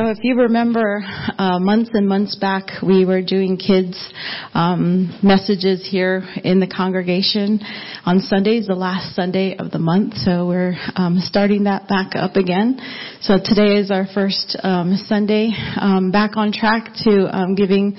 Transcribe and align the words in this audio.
So 0.00 0.08
if 0.08 0.18
you 0.22 0.34
remember, 0.34 1.02
uh, 1.36 1.58
months 1.58 1.90
and 1.92 2.08
months 2.08 2.34
back, 2.34 2.80
we 2.82 3.04
were 3.04 3.20
doing 3.20 3.58
kids 3.58 3.98
um, 4.54 5.14
messages 5.22 5.86
here 5.86 6.22
in 6.42 6.58
the 6.58 6.66
congregation 6.66 7.60
on 8.06 8.20
Sundays, 8.20 8.66
the 8.66 8.74
last 8.74 9.14
Sunday 9.14 9.58
of 9.58 9.70
the 9.70 9.78
month. 9.78 10.14
So 10.14 10.48
we're 10.48 10.74
um, 10.96 11.18
starting 11.20 11.64
that 11.64 11.86
back 11.86 12.16
up 12.16 12.36
again. 12.36 12.80
So 13.20 13.36
today 13.44 13.76
is 13.76 13.90
our 13.90 14.06
first 14.14 14.56
um, 14.62 14.96
Sunday 15.04 15.50
um, 15.78 16.10
back 16.10 16.38
on 16.38 16.50
track 16.50 16.94
to 17.04 17.28
um, 17.36 17.54
giving 17.54 17.92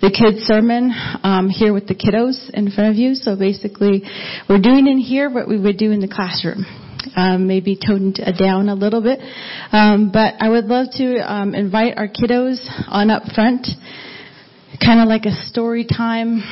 the 0.00 0.14
kids 0.14 0.46
sermon 0.46 0.92
um, 1.24 1.48
here 1.48 1.72
with 1.72 1.88
the 1.88 1.96
kiddos 1.96 2.50
in 2.54 2.70
front 2.70 2.90
of 2.90 2.96
you. 2.96 3.16
So 3.16 3.34
basically, 3.34 4.04
we're 4.48 4.62
doing 4.62 4.86
in 4.86 4.98
here 4.98 5.28
what 5.28 5.48
we 5.48 5.58
would 5.58 5.76
do 5.76 5.90
in 5.90 5.98
the 5.98 6.08
classroom 6.08 6.87
um, 7.16 7.46
maybe 7.46 7.76
toned 7.76 8.20
down 8.38 8.68
a 8.68 8.74
little 8.74 9.02
bit. 9.02 9.20
Um, 9.72 10.10
but 10.12 10.34
I 10.40 10.48
would 10.48 10.66
love 10.66 10.88
to 10.94 11.32
um, 11.32 11.54
invite 11.54 11.96
our 11.96 12.08
kiddos 12.08 12.58
on 12.88 13.10
up 13.10 13.24
front, 13.34 13.66
kind 14.84 15.00
of 15.00 15.08
like 15.08 15.24
a 15.24 15.34
story 15.46 15.86
time 15.86 16.42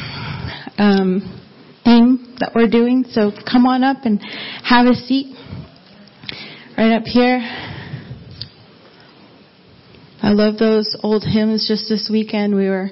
um, 0.78 1.42
theme 1.84 2.36
that 2.40 2.52
we're 2.54 2.68
doing. 2.68 3.04
So 3.10 3.30
come 3.50 3.66
on 3.66 3.84
up 3.84 3.98
and 4.04 4.20
have 4.64 4.86
a 4.86 4.94
seat 4.94 5.34
right 6.76 6.92
up 6.92 7.04
here. 7.04 7.40
I 10.22 10.32
love 10.32 10.58
those 10.58 10.96
old 11.02 11.22
hymns. 11.22 11.68
Just 11.68 11.88
this 11.88 12.08
weekend, 12.10 12.56
we 12.56 12.68
were, 12.68 12.90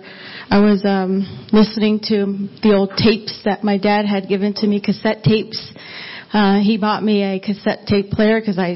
I 0.51 0.61
was 0.61 0.85
um, 0.85 1.49
listening 1.53 1.99
to 2.05 2.49
the 2.63 2.75
old 2.77 2.93
tapes 2.97 3.41
that 3.45 3.65
my 3.65 3.77
dad 3.77 4.07
had 4.07 4.29
given 4.29 4.55
to 4.55 4.67
me, 4.69 4.81
cassette 4.81 5.25
tapes 5.25 5.73
uh, 6.35 6.59
he 6.61 6.79
bought 6.79 7.01
me 7.01 7.23
a 7.23 7.39
cassette 7.39 7.87
tape 7.87 8.11
player 8.11 8.41
because 8.41 8.59
I 8.59 8.75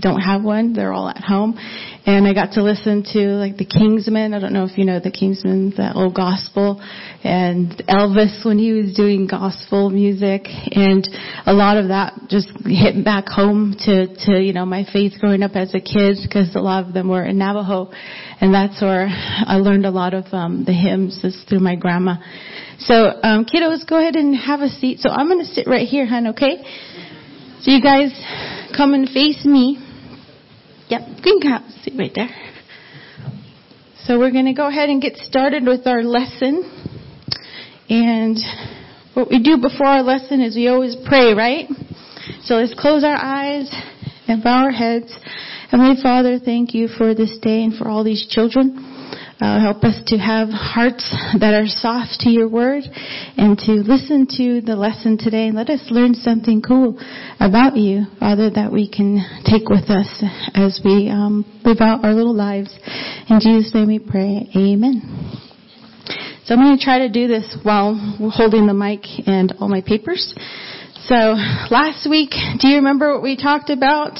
don't 0.00 0.18
have 0.18 0.42
one. 0.42 0.72
They're 0.72 0.92
all 0.92 1.08
at 1.08 1.22
home. 1.22 1.56
And 2.04 2.26
I 2.26 2.34
got 2.34 2.52
to 2.52 2.62
listen 2.62 3.04
to 3.12 3.18
like 3.38 3.56
the 3.56 3.64
Kingsmen. 3.64 4.34
I 4.34 4.40
don't 4.40 4.52
know 4.52 4.64
if 4.64 4.76
you 4.76 4.84
know 4.84 4.98
the 4.98 5.12
Kingsmen, 5.12 5.74
the 5.76 5.92
old 5.94 6.14
gospel, 6.14 6.80
and 7.22 7.70
Elvis 7.88 8.44
when 8.44 8.58
he 8.58 8.72
was 8.72 8.94
doing 8.94 9.26
gospel 9.26 9.90
music, 9.90 10.46
and 10.46 11.06
a 11.46 11.52
lot 11.52 11.76
of 11.78 11.88
that 11.88 12.14
just 12.28 12.48
hit 12.64 13.04
back 13.04 13.26
home 13.26 13.74
to 13.80 14.06
to 14.26 14.40
you 14.40 14.52
know 14.52 14.64
my 14.64 14.84
faith 14.92 15.14
growing 15.20 15.42
up 15.42 15.56
as 15.56 15.74
a 15.74 15.80
kid 15.80 16.18
because 16.22 16.54
a 16.54 16.60
lot 16.60 16.86
of 16.86 16.94
them 16.94 17.08
were 17.08 17.24
in 17.24 17.38
Navajo, 17.38 17.90
and 18.40 18.54
that's 18.54 18.80
where 18.80 19.08
I 19.08 19.56
learned 19.56 19.86
a 19.86 19.90
lot 19.90 20.14
of 20.14 20.26
um, 20.32 20.64
the 20.64 20.72
hymns 20.72 21.22
is 21.24 21.36
through 21.48 21.60
my 21.60 21.74
grandma. 21.74 22.16
So 22.78 22.94
um, 22.94 23.46
kiddos, 23.46 23.88
go 23.88 23.98
ahead 23.98 24.16
and 24.16 24.36
have 24.36 24.60
a 24.60 24.68
seat. 24.68 25.00
So 25.00 25.08
I'm 25.08 25.28
going 25.28 25.40
to 25.40 25.52
sit 25.52 25.66
right 25.66 25.88
here, 25.88 26.06
hon. 26.06 26.28
Okay. 26.28 26.62
So 27.60 27.70
you 27.70 27.82
guys 27.82 28.12
come 28.76 28.94
and 28.94 29.08
face 29.08 29.44
me. 29.44 29.78
Yep, 30.88 31.22
green 31.22 31.40
cow, 31.40 31.66
sit 31.82 31.94
right 31.98 32.12
there. 32.14 32.28
So 34.04 34.18
we're 34.18 34.30
going 34.30 34.46
to 34.46 34.52
go 34.52 34.68
ahead 34.68 34.88
and 34.88 35.02
get 35.02 35.16
started 35.16 35.64
with 35.66 35.86
our 35.86 36.02
lesson. 36.02 36.62
And 37.88 38.38
what 39.14 39.28
we 39.30 39.42
do 39.42 39.56
before 39.60 39.86
our 39.86 40.02
lesson 40.02 40.40
is 40.40 40.54
we 40.54 40.68
always 40.68 40.96
pray, 41.06 41.32
right? 41.32 41.66
So 42.42 42.54
let's 42.54 42.74
close 42.78 43.02
our 43.02 43.16
eyes 43.16 43.68
and 44.28 44.44
bow 44.44 44.64
our 44.64 44.70
heads. 44.70 45.18
Heavenly 45.70 46.00
Father, 46.00 46.38
thank 46.38 46.74
you 46.74 46.86
for 46.86 47.14
this 47.14 47.36
day 47.42 47.64
and 47.64 47.74
for 47.76 47.88
all 47.88 48.04
these 48.04 48.26
children. 48.28 48.95
Uh, 49.38 49.60
help 49.60 49.84
us 49.84 50.00
to 50.06 50.16
have 50.16 50.48
hearts 50.48 51.04
that 51.38 51.52
are 51.52 51.66
soft 51.66 52.20
to 52.20 52.30
your 52.30 52.48
word 52.48 52.82
and 53.36 53.58
to 53.58 53.72
listen 53.72 54.26
to 54.26 54.62
the 54.62 54.74
lesson 54.74 55.18
today 55.18 55.48
and 55.48 55.54
let 55.54 55.68
us 55.68 55.80
learn 55.90 56.14
something 56.14 56.62
cool 56.62 56.98
about 57.38 57.76
you, 57.76 58.04
Father, 58.18 58.48
that 58.48 58.72
we 58.72 58.88
can 58.88 59.20
take 59.44 59.68
with 59.68 59.90
us 59.90 60.24
as 60.54 60.80
we 60.82 61.10
um, 61.10 61.44
live 61.66 61.82
out 61.82 62.02
our 62.02 62.14
little 62.14 62.34
lives. 62.34 62.72
In 63.28 63.38
Jesus' 63.38 63.74
name 63.74 63.88
we 63.88 63.98
pray. 63.98 64.48
Amen. 64.56 65.02
So 66.46 66.54
I'm 66.54 66.60
going 66.60 66.78
to 66.78 66.82
try 66.82 67.00
to 67.00 67.10
do 67.10 67.28
this 67.28 67.58
while 67.62 67.94
holding 68.32 68.66
the 68.66 68.72
mic 68.72 69.02
and 69.26 69.52
all 69.60 69.68
my 69.68 69.82
papers. 69.82 70.32
So 71.08 71.14
last 71.14 72.10
week, 72.10 72.30
do 72.58 72.66
you 72.66 72.78
remember 72.78 73.12
what 73.12 73.22
we 73.22 73.36
talked 73.36 73.70
about? 73.70 74.14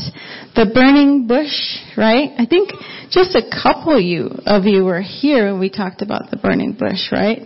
The 0.54 0.70
burning 0.72 1.26
bush, 1.26 1.82
right? 1.96 2.30
I 2.38 2.46
think 2.46 2.70
just 3.10 3.34
a 3.34 3.42
couple 3.42 3.96
of 3.96 4.02
you 4.02 4.30
of 4.46 4.66
you 4.66 4.84
were 4.84 5.00
here 5.02 5.50
when 5.50 5.58
we 5.58 5.68
talked 5.68 6.00
about 6.00 6.30
the 6.30 6.36
burning 6.36 6.74
bush, 6.74 7.10
right? 7.10 7.42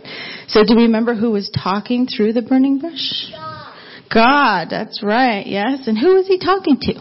So 0.47 0.63
do 0.63 0.75
you 0.75 0.87
remember 0.87 1.15
who 1.15 1.31
was 1.31 1.49
talking 1.49 2.07
through 2.07 2.35
the 2.35 2.43
burning 2.43 2.81
bush? 2.81 3.33
God. 3.33 3.75
God, 4.13 4.67
that's 4.69 5.03
right. 5.03 5.47
Yes. 5.47 5.89
And 5.89 5.97
who 5.97 6.17
was 6.17 6.27
he 6.27 6.39
talking 6.39 6.77
to? 6.79 6.95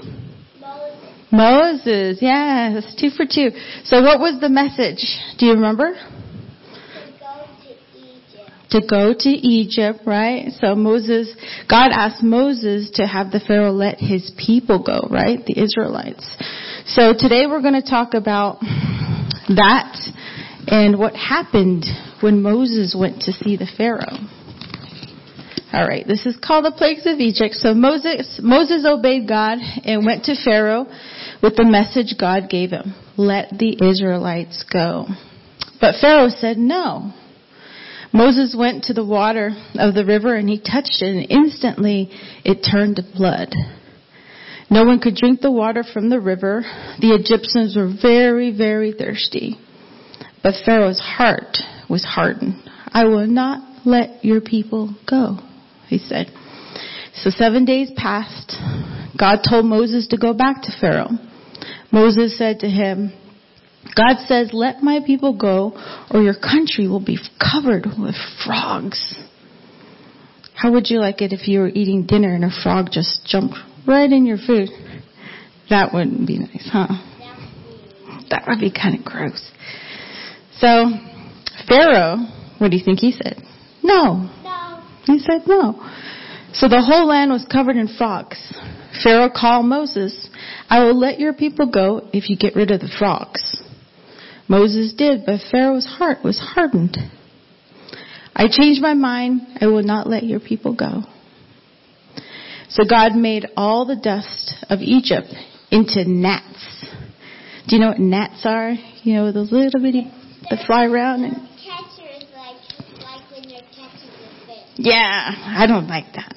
Moses. 0.62 1.32
Moses. 1.32 2.18
Yes, 2.22 2.96
two 2.98 3.10
for 3.10 3.26
two. 3.26 3.52
So 3.84 4.02
what 4.02 4.22
was 4.22 4.40
the 4.40 4.50
message? 4.50 5.04
Do 5.38 5.46
you 5.46 5.56
remember? 5.56 5.94
To 8.72 8.82
go 8.88 9.16
to 9.18 9.30
Egypt. 9.30 10.02
right? 10.06 10.52
So 10.60 10.76
Moses, 10.76 11.34
God 11.68 11.92
asked 11.92 12.22
Moses 12.22 12.92
to 12.96 13.08
have 13.08 13.32
the 13.32 13.40
Pharaoh 13.40 13.72
let 13.72 13.98
his 13.98 14.32
people 14.38 14.84
go, 14.84 15.08
right? 15.10 15.44
The 15.44 15.60
Israelites. 15.60 16.38
So 16.86 17.14
today 17.18 17.48
we're 17.48 17.62
going 17.62 17.82
to 17.82 17.88
talk 17.88 18.14
about 18.14 18.60
that 19.50 19.98
and 20.68 21.00
what 21.00 21.16
happened 21.16 21.86
when 22.22 22.42
Moses 22.42 22.96
went 22.98 23.22
to 23.24 23.32
see 23.32 23.58
the 23.58 23.68
Pharaoh. 23.78 24.18
All 25.72 25.88
right, 25.88 26.06
this 26.08 26.26
is 26.26 26.36
called 26.44 26.66
the 26.66 26.72
plagues 26.72 27.06
of 27.06 27.20
Egypt. 27.20 27.54
So 27.54 27.76
Moses 27.76 28.40
Moses 28.42 28.86
obeyed 28.86 29.28
God 29.28 29.60
and 29.84 30.04
went 30.04 30.26
to 30.26 30.36
Pharaoh 30.44 30.88
with 31.44 31.56
the 31.56 31.64
message 31.64 32.16
God 32.20 32.50
gave 32.50 32.72
him. 32.72 32.96
Let 33.18 33.50
the 33.50 33.78
Israelites 33.88 34.64
go. 34.72 35.06
But 35.80 35.96
Pharaoh 36.02 36.30
said 36.30 36.58
no. 36.58 37.14
Moses 38.12 38.56
went 38.58 38.86
to 38.86 38.94
the 38.94 39.06
water 39.06 39.52
of 39.76 39.94
the 39.94 40.06
river 40.06 40.36
and 40.36 40.50
he 40.50 40.60
touched 40.60 41.02
it 41.02 41.16
and 41.16 41.28
instantly 41.30 42.10
it 42.44 42.68
turned 42.70 42.96
to 42.96 43.04
blood. 43.04 43.54
No 44.72 44.84
one 44.84 45.00
could 45.00 45.16
drink 45.16 45.42
the 45.42 45.52
water 45.52 45.84
from 45.84 46.10
the 46.10 46.20
river. 46.20 46.62
The 47.00 47.14
Egyptians 47.14 47.76
were 47.76 47.92
very, 48.02 48.56
very 48.56 48.94
thirsty. 48.94 49.58
But 50.44 50.56
Pharaoh's 50.64 51.00
heart 51.00 51.58
was 51.90 52.04
hardened. 52.04 52.64
I 52.92 53.06
will 53.06 53.28
not 53.28 53.86
let 53.86 54.24
your 54.24 54.42
people 54.42 54.96
go, 55.10 55.38
he 55.88 55.98
said. 55.98 56.28
So 57.16 57.30
seven 57.30 57.66
days 57.66 57.92
passed. 57.96 58.56
God 59.18 59.40
told 59.48 59.66
Moses 59.66 60.08
to 60.10 60.18
go 60.18 60.34
back 60.34 60.62
to 60.64 60.72
Pharaoh. 60.80 61.10
Moses 61.92 62.38
said 62.38 62.60
to 62.60 62.70
him, 62.70 63.12
God 63.96 64.18
says, 64.28 64.52
let 64.54 64.82
my 64.82 65.00
people 65.06 65.38
go 65.38 65.74
or 66.12 66.22
your 66.22 66.36
country 66.36 66.88
will 66.88 67.04
be 67.04 67.18
covered 67.40 67.86
with 67.98 68.16
frogs. 68.46 69.16
How 70.56 70.72
would 70.74 70.90
you 70.90 71.00
like 71.00 71.22
it 71.22 71.34
if 71.34 71.48
you 71.48 71.60
were 71.60 71.70
eating 71.70 72.06
dinner 72.06 72.34
and 72.34 72.44
a 72.44 72.52
frog 72.64 72.90
just 72.92 73.26
jumped 73.26 73.56
right 73.88 74.12
in 74.12 74.26
your 74.26 74.38
food? 74.38 74.70
That 75.70 75.94
wouldn't 75.94 76.28
be 76.28 76.40
nice, 76.40 76.70
huh? 76.72 76.88
That 78.30 78.44
would 78.48 78.60
be 78.60 78.72
kind 78.72 78.98
of 78.98 79.04
gross. 79.04 79.52
So, 80.58 80.92
Pharaoh, 81.68 82.18
what 82.58 82.72
do 82.72 82.78
you 82.78 82.84
think 82.84 83.00
he 83.00 83.12
said? 83.12 83.42
No. 83.82 84.30
No. 84.44 84.84
He 85.06 85.20
said 85.20 85.48
no. 85.48 85.74
So 86.54 86.68
the 86.68 86.82
whole 86.82 87.08
land 87.08 87.32
was 87.32 87.46
covered 87.52 87.78
in 87.78 87.88
frogs. 87.88 88.38
Pharaoh 89.04 89.30
called 89.34 89.66
Moses, 89.66 90.30
I 90.70 90.84
will 90.84 91.00
let 91.00 91.20
your 91.20 91.34
people 91.34 91.72
go 91.72 92.10
if 92.12 92.30
you 92.30 92.38
get 92.38 92.56
rid 92.56 92.72
of 92.72 92.82
the 92.82 92.90
frogs. 93.00 93.59
Moses 94.50 94.94
did, 94.98 95.26
but 95.26 95.40
Pharaoh's 95.52 95.86
heart 95.86 96.18
was 96.24 96.40
hardened. 96.40 96.98
I 98.36 98.48
changed 98.50 98.82
my 98.82 98.96
mind. 98.96 99.42
I 99.62 99.68
will 99.68 99.84
not 99.84 100.08
let 100.08 100.24
your 100.24 100.40
people 100.40 100.76
go. 100.76 101.04
So 102.70 102.84
God 102.90 103.16
made 103.16 103.48
all 103.56 103.86
the 103.86 103.96
dust 103.96 104.54
of 104.70 104.80
Egypt 104.80 105.34
into 105.72 106.04
gnats. 106.08 106.86
Do 107.68 107.76
you 107.76 107.82
know 107.82 107.90
what 107.90 108.00
gnats 108.00 108.42
are? 108.46 108.74
You 109.04 109.14
know, 109.14 109.32
those 109.32 109.52
little 109.52 109.82
bitty 109.82 110.12
that 110.50 110.66
fly 110.66 110.86
around 110.86 111.24
and 111.26 111.36
Catcher 111.64 112.08
is 112.18 112.24
like, 112.34 112.58
like 113.04 113.32
when 113.32 113.50
you're 113.50 113.62
catching 113.62 114.10
a 114.10 114.46
fish. 114.48 114.64
yeah, 114.78 115.32
I 115.58 115.68
don't 115.68 115.88
like 115.88 116.14
that. 116.16 116.34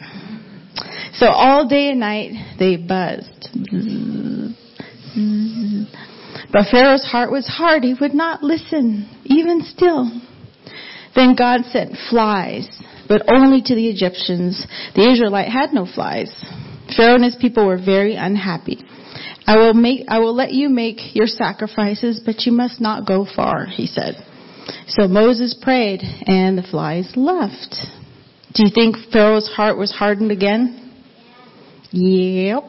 So 1.15 1.27
all 1.27 1.69
day 1.69 1.91
and 1.91 2.01
night 2.01 2.57
they 2.59 2.77
buzzed. 2.77 3.49
But 6.53 6.67
Pharaoh's 6.71 7.05
heart 7.05 7.33
was 7.33 7.47
hard. 7.47 7.83
He 7.83 7.95
would 7.99 8.15
not 8.15 8.43
listen, 8.43 9.09
even 9.25 9.63
still. 9.63 10.11
Then 11.15 11.35
God 11.35 11.65
sent 11.71 11.97
flies, 12.11 12.69
but 13.09 13.23
only 13.33 13.63
to 13.63 13.75
the 13.75 13.89
Egyptians. 13.89 14.67
The 14.95 15.11
Israelite 15.11 15.49
had 15.49 15.73
no 15.73 15.87
flies. 15.87 16.31
Pharaoh 16.97 17.15
and 17.15 17.25
his 17.25 17.37
people 17.37 17.67
were 17.67 17.83
very 17.83 18.17
unhappy. 18.17 18.85
I 19.47 19.57
will 19.57 19.75
make, 19.75 20.05
I 20.09 20.19
will 20.19 20.35
let 20.35 20.53
you 20.53 20.69
make 20.69 21.15
your 21.15 21.27
sacrifices, 21.27 22.23
but 22.25 22.43
you 22.47 22.53
must 22.53 22.81
not 22.81 23.07
go 23.07 23.27
far, 23.35 23.67
he 23.67 23.87
said. 23.87 24.15
So 24.89 25.09
Moses 25.09 25.57
prayed 25.61 26.01
and 26.03 26.57
the 26.57 26.63
flies 26.63 27.13
left. 27.17 27.77
Do 28.55 28.65
you 28.65 28.71
think 28.75 28.97
Pharaoh's 29.11 29.49
heart 29.49 29.79
was 29.79 29.91
hardened 29.91 30.31
again? 30.31 30.93
Yep. 31.93 32.63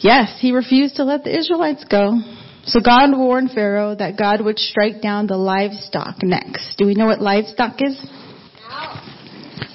Yes, 0.00 0.38
he 0.40 0.52
refused 0.52 0.96
to 0.96 1.04
let 1.04 1.24
the 1.24 1.36
Israelites 1.36 1.84
go. 1.88 2.20
So 2.64 2.80
God 2.80 3.10
warned 3.16 3.50
Pharaoh 3.50 3.94
that 3.96 4.16
God 4.16 4.40
would 4.40 4.58
strike 4.58 5.02
down 5.02 5.26
the 5.26 5.36
livestock 5.36 6.16
next. 6.22 6.76
Do 6.78 6.86
we 6.86 6.94
know 6.94 7.06
what 7.06 7.20
livestock 7.20 7.76
is? 7.80 7.98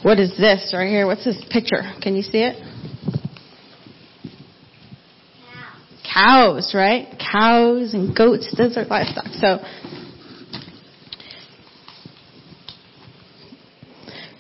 What 0.04 0.20
is 0.20 0.32
this 0.38 0.72
right 0.74 0.88
here? 0.88 1.06
What's 1.06 1.26
this 1.26 1.44
picture? 1.50 1.82
Can 2.02 2.16
you 2.16 2.22
see 2.22 2.40
it? 2.40 2.64
Cows, 6.14 6.72
right? 6.74 7.08
Cows 7.20 7.94
and 7.94 8.16
goats, 8.16 8.56
those 8.58 8.78
are 8.78 8.86
livestock. 8.86 9.26
So, 9.34 9.60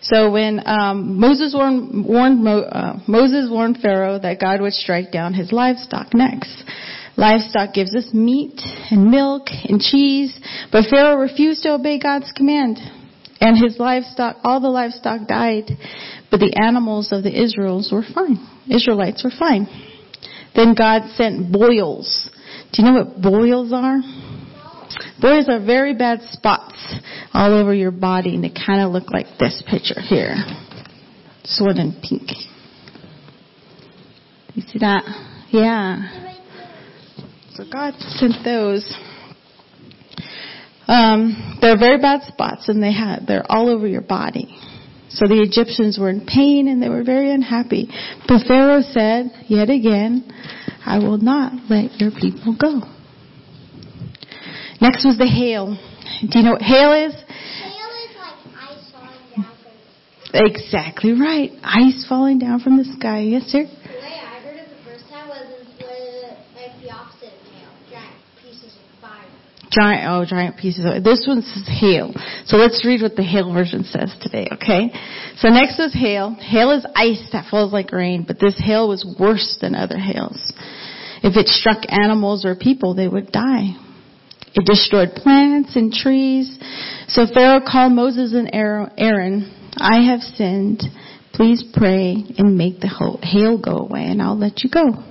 so 0.01 0.31
when 0.31 0.61
um, 0.65 1.19
Moses 1.19 1.53
warned, 1.53 2.05
warned 2.05 2.43
Mo, 2.43 2.61
uh, 2.61 2.99
Moses 3.07 3.49
warned 3.51 3.79
Pharaoh 3.81 4.17
that 4.19 4.39
God 4.39 4.61
would 4.61 4.73
strike 4.73 5.11
down 5.11 5.33
his 5.33 5.51
livestock 5.51 6.13
next. 6.13 6.63
Livestock 7.17 7.73
gives 7.73 7.95
us 7.95 8.13
meat 8.13 8.61
and 8.91 9.09
milk 9.09 9.47
and 9.49 9.81
cheese, 9.81 10.37
but 10.71 10.85
Pharaoh 10.89 11.17
refused 11.17 11.63
to 11.63 11.73
obey 11.73 11.99
God's 11.99 12.31
command. 12.35 12.77
And 13.41 13.57
his 13.57 13.79
livestock, 13.79 14.37
all 14.43 14.59
the 14.59 14.69
livestock 14.69 15.27
died, 15.27 15.69
but 16.31 16.39
the 16.39 16.55
animals 16.61 17.11
of 17.11 17.23
the 17.23 17.43
Israels 17.43 17.89
were 17.91 18.03
fine. 18.13 18.37
Israelites 18.69 19.23
were 19.23 19.31
fine. 19.37 19.67
Then 20.55 20.73
God 20.75 21.09
sent 21.15 21.51
boils. 21.51 22.29
Do 22.73 22.81
you 22.81 22.91
know 22.91 23.03
what 23.03 23.21
boils 23.21 23.71
are? 23.73 23.99
Boils 25.19 25.49
are 25.49 25.63
very 25.63 25.95
bad 25.95 26.21
spots 26.31 26.95
all 27.33 27.53
over 27.53 27.73
your 27.73 27.91
body, 27.91 28.35
and 28.35 28.43
they 28.43 28.49
kind 28.51 28.81
of 28.81 28.91
look 28.91 29.11
like 29.11 29.25
this 29.39 29.63
picture 29.67 30.01
here. 30.01 30.35
This 31.41 31.59
one 31.63 31.79
in 31.79 31.93
pink. 31.93 32.29
You 34.53 34.63
see 34.63 34.79
that? 34.79 35.03
Yeah. 35.51 36.26
So 37.57 37.63
God 37.71 37.95
sent 37.97 38.45
those. 38.45 38.93
Um, 40.87 41.57
they're 41.59 41.77
very 41.77 41.99
bad 41.99 42.21
spots, 42.23 42.69
and 42.69 42.81
they 42.81 42.93
had 42.93 43.25
they're 43.27 43.45
all 43.51 43.69
over 43.69 43.87
your 43.87 44.01
body. 44.01 44.57
So 45.09 45.27
the 45.27 45.41
Egyptians 45.41 45.97
were 45.99 46.09
in 46.09 46.25
pain 46.25 46.67
and 46.67 46.83
they 46.83 46.89
were 46.89 47.03
very 47.03 47.31
unhappy. 47.31 47.89
But 48.27 48.45
Pharaoh 48.45 48.81
said, 48.81 49.31
yet 49.47 49.69
again, 49.69 50.29
I 50.85 50.99
will 50.99 51.17
not 51.17 51.53
let 51.69 51.99
your 51.99 52.11
people 52.11 52.55
go. 52.59 52.81
Next 54.79 55.05
was 55.05 55.17
the 55.17 55.25
hail. 55.25 55.77
Do 56.29 56.37
you 56.37 56.45
know 56.45 56.51
what 56.51 56.61
hail 56.61 56.93
is? 56.93 57.13
Hail 57.15 57.89
is 57.97 58.13
like 58.19 58.37
ice 58.61 58.91
falling 58.91 59.25
down 59.35 59.57
from 59.63 60.45
Exactly 60.45 61.11
right. 61.13 61.51
Ice 61.63 62.05
falling 62.07 62.37
down 62.37 62.59
from 62.59 62.77
the 62.77 62.85
sky. 62.99 63.21
Yes, 63.21 63.43
sir? 63.43 63.63
The 63.63 63.93
way 63.97 64.21
I 64.21 64.39
heard 64.43 64.57
it 64.57 64.69
the 64.69 64.91
first 64.91 65.09
time 65.09 65.29
was 65.29 65.47
was 65.49 65.65
like 65.65 65.77
the 66.81 66.91
opposite 66.91 67.33
of 67.33 67.41
hail, 67.57 67.71
giant 67.89 68.15
pieces 68.43 68.75
of 68.75 69.01
fire. 69.01 69.25
Giant, 69.77 70.09
oh, 70.09 70.25
giant 70.25 70.57
pieces. 70.57 70.85
of 70.85 71.03
This 71.03 71.25
one 71.27 71.43
says 71.43 71.67
hail. 71.67 72.11
So 72.45 72.57
let's 72.57 72.83
read 72.83 73.03
what 73.03 73.15
the 73.15 73.23
hail 73.23 73.53
version 73.53 73.83
says 73.83 74.15
today, 74.21 74.47
okay? 74.53 74.89
So 75.37 75.49
next 75.49 75.79
is 75.79 75.93
hail. 75.93 76.33
Hail 76.33 76.71
is 76.71 76.85
ice 76.95 77.29
that 77.31 77.49
falls 77.51 77.71
like 77.71 77.91
rain, 77.91 78.23
but 78.27 78.39
this 78.39 78.55
hail 78.57 78.87
was 78.87 79.05
worse 79.19 79.57
than 79.61 79.75
other 79.75 79.99
hails. 79.99 80.37
If 81.21 81.37
it 81.37 81.47
struck 81.47 81.83
animals 81.89 82.43
or 82.43 82.55
people, 82.55 82.95
they 82.95 83.07
would 83.07 83.31
die. 83.31 83.75
It 84.55 84.65
destroyed 84.65 85.09
plants 85.15 85.75
and 85.75 85.93
trees. 85.93 86.57
So 87.09 87.27
Pharaoh 87.31 87.61
called 87.61 87.93
Moses 87.93 88.33
and 88.33 88.49
Aaron, 88.53 89.53
I 89.77 90.01
have 90.09 90.21
sinned. 90.21 90.81
Please 91.33 91.63
pray 91.71 92.15
and 92.39 92.57
make 92.57 92.79
the 92.79 93.19
hail 93.21 93.61
go 93.61 93.77
away 93.77 94.05
and 94.05 94.23
I'll 94.23 94.37
let 94.37 94.63
you 94.63 94.71
go. 94.71 95.03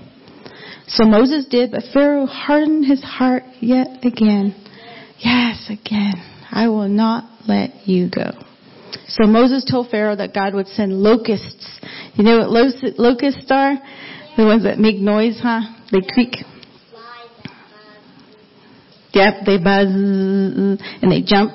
So 0.88 1.05
Moses 1.05 1.47
did, 1.47 1.73
but 1.73 1.83
Pharaoh 1.93 2.27
hardened 2.27 2.87
his 2.87 3.03
heart 3.03 3.43
yet 3.61 4.05
again. 4.05 4.55
Yes, 5.19 5.69
again. 5.69 6.15
I 6.50 6.69
will 6.69 6.88
not 6.88 7.25
let 7.49 7.88
you 7.88 8.09
go. 8.09 8.33
So 9.09 9.27
Moses 9.27 9.65
told 9.69 9.91
Pharaoh 9.91 10.17
that 10.17 10.33
God 10.35 10.55
would 10.55 10.69
send 10.69 10.93
locusts. 10.93 11.81
You 12.15 12.25
know 12.25 12.38
what 12.38 12.50
locusts 12.99 13.50
are? 13.50 13.75
The 14.37 14.44
ones 14.44 14.65
that 14.65 14.79
make 14.79 14.97
noise, 14.97 15.38
huh? 15.43 15.61
They 15.91 16.00
creak. 16.09 16.37
Yep, 19.12 19.35
they 19.47 19.56
buzz 19.56 19.88
and 19.88 20.79
they 21.03 21.23
jump. 21.25 21.53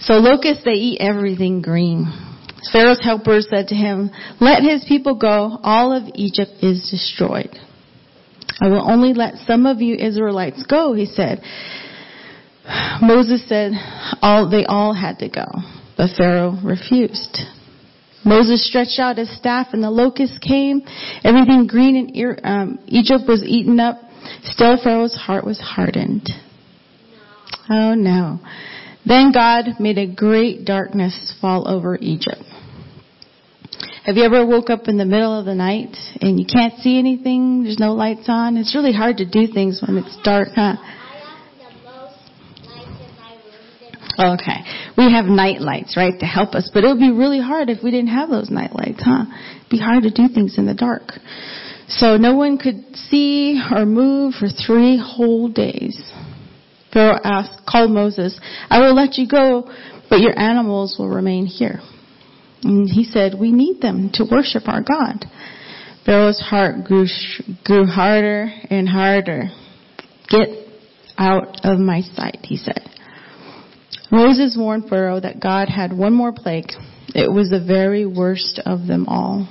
So 0.00 0.14
locusts, 0.14 0.64
they 0.64 0.72
eat 0.72 1.00
everything 1.00 1.60
green. 1.60 2.06
Pharaoh's 2.72 3.02
helpers 3.02 3.48
said 3.50 3.68
to 3.68 3.74
him, 3.74 4.10
let 4.40 4.62
his 4.62 4.84
people 4.88 5.16
go. 5.16 5.58
All 5.62 5.92
of 5.92 6.04
Egypt 6.14 6.52
is 6.62 6.88
destroyed. 6.90 7.50
I 8.60 8.68
will 8.68 8.90
only 8.90 9.12
let 9.12 9.34
some 9.46 9.66
of 9.66 9.80
you 9.80 9.96
Israelites 9.96 10.62
go, 10.68 10.94
he 10.94 11.06
said. 11.06 11.42
Moses 13.00 13.46
said 13.48 13.72
all, 14.22 14.48
they 14.50 14.64
all 14.64 14.92
had 14.92 15.18
to 15.20 15.28
go, 15.28 15.46
but 15.96 16.10
Pharaoh 16.16 16.58
refused. 16.64 17.38
Moses 18.24 18.66
stretched 18.66 18.98
out 18.98 19.18
his 19.18 19.34
staff 19.36 19.68
and 19.72 19.82
the 19.82 19.90
locusts 19.90 20.38
came. 20.38 20.82
Everything 21.22 21.68
green 21.68 22.10
in 22.12 22.36
um, 22.42 22.78
Egypt 22.86 23.22
was 23.28 23.44
eaten 23.44 23.78
up. 23.78 24.00
Still 24.42 24.82
Pharaoh's 24.82 25.14
heart 25.14 25.44
was 25.44 25.60
hardened. 25.60 26.28
Oh 27.70 27.94
no. 27.94 28.40
Then 29.04 29.30
God 29.32 29.78
made 29.78 29.98
a 29.98 30.12
great 30.12 30.64
darkness 30.64 31.32
fall 31.40 31.68
over 31.68 31.96
Egypt. 32.00 32.42
Have 34.06 34.16
you 34.16 34.22
ever 34.22 34.46
woke 34.46 34.70
up 34.70 34.86
in 34.86 34.98
the 34.98 35.04
middle 35.04 35.36
of 35.36 35.46
the 35.46 35.54
night 35.56 35.96
and 36.20 36.38
you 36.38 36.46
can't 36.46 36.78
see 36.78 36.96
anything? 36.96 37.64
There's 37.64 37.80
no 37.80 37.92
lights 37.92 38.26
on. 38.28 38.56
It's 38.56 38.72
really 38.72 38.92
hard 38.92 39.16
to 39.16 39.24
do 39.24 39.48
things 39.52 39.82
when 39.84 39.96
it's 39.96 40.16
dark, 40.22 40.50
huh? 40.54 40.76
Okay. 44.16 44.62
We 44.96 45.10
have 45.10 45.24
night 45.24 45.60
lights, 45.60 45.96
right, 45.96 46.16
to 46.20 46.24
help 46.24 46.54
us, 46.54 46.70
but 46.72 46.84
it 46.84 46.86
would 46.86 47.00
be 47.00 47.10
really 47.10 47.40
hard 47.40 47.68
if 47.68 47.82
we 47.82 47.90
didn't 47.90 48.14
have 48.14 48.30
those 48.30 48.48
night 48.48 48.76
lights, 48.76 49.02
huh? 49.04 49.24
It'd 49.56 49.70
be 49.70 49.80
hard 49.80 50.04
to 50.04 50.10
do 50.10 50.32
things 50.32 50.56
in 50.56 50.66
the 50.66 50.74
dark. 50.74 51.10
So 51.88 52.16
no 52.16 52.36
one 52.36 52.58
could 52.58 52.94
see 52.94 53.60
or 53.72 53.84
move 53.84 54.34
for 54.34 54.46
three 54.46 55.02
whole 55.04 55.48
days. 55.48 56.12
Pharaoh 56.92 57.18
asked, 57.24 57.66
called 57.66 57.90
Moses, 57.90 58.38
I 58.70 58.78
will 58.82 58.94
let 58.94 59.18
you 59.18 59.26
go, 59.26 59.68
but 60.08 60.20
your 60.20 60.38
animals 60.38 60.94
will 60.96 61.08
remain 61.08 61.46
here. 61.46 61.80
And 62.66 62.90
he 62.90 63.04
said, 63.04 63.34
we 63.38 63.52
need 63.52 63.80
them 63.80 64.10
to 64.14 64.24
worship 64.28 64.64
our 64.66 64.82
God. 64.82 65.24
Pharaoh's 66.04 66.40
heart 66.40 66.84
grew, 66.84 67.06
grew 67.64 67.86
harder 67.86 68.50
and 68.70 68.88
harder. 68.88 69.44
Get 70.28 70.48
out 71.16 71.64
of 71.64 71.78
my 71.78 72.00
sight, 72.00 72.40
he 72.42 72.56
said. 72.56 72.82
Moses 74.10 74.56
warned 74.58 74.88
Pharaoh 74.88 75.20
that 75.20 75.40
God 75.40 75.68
had 75.68 75.92
one 75.92 76.12
more 76.12 76.32
plague. 76.32 76.70
It 77.08 77.32
was 77.32 77.50
the 77.50 77.64
very 77.64 78.04
worst 78.04 78.60
of 78.66 78.86
them 78.86 79.06
all. 79.06 79.48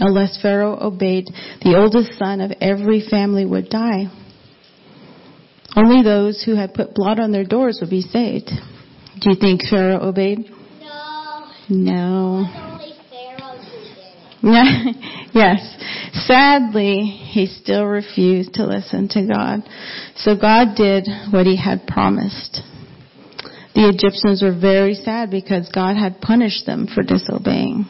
Unless 0.00 0.40
Pharaoh 0.42 0.78
obeyed, 0.80 1.26
the 1.62 1.76
oldest 1.76 2.18
son 2.18 2.40
of 2.40 2.50
every 2.60 3.06
family 3.08 3.46
would 3.46 3.68
die. 3.68 4.06
Only 5.76 6.02
those 6.02 6.42
who 6.44 6.56
had 6.56 6.74
put 6.74 6.94
blood 6.94 7.20
on 7.20 7.30
their 7.30 7.44
doors 7.44 7.78
would 7.80 7.90
be 7.90 8.02
saved. 8.02 8.50
Do 9.20 9.30
you 9.30 9.36
think 9.36 9.62
Pharaoh 9.68 10.08
obeyed? 10.08 10.50
No. 11.68 12.42
No. 12.42 12.78
Pharaoh 13.10 13.56
who 13.58 13.78
did 13.78 14.46
it. 14.46 14.96
yes. 15.34 15.76
Sadly, 16.26 17.00
he 17.00 17.46
still 17.46 17.84
refused 17.84 18.54
to 18.54 18.66
listen 18.66 19.08
to 19.10 19.26
God. 19.26 19.60
So 20.16 20.36
God 20.36 20.74
did 20.76 21.08
what 21.30 21.46
he 21.46 21.56
had 21.56 21.86
promised. 21.86 22.60
The 23.74 23.88
Egyptians 23.88 24.42
were 24.42 24.58
very 24.58 24.94
sad 24.94 25.30
because 25.30 25.70
God 25.74 25.96
had 25.96 26.20
punished 26.20 26.66
them 26.66 26.86
for 26.92 27.02
disobeying. 27.02 27.86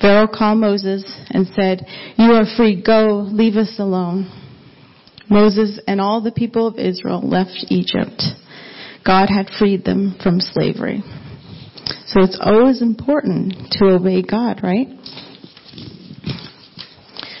Pharaoh 0.00 0.26
called 0.26 0.58
Moses 0.58 1.04
and 1.30 1.46
said, 1.54 1.86
You 2.16 2.32
are 2.32 2.56
free. 2.56 2.82
Go. 2.82 3.26
Leave 3.30 3.56
us 3.56 3.76
alone. 3.78 4.30
Moses 5.28 5.80
and 5.86 6.00
all 6.00 6.20
the 6.20 6.32
people 6.32 6.66
of 6.66 6.78
Israel 6.78 7.20
left 7.22 7.66
Egypt. 7.68 8.22
God 9.04 9.28
had 9.28 9.50
freed 9.58 9.84
them 9.84 10.16
from 10.22 10.40
slavery. 10.40 11.02
So 12.06 12.20
it's 12.22 12.38
always 12.40 12.82
important 12.82 13.54
to 13.72 13.86
obey 13.86 14.22
God, 14.22 14.60
right? 14.62 14.88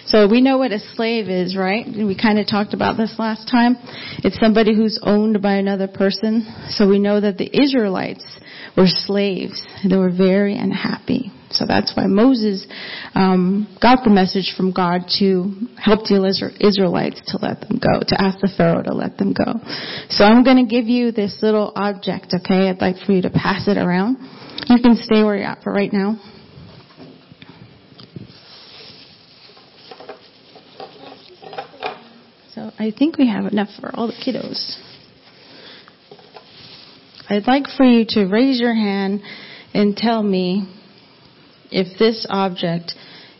So 0.06 0.28
we 0.28 0.40
know 0.40 0.58
what 0.58 0.70
a 0.70 0.78
slave 0.94 1.28
is, 1.28 1.56
right? 1.56 1.84
We 1.86 2.16
kind 2.16 2.38
of 2.38 2.46
talked 2.46 2.74
about 2.74 2.96
this 2.96 3.16
last 3.18 3.50
time. 3.50 3.76
It's 4.18 4.38
somebody 4.38 4.74
who's 4.74 5.00
owned 5.02 5.42
by 5.42 5.54
another 5.54 5.88
person. 5.88 6.46
So 6.70 6.88
we 6.88 7.00
know 7.00 7.20
that 7.20 7.38
the 7.38 7.50
Israelites 7.52 8.24
were 8.76 8.86
slaves. 8.86 9.60
They 9.88 9.96
were 9.96 10.12
very 10.12 10.56
unhappy. 10.56 11.32
So 11.50 11.64
that's 11.66 11.96
why 11.96 12.06
Moses 12.06 12.66
um, 13.14 13.68
got 13.80 14.02
the 14.02 14.10
message 14.10 14.54
from 14.56 14.72
God 14.72 15.02
to 15.20 15.52
help 15.78 16.04
the 16.04 16.18
Israelites 16.60 17.20
to 17.32 17.38
let 17.38 17.60
them 17.60 17.78
go, 17.78 18.00
to 18.06 18.20
ask 18.20 18.40
the 18.40 18.50
Pharaoh 18.56 18.82
to 18.82 18.92
let 18.92 19.16
them 19.16 19.32
go. 19.32 19.54
So 20.10 20.24
I'm 20.24 20.42
going 20.42 20.66
to 20.66 20.68
give 20.68 20.86
you 20.86 21.12
this 21.12 21.38
little 21.42 21.72
object, 21.76 22.34
okay? 22.34 22.68
I'd 22.68 22.80
like 22.80 22.96
for 23.06 23.12
you 23.12 23.22
to 23.22 23.30
pass 23.30 23.68
it 23.68 23.78
around. 23.78 24.18
You 24.66 24.82
can 24.82 24.96
stay 24.96 25.22
where 25.22 25.36
you're 25.36 25.46
at 25.46 25.62
for 25.62 25.72
right 25.72 25.92
now. 25.92 26.18
So 32.54 32.72
I 32.78 32.90
think 32.90 33.18
we 33.18 33.28
have 33.28 33.44
enough 33.44 33.68
for 33.80 33.94
all 33.94 34.06
the 34.08 34.14
kiddos. 34.14 34.80
I'd 37.28 37.46
like 37.46 37.66
for 37.76 37.84
you 37.84 38.04
to 38.10 38.24
raise 38.24 38.58
your 38.60 38.74
hand 38.74 39.20
and 39.74 39.96
tell 39.96 40.22
me 40.22 40.75
if 41.70 41.98
this 41.98 42.26
object 42.28 42.94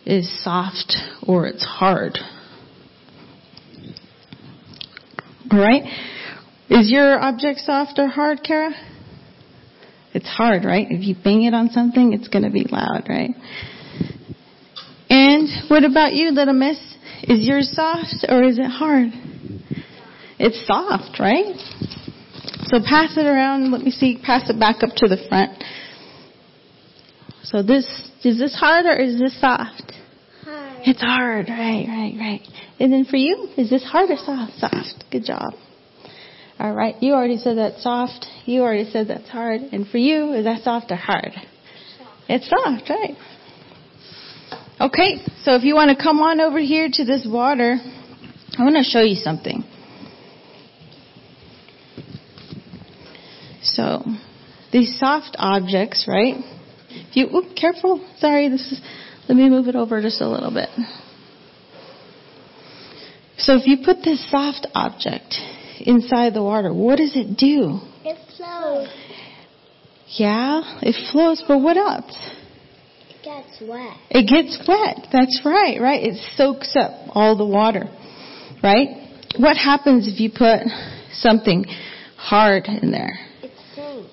is 0.04 0.30
soft 0.42 0.96
or 1.26 1.46
it's 1.46 1.64
hard. 1.64 2.18
All 5.50 5.58
right? 5.58 5.82
Is 6.68 6.90
your 6.90 7.20
object 7.20 7.60
soft 7.60 7.98
or 7.98 8.08
hard, 8.08 8.40
Kara? 8.42 8.72
It's 10.14 10.28
hard, 10.28 10.64
right? 10.64 10.86
If 10.88 11.06
you 11.06 11.14
bang 11.22 11.44
it 11.44 11.54
on 11.54 11.70
something, 11.70 12.12
it's 12.12 12.28
going 12.28 12.44
to 12.44 12.50
be 12.50 12.66
loud, 12.70 13.04
right? 13.08 13.30
And 15.08 15.48
what 15.68 15.84
about 15.84 16.14
you, 16.14 16.30
little 16.30 16.54
miss? 16.54 16.78
Is 17.22 17.46
yours 17.46 17.70
soft 17.72 18.24
or 18.28 18.42
is 18.42 18.58
it 18.58 18.66
hard? 18.66 19.08
It's 20.38 20.66
soft, 20.66 21.20
right? 21.20 21.54
So 22.64 22.78
pass 22.80 23.16
it 23.16 23.26
around. 23.26 23.70
Let 23.70 23.82
me 23.82 23.90
see. 23.90 24.18
Pass 24.22 24.50
it 24.50 24.58
back 24.58 24.82
up 24.82 24.90
to 24.96 25.08
the 25.08 25.18
front. 25.28 25.62
So 27.46 27.62
this, 27.62 27.86
is 28.24 28.38
this 28.38 28.54
hard 28.58 28.86
or 28.86 28.96
is 28.96 29.20
this 29.20 29.40
soft? 29.40 29.92
Hard. 30.42 30.82
It's 30.84 31.00
hard. 31.00 31.48
Right, 31.48 31.86
right, 31.86 32.14
right. 32.18 32.40
And 32.80 32.92
then 32.92 33.04
for 33.04 33.16
you, 33.16 33.48
is 33.56 33.70
this 33.70 33.84
hard 33.84 34.10
or 34.10 34.16
soft? 34.16 34.54
Soft. 34.58 35.04
Good 35.12 35.24
job. 35.24 35.54
All 36.58 36.74
right. 36.74 37.00
You 37.00 37.12
already 37.12 37.36
said 37.36 37.56
that's 37.56 37.82
soft. 37.84 38.26
You 38.46 38.62
already 38.62 38.90
said 38.90 39.06
that's 39.08 39.28
hard. 39.28 39.60
And 39.60 39.86
for 39.86 39.98
you, 39.98 40.32
is 40.32 40.44
that 40.44 40.62
soft 40.62 40.90
or 40.90 40.96
hard? 40.96 41.32
Soft. 41.34 42.10
It's 42.28 42.48
soft, 42.48 42.90
right? 42.90 43.16
Okay. 44.80 45.22
So 45.44 45.54
if 45.54 45.62
you 45.62 45.76
want 45.76 45.96
to 45.96 46.02
come 46.02 46.18
on 46.18 46.40
over 46.40 46.58
here 46.58 46.88
to 46.92 47.04
this 47.04 47.28
water, 47.30 47.76
I 48.58 48.62
want 48.64 48.74
to 48.76 48.82
show 48.82 49.02
you 49.02 49.14
something. 49.14 49.62
So 53.62 54.02
these 54.72 54.98
soft 54.98 55.36
objects, 55.38 56.06
right? 56.08 56.34
If 57.08 57.16
you, 57.16 57.26
oop, 57.36 57.56
careful. 57.56 58.06
Sorry, 58.18 58.48
this 58.48 58.72
is, 58.72 58.80
let 59.28 59.36
me 59.36 59.48
move 59.48 59.68
it 59.68 59.76
over 59.76 60.00
just 60.00 60.20
a 60.20 60.28
little 60.28 60.52
bit. 60.52 60.68
So 63.38 63.56
if 63.56 63.66
you 63.66 63.78
put 63.84 64.02
this 64.02 64.30
soft 64.30 64.66
object 64.74 65.34
inside 65.80 66.34
the 66.34 66.42
water, 66.42 66.72
what 66.72 66.96
does 66.96 67.14
it 67.14 67.36
do? 67.36 67.80
It 68.04 68.18
flows. 68.36 68.88
Yeah, 70.16 70.62
it 70.82 71.10
flows, 71.12 71.42
but 71.46 71.58
what 71.58 71.76
else? 71.76 72.16
It 73.10 73.22
gets 73.22 73.60
wet. 73.60 73.96
It 74.10 74.26
gets 74.28 74.58
wet. 74.66 75.08
That's 75.12 75.42
right, 75.44 75.80
right? 75.80 76.02
It 76.02 76.16
soaks 76.36 76.74
up 76.76 76.92
all 77.10 77.36
the 77.36 77.44
water, 77.44 77.84
right? 78.62 78.88
What 79.38 79.56
happens 79.56 80.08
if 80.08 80.20
you 80.20 80.30
put 80.30 80.60
something 81.12 81.66
hard 82.16 82.66
in 82.66 82.90
there? 82.90 83.18
It 83.42 83.50
sinks. 83.74 84.10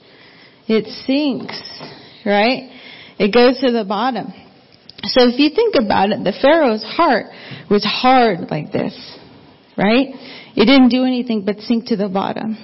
It 0.68 0.86
sinks, 1.06 1.82
right? 2.26 2.70
It 3.20 3.34
goes 3.34 3.60
to 3.62 3.72
the 3.72 3.86
bottom. 3.86 4.34
So 5.04 5.28
if 5.28 5.40
you 5.40 5.50
think 5.50 5.76
about 5.76 6.12
it, 6.12 6.24
the 6.24 6.34
Pharaoh's 6.42 6.84
heart 6.84 7.28
was 7.70 7.84
hard 7.84 8.50
like 8.50 8.72
this, 8.72 8.96
right? 9.78 10.08
It 10.56 10.66
didn't 10.66 10.90
do 10.90 11.04
anything 11.04 11.44
but 11.46 11.60
sink 11.60 11.88
to 11.88 11.98
the 11.98 12.10
bottom. 12.10 12.58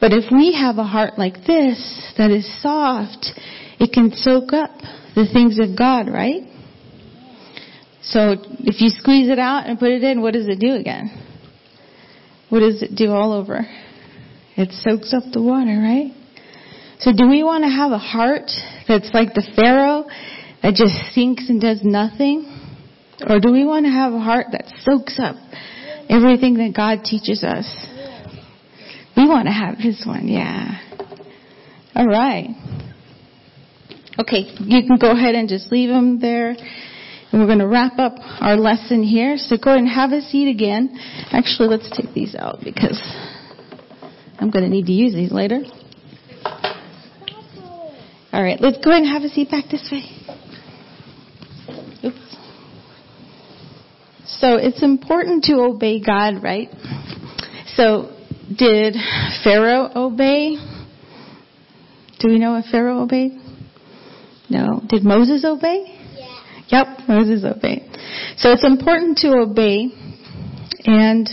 But 0.00 0.12
if 0.12 0.30
we 0.32 0.52
have 0.52 0.78
a 0.78 0.84
heart 0.84 1.18
like 1.18 1.46
this 1.46 2.12
that 2.18 2.30
is 2.30 2.44
soft, 2.60 3.28
it 3.78 3.92
can 3.92 4.10
soak 4.12 4.52
up 4.52 4.70
the 5.14 5.26
things 5.32 5.58
of 5.60 5.78
God, 5.78 6.08
right? 6.08 6.42
So 8.02 8.36
if 8.60 8.80
you 8.80 8.90
squeeze 8.90 9.30
it 9.30 9.38
out 9.38 9.66
and 9.66 9.78
put 9.78 9.90
it 9.90 10.02
in, 10.02 10.20
what 10.20 10.34
does 10.34 10.48
it 10.48 10.58
do 10.58 10.74
again? 10.74 11.10
What 12.50 12.60
does 12.60 12.82
it 12.82 12.94
do 12.94 13.10
all 13.12 13.32
over? 13.32 13.66
It 14.56 14.72
soaks 14.72 15.14
up 15.14 15.22
the 15.32 15.42
water, 15.42 15.78
right? 15.80 16.12
So 17.04 17.12
do 17.12 17.28
we 17.28 17.44
want 17.44 17.64
to 17.64 17.68
have 17.68 17.92
a 17.92 17.98
heart 17.98 18.50
that's 18.88 19.10
like 19.12 19.34
the 19.34 19.46
Pharaoh 19.54 20.06
that 20.62 20.72
just 20.72 21.12
sinks 21.12 21.50
and 21.50 21.60
does 21.60 21.80
nothing? 21.82 22.48
Or 23.28 23.40
do 23.40 23.52
we 23.52 23.66
want 23.66 23.84
to 23.84 23.92
have 23.92 24.14
a 24.14 24.18
heart 24.18 24.46
that 24.52 24.72
soaks 24.84 25.18
up 25.20 25.36
everything 26.08 26.54
that 26.54 26.72
God 26.74 27.04
teaches 27.04 27.44
us? 27.44 27.68
We 29.18 29.28
want 29.28 29.48
to 29.48 29.52
have 29.52 29.76
this 29.76 30.02
one, 30.06 30.28
yeah. 30.28 30.80
All 31.94 32.06
right. 32.06 32.48
Okay, 34.18 34.56
you 34.60 34.80
can 34.88 34.96
go 34.98 35.10
ahead 35.10 35.34
and 35.34 35.46
just 35.46 35.70
leave 35.70 35.90
them 35.90 36.20
there. 36.20 36.56
And 36.56 37.34
we're 37.38 37.46
going 37.46 37.58
to 37.58 37.68
wrap 37.68 37.98
up 37.98 38.14
our 38.40 38.56
lesson 38.56 39.02
here. 39.02 39.36
So 39.36 39.58
go 39.62 39.72
ahead 39.72 39.80
and 39.80 39.88
have 39.90 40.12
a 40.12 40.22
seat 40.22 40.48
again. 40.48 40.98
Actually, 41.32 41.68
let's 41.68 41.94
take 41.94 42.14
these 42.14 42.34
out 42.34 42.60
because 42.64 42.98
I'm 44.38 44.48
going 44.48 44.64
to 44.64 44.70
need 44.70 44.86
to 44.86 44.92
use 44.92 45.12
these 45.12 45.32
later. 45.32 45.64
All 48.34 48.42
right, 48.42 48.60
let's 48.60 48.78
go 48.84 48.90
ahead 48.90 49.04
and 49.04 49.12
have 49.12 49.22
a 49.22 49.28
seat 49.28 49.48
back 49.48 49.66
this 49.70 49.88
way. 49.92 50.02
Oops. 52.02 52.36
So 54.26 54.56
it's 54.56 54.82
important 54.82 55.44
to 55.44 55.60
obey 55.60 56.00
God, 56.00 56.42
right? 56.42 56.68
So 57.76 58.10
did 58.58 58.96
Pharaoh 59.44 59.88
obey? 59.94 60.56
Do 62.18 62.26
we 62.28 62.40
know 62.40 62.56
if 62.56 62.64
Pharaoh 62.72 63.02
obeyed? 63.02 63.40
No. 64.50 64.82
Did 64.88 65.04
Moses 65.04 65.44
obey? 65.44 65.96
Yeah. 66.18 66.82
Yep, 66.82 67.06
Moses 67.06 67.44
obeyed. 67.44 67.88
So 68.38 68.50
it's 68.50 68.64
important 68.64 69.18
to 69.18 69.28
obey. 69.34 69.90
And 70.86 71.28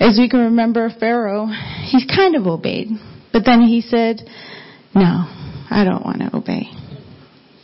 as 0.00 0.18
we 0.18 0.28
can 0.28 0.40
remember, 0.40 0.90
Pharaoh, 0.98 1.46
he 1.46 2.04
kind 2.08 2.34
of 2.34 2.48
obeyed. 2.48 2.88
But 3.32 3.44
then 3.46 3.62
he 3.62 3.82
said, 3.82 4.22
no, 4.96 5.41
I 5.72 5.84
don't 5.84 6.04
want 6.04 6.20
to 6.20 6.36
obey. 6.36 6.68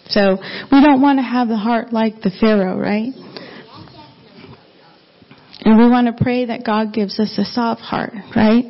So 0.09 0.39
we 0.73 0.81
don't 0.81 1.03
want 1.03 1.19
to 1.19 1.23
have 1.23 1.49
the 1.49 1.57
heart 1.57 1.93
like 1.93 2.23
the 2.23 2.31
Pharaoh, 2.41 2.79
right? 2.79 3.13
And 5.61 5.77
we 5.77 5.89
want 5.89 6.07
to 6.07 6.25
pray 6.25 6.47
that 6.47 6.65
God 6.65 6.95
gives 6.95 7.21
us 7.21 7.37
a 7.37 7.45
soft 7.45 7.83
heart, 7.83 8.15
right? 8.35 8.65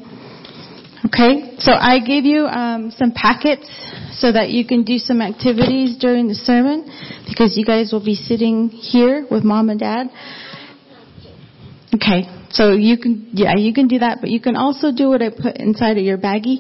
Okay, 1.07 1.55
so 1.59 1.71
I 1.71 2.01
gave 2.05 2.25
you 2.25 2.47
um, 2.47 2.91
some 2.91 3.13
packets 3.15 3.71
so 4.19 4.33
that 4.33 4.51
you 4.51 4.67
can 4.67 4.83
do 4.83 4.99
some 4.99 5.23
activities 5.23 5.97
during 5.99 6.27
the 6.27 6.35
sermon 6.35 6.91
because 7.29 7.57
you 7.57 7.65
guys 7.65 7.93
will 7.93 8.05
be 8.05 8.17
sitting 8.17 8.69
here 8.69 9.25
with 9.31 9.45
mom 9.45 9.71
and 9.71 9.79
dad. 9.79 10.09
Okay, 11.95 12.27
so 12.51 12.73
you 12.73 12.99
can, 12.99 13.31
yeah, 13.33 13.55
you 13.57 13.73
can 13.73 13.87
do 13.87 14.01
that, 14.01 14.19
but 14.21 14.31
you 14.31 14.41
can 14.41 14.57
also 14.57 14.91
do 14.93 15.09
what 15.09 15.23
I 15.23 15.31
put 15.31 15.57
inside 15.59 15.99
of 15.99 16.05
your 16.05 16.19
baggie. 16.19 16.59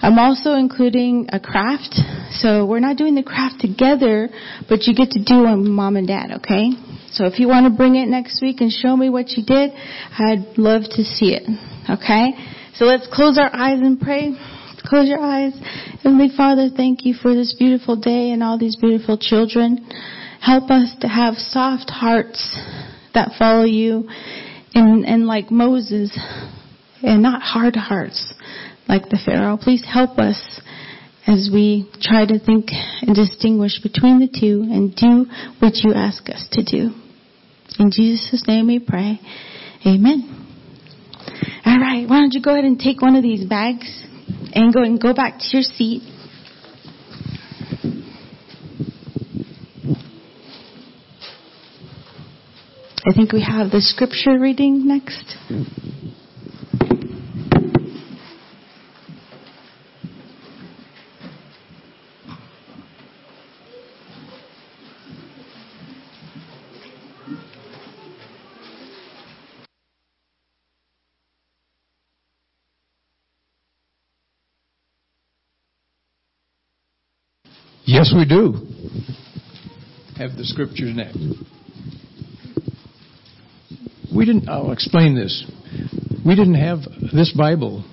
I'm 0.00 0.18
also 0.18 0.54
including 0.54 1.28
a 1.32 1.40
craft, 1.40 1.94
so 2.38 2.66
we're 2.66 2.80
not 2.80 2.96
doing 2.96 3.14
the 3.14 3.22
craft 3.22 3.60
together, 3.60 4.28
but 4.68 4.86
you 4.86 4.94
get 4.94 5.10
to 5.12 5.24
do 5.24 5.44
it 5.46 5.56
with 5.56 5.66
mom 5.66 5.96
and 5.96 6.06
dad, 6.06 6.30
okay? 6.38 6.70
So 7.10 7.26
if 7.26 7.40
you 7.40 7.48
want 7.48 7.66
to 7.66 7.76
bring 7.76 7.96
it 7.96 8.06
next 8.06 8.40
week 8.40 8.60
and 8.60 8.70
show 8.70 8.96
me 8.96 9.10
what 9.10 9.30
you 9.30 9.44
did, 9.44 9.72
I'd 9.72 10.56
love 10.56 10.82
to 10.82 11.02
see 11.02 11.34
it, 11.34 11.42
okay? 11.90 12.30
So 12.74 12.84
let's 12.84 13.08
close 13.12 13.38
our 13.38 13.50
eyes 13.52 13.80
and 13.80 14.00
pray. 14.00 14.34
Close 14.84 15.08
your 15.08 15.20
eyes. 15.20 15.52
Heavenly 16.02 16.28
Father, 16.34 16.68
thank 16.74 17.04
you 17.04 17.14
for 17.14 17.34
this 17.34 17.54
beautiful 17.58 17.96
day 17.96 18.30
and 18.30 18.42
all 18.42 18.56
these 18.56 18.76
beautiful 18.76 19.18
children. 19.18 19.84
Help 20.40 20.70
us 20.70 20.94
to 21.00 21.08
have 21.08 21.34
soft 21.34 21.90
hearts 21.90 22.56
that 23.14 23.32
follow 23.38 23.64
you 23.64 24.08
and, 24.74 25.04
and 25.04 25.26
like 25.26 25.50
Moses 25.50 26.16
and 27.02 27.22
not 27.22 27.42
hard 27.42 27.74
hearts 27.74 28.32
like 28.88 29.10
the 29.10 29.18
Pharaoh. 29.24 29.58
Please 29.60 29.84
help 29.84 30.18
us 30.18 30.60
as 31.26 31.50
we 31.52 31.88
try 32.00 32.24
to 32.24 32.38
think 32.38 32.68
and 33.02 33.14
distinguish 33.14 33.80
between 33.82 34.18
the 34.18 34.28
two 34.28 34.62
and 34.72 34.96
do 34.96 35.26
what 35.58 35.74
you 35.84 35.92
ask 35.92 36.28
us 36.30 36.48
to 36.52 36.64
do. 36.64 36.90
In 37.78 37.90
Jesus' 37.90 38.44
name 38.48 38.66
we 38.66 38.78
pray. 38.78 39.20
Amen. 39.86 40.46
All 41.66 41.78
right, 41.78 42.08
why 42.08 42.20
don't 42.20 42.32
you 42.32 42.42
go 42.42 42.52
ahead 42.52 42.64
and 42.64 42.78
take 42.78 43.02
one 43.02 43.14
of 43.14 43.22
these 43.22 43.46
bags 43.46 44.02
and 44.54 44.72
go 44.72 44.82
and 44.82 45.00
go 45.00 45.12
back 45.12 45.38
to 45.38 45.44
your 45.52 45.62
seat. 45.62 46.02
I 53.06 53.14
think 53.14 53.32
we 53.32 53.42
have 53.42 53.70
the 53.70 53.80
scripture 53.80 54.38
reading 54.38 54.86
next. 54.88 55.36
Yes, 78.08 78.16
we 78.16 78.24
do. 78.24 78.54
Have 80.16 80.36
the 80.36 80.44
scriptures 80.44 80.94
next. 80.96 81.18
We 84.14 84.24
didn't, 84.24 84.48
I'll 84.48 84.72
explain 84.72 85.14
this. 85.14 85.44
we 86.24 86.34
didn't 86.34 86.54
have 86.54 86.78
this 87.12 87.34
Bible 87.36 87.84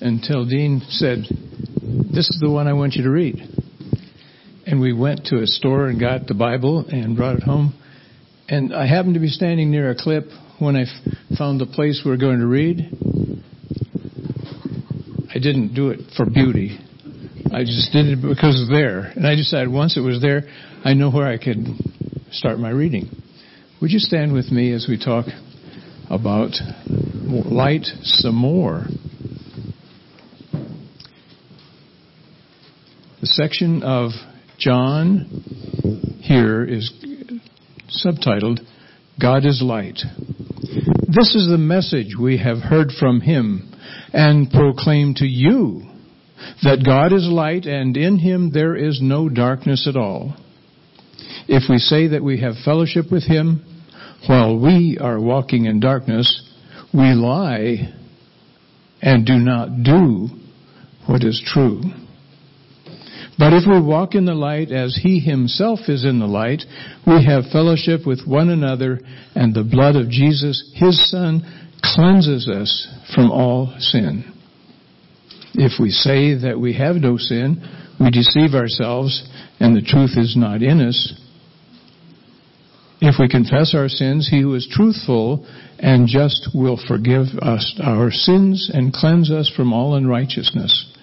until 0.00 0.46
Dean 0.46 0.80
said, 0.88 1.24
This 1.28 2.30
is 2.30 2.38
the 2.40 2.50
one 2.50 2.66
I 2.66 2.72
want 2.72 2.94
you 2.94 3.04
to 3.04 3.10
read. 3.10 3.40
And 4.66 4.80
we 4.80 4.94
went 4.94 5.26
to 5.26 5.42
a 5.42 5.46
store 5.46 5.88
and 5.88 6.00
got 6.00 6.26
the 6.26 6.34
Bible 6.34 6.86
and 6.88 7.14
brought 7.16 7.36
it 7.36 7.42
home. 7.42 7.74
And 8.48 8.74
I 8.74 8.86
happened 8.86 9.14
to 9.14 9.20
be 9.20 9.28
standing 9.28 9.70
near 9.70 9.90
a 9.90 9.94
clip 9.94 10.24
when 10.60 10.76
I 10.76 10.82
f- 10.82 11.36
found 11.36 11.60
the 11.60 11.66
place 11.66 12.02
we 12.04 12.10
were 12.10 12.16
going 12.16 12.38
to 12.38 12.46
read. 12.46 12.80
I 15.28 15.38
didn't 15.38 15.74
do 15.74 15.90
it 15.90 16.00
for 16.16 16.24
beauty. 16.24 16.78
I 17.52 17.64
just 17.64 17.92
did 17.92 18.06
it 18.06 18.22
because 18.22 18.56
it 18.56 18.60
was 18.60 18.68
there. 18.70 19.12
And 19.14 19.26
I 19.26 19.34
decided 19.34 19.70
once 19.70 19.98
it 19.98 20.00
was 20.00 20.22
there, 20.22 20.44
I 20.84 20.94
know 20.94 21.10
where 21.10 21.26
I 21.26 21.36
could 21.36 21.66
start 22.30 22.58
my 22.58 22.70
reading. 22.70 23.10
Would 23.82 23.90
you 23.90 23.98
stand 23.98 24.32
with 24.32 24.50
me 24.50 24.72
as 24.72 24.86
we 24.88 24.96
talk 24.98 25.26
about 26.08 26.52
light 26.88 27.84
some 28.02 28.36
more? 28.36 28.86
The 33.20 33.26
section 33.26 33.82
of 33.82 34.12
John 34.58 36.20
here 36.22 36.64
is 36.64 36.90
subtitled 38.04 38.60
God 39.20 39.44
is 39.44 39.60
Light. 39.62 39.98
This 41.06 41.34
is 41.34 41.48
the 41.50 41.58
message 41.58 42.16
we 42.18 42.38
have 42.38 42.58
heard 42.58 42.92
from 42.98 43.20
Him 43.20 43.74
and 44.14 44.50
proclaim 44.50 45.14
to 45.16 45.26
you 45.26 45.91
that 46.62 46.84
God 46.84 47.12
is 47.12 47.26
light 47.28 47.66
and 47.66 47.96
in 47.96 48.18
Him 48.18 48.50
there 48.52 48.76
is 48.76 49.00
no 49.02 49.28
darkness 49.28 49.86
at 49.88 49.96
all. 49.96 50.36
If 51.48 51.64
we 51.68 51.78
say 51.78 52.08
that 52.08 52.22
we 52.22 52.40
have 52.40 52.54
fellowship 52.64 53.06
with 53.10 53.24
Him 53.24 53.64
while 54.26 54.58
we 54.58 54.98
are 55.00 55.20
walking 55.20 55.64
in 55.64 55.80
darkness, 55.80 56.42
we 56.94 57.12
lie 57.12 57.92
and 59.00 59.26
do 59.26 59.34
not 59.34 59.82
do 59.82 60.28
what 61.06 61.24
is 61.24 61.42
true. 61.44 61.82
But 63.38 63.54
if 63.54 63.64
we 63.66 63.80
walk 63.80 64.14
in 64.14 64.24
the 64.24 64.34
light 64.34 64.70
as 64.70 64.98
He 65.02 65.18
Himself 65.18 65.80
is 65.88 66.04
in 66.04 66.20
the 66.20 66.26
light, 66.26 66.62
we 67.06 67.24
have 67.24 67.50
fellowship 67.50 68.06
with 68.06 68.26
one 68.26 68.50
another, 68.50 69.00
and 69.34 69.54
the 69.54 69.64
blood 69.64 69.96
of 69.96 70.10
Jesus, 70.10 70.72
His 70.76 71.10
Son, 71.10 71.42
cleanses 71.82 72.48
us 72.48 72.88
from 73.14 73.30
all 73.30 73.74
sin. 73.78 74.31
If 75.54 75.80
we 75.80 75.90
say 75.90 76.34
that 76.34 76.58
we 76.58 76.74
have 76.74 76.96
no 76.96 77.16
sin, 77.16 77.62
we 78.00 78.10
deceive 78.10 78.54
ourselves, 78.54 79.28
and 79.60 79.76
the 79.76 79.82
truth 79.82 80.12
is 80.16 80.34
not 80.36 80.62
in 80.62 80.80
us. 80.80 81.14
If 83.00 83.16
we 83.18 83.28
confess 83.28 83.74
our 83.74 83.88
sins, 83.88 84.28
He 84.30 84.40
who 84.40 84.54
is 84.54 84.68
truthful 84.70 85.46
and 85.78 86.06
just 86.06 86.50
will 86.54 86.78
forgive 86.88 87.26
us 87.42 87.78
our 87.82 88.10
sins 88.10 88.70
and 88.72 88.92
cleanse 88.92 89.30
us 89.30 89.52
from 89.54 89.72
all 89.72 89.96
unrighteousness. 89.96 90.96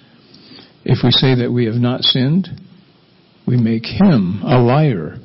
If 0.86 1.00
we 1.04 1.12
say 1.12 1.36
that 1.36 1.52
we 1.52 1.66
have 1.66 1.76
not 1.76 2.02
sinned, 2.02 2.48
we 3.46 3.58
make 3.58 3.86
him 3.86 4.42
a 4.44 4.62
liar, 4.62 5.18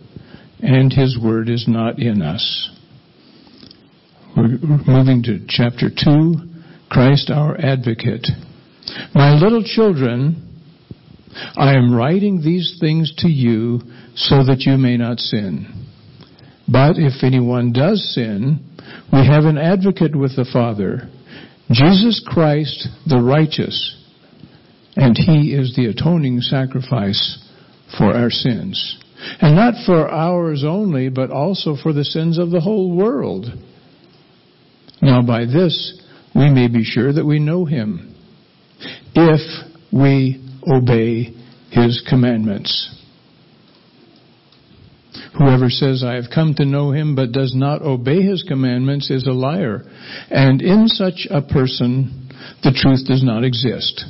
and 0.60 0.92
his 0.92 1.18
word 1.22 1.48
is 1.48 1.66
not 1.68 1.98
in 2.00 2.22
us. 2.22 2.70
We're 4.36 4.58
moving 4.58 5.22
to 5.24 5.46
chapter 5.48 5.90
2, 5.90 6.34
Christ 6.90 7.30
our 7.30 7.56
advocate. 7.56 8.26
My 9.14 9.34
little 9.34 9.62
children, 9.62 10.60
I 11.56 11.74
am 11.74 11.94
writing 11.94 12.40
these 12.40 12.76
things 12.80 13.12
to 13.18 13.28
you 13.28 13.80
so 14.14 14.44
that 14.44 14.60
you 14.60 14.76
may 14.76 14.96
not 14.96 15.18
sin. 15.18 15.86
But 16.68 16.96
if 16.96 17.22
anyone 17.22 17.72
does 17.72 18.14
sin, 18.14 18.64
we 19.12 19.26
have 19.26 19.44
an 19.44 19.58
advocate 19.58 20.16
with 20.16 20.36
the 20.36 20.48
Father, 20.50 21.08
Jesus 21.70 22.24
Christ 22.26 22.88
the 23.06 23.20
righteous 23.20 24.00
and 24.96 25.16
he 25.16 25.54
is 25.54 25.74
the 25.74 25.86
atoning 25.86 26.40
sacrifice 26.40 27.38
for 27.98 28.14
our 28.14 28.30
sins. 28.30 28.98
And 29.40 29.56
not 29.56 29.74
for 29.86 30.08
ours 30.08 30.64
only, 30.66 31.08
but 31.08 31.30
also 31.30 31.76
for 31.80 31.92
the 31.92 32.04
sins 32.04 32.38
of 32.38 32.50
the 32.50 32.60
whole 32.60 32.94
world. 32.96 33.46
Now 35.00 35.22
by 35.22 35.46
this 35.46 36.00
we 36.34 36.50
may 36.50 36.68
be 36.68 36.84
sure 36.84 37.12
that 37.12 37.24
we 37.24 37.38
know 37.38 37.64
him, 37.64 38.13
if 39.14 39.40
we 39.92 40.42
obey 40.66 41.34
his 41.70 42.04
commandments. 42.08 42.90
Whoever 45.38 45.68
says, 45.68 46.04
I 46.04 46.14
have 46.14 46.30
come 46.32 46.54
to 46.54 46.64
know 46.64 46.92
him, 46.92 47.16
but 47.16 47.32
does 47.32 47.54
not 47.54 47.82
obey 47.82 48.22
his 48.22 48.44
commandments 48.46 49.10
is 49.10 49.26
a 49.26 49.32
liar. 49.32 49.82
And 50.30 50.62
in 50.62 50.86
such 50.86 51.26
a 51.30 51.42
person, 51.42 52.30
the 52.62 52.72
truth 52.72 53.06
does 53.06 53.22
not 53.22 53.44
exist. 53.44 54.04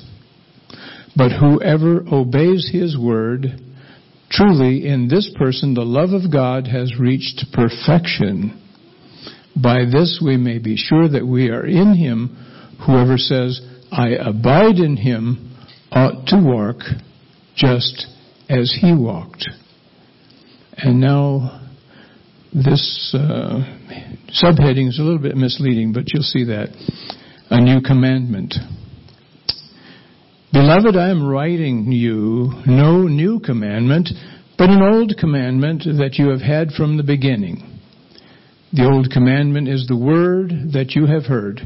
But 1.17 1.33
whoever 1.33 2.05
obeys 2.13 2.71
his 2.73 2.99
word, 2.99 3.61
truly 4.31 4.87
in 4.87 5.09
this 5.09 5.33
person 5.39 5.75
the 5.75 5.83
love 5.83 6.11
of 6.11 6.31
God 6.33 6.67
has 6.67 6.99
reached 6.99 7.47
perfection. 7.53 8.61
By 9.57 9.85
this 9.85 10.21
we 10.25 10.37
may 10.37 10.59
be 10.59 10.77
sure 10.77 11.09
that 11.09 11.27
we 11.27 11.49
are 11.49 11.65
in 11.65 11.95
him. 11.95 12.37
Whoever 12.87 13.17
says, 13.17 13.61
I 13.95 14.09
abide 14.09 14.79
in 14.79 14.97
him, 14.97 15.57
ought 15.93 16.27
to 16.27 16.43
walk 16.43 16.79
just 17.55 18.09
as 18.49 18.77
he 18.81 18.93
walked. 18.93 19.49
And 20.77 21.01
now, 21.01 21.65
this 22.53 23.15
uh, 23.17 23.63
subheading 24.43 24.89
is 24.89 24.99
a 24.99 25.03
little 25.03 25.21
bit 25.21 25.37
misleading, 25.37 25.93
but 25.93 26.07
you'll 26.13 26.25
see 26.25 26.43
that. 26.47 26.71
A 27.51 27.61
new 27.61 27.81
commandment. 27.81 28.57
Beloved, 30.53 30.97
I 30.97 31.11
am 31.11 31.25
writing 31.25 31.93
you 31.93 32.53
no 32.67 33.03
new 33.03 33.39
commandment, 33.39 34.09
but 34.59 34.71
an 34.71 34.83
old 34.83 35.13
commandment 35.21 35.85
that 35.85 36.15
you 36.15 36.31
have 36.31 36.41
had 36.41 36.73
from 36.73 36.97
the 36.97 37.05
beginning. 37.05 37.81
The 38.73 38.91
old 38.91 39.11
commandment 39.13 39.69
is 39.69 39.87
the 39.87 39.97
word 39.97 40.51
that 40.73 40.97
you 40.97 41.07
have 41.07 41.27
heard. 41.27 41.61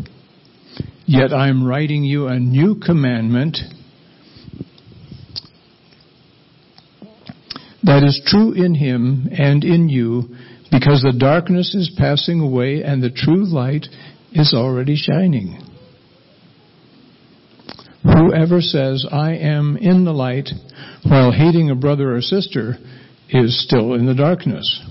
Yet 1.06 1.32
I 1.32 1.48
am 1.48 1.64
writing 1.64 2.04
you 2.04 2.26
a 2.26 2.38
new 2.38 2.74
commandment 2.74 3.58
that 7.82 8.02
is 8.02 8.20
true 8.26 8.52
in 8.52 8.74
him 8.74 9.28
and 9.32 9.64
in 9.64 9.88
you, 9.88 10.34
because 10.70 11.02
the 11.02 11.16
darkness 11.18 11.74
is 11.74 11.90
passing 11.96 12.40
away 12.40 12.82
and 12.82 13.02
the 13.02 13.10
true 13.10 13.46
light 13.46 13.86
is 14.32 14.52
already 14.54 14.96
shining. 14.96 15.62
Whoever 18.02 18.60
says, 18.60 19.06
I 19.10 19.32
am 19.32 19.76
in 19.78 20.04
the 20.04 20.12
light, 20.12 20.50
while 21.04 21.32
hating 21.32 21.70
a 21.70 21.74
brother 21.74 22.14
or 22.14 22.20
sister, 22.20 22.76
is 23.30 23.62
still 23.64 23.94
in 23.94 24.06
the 24.06 24.14
darkness. 24.14 24.82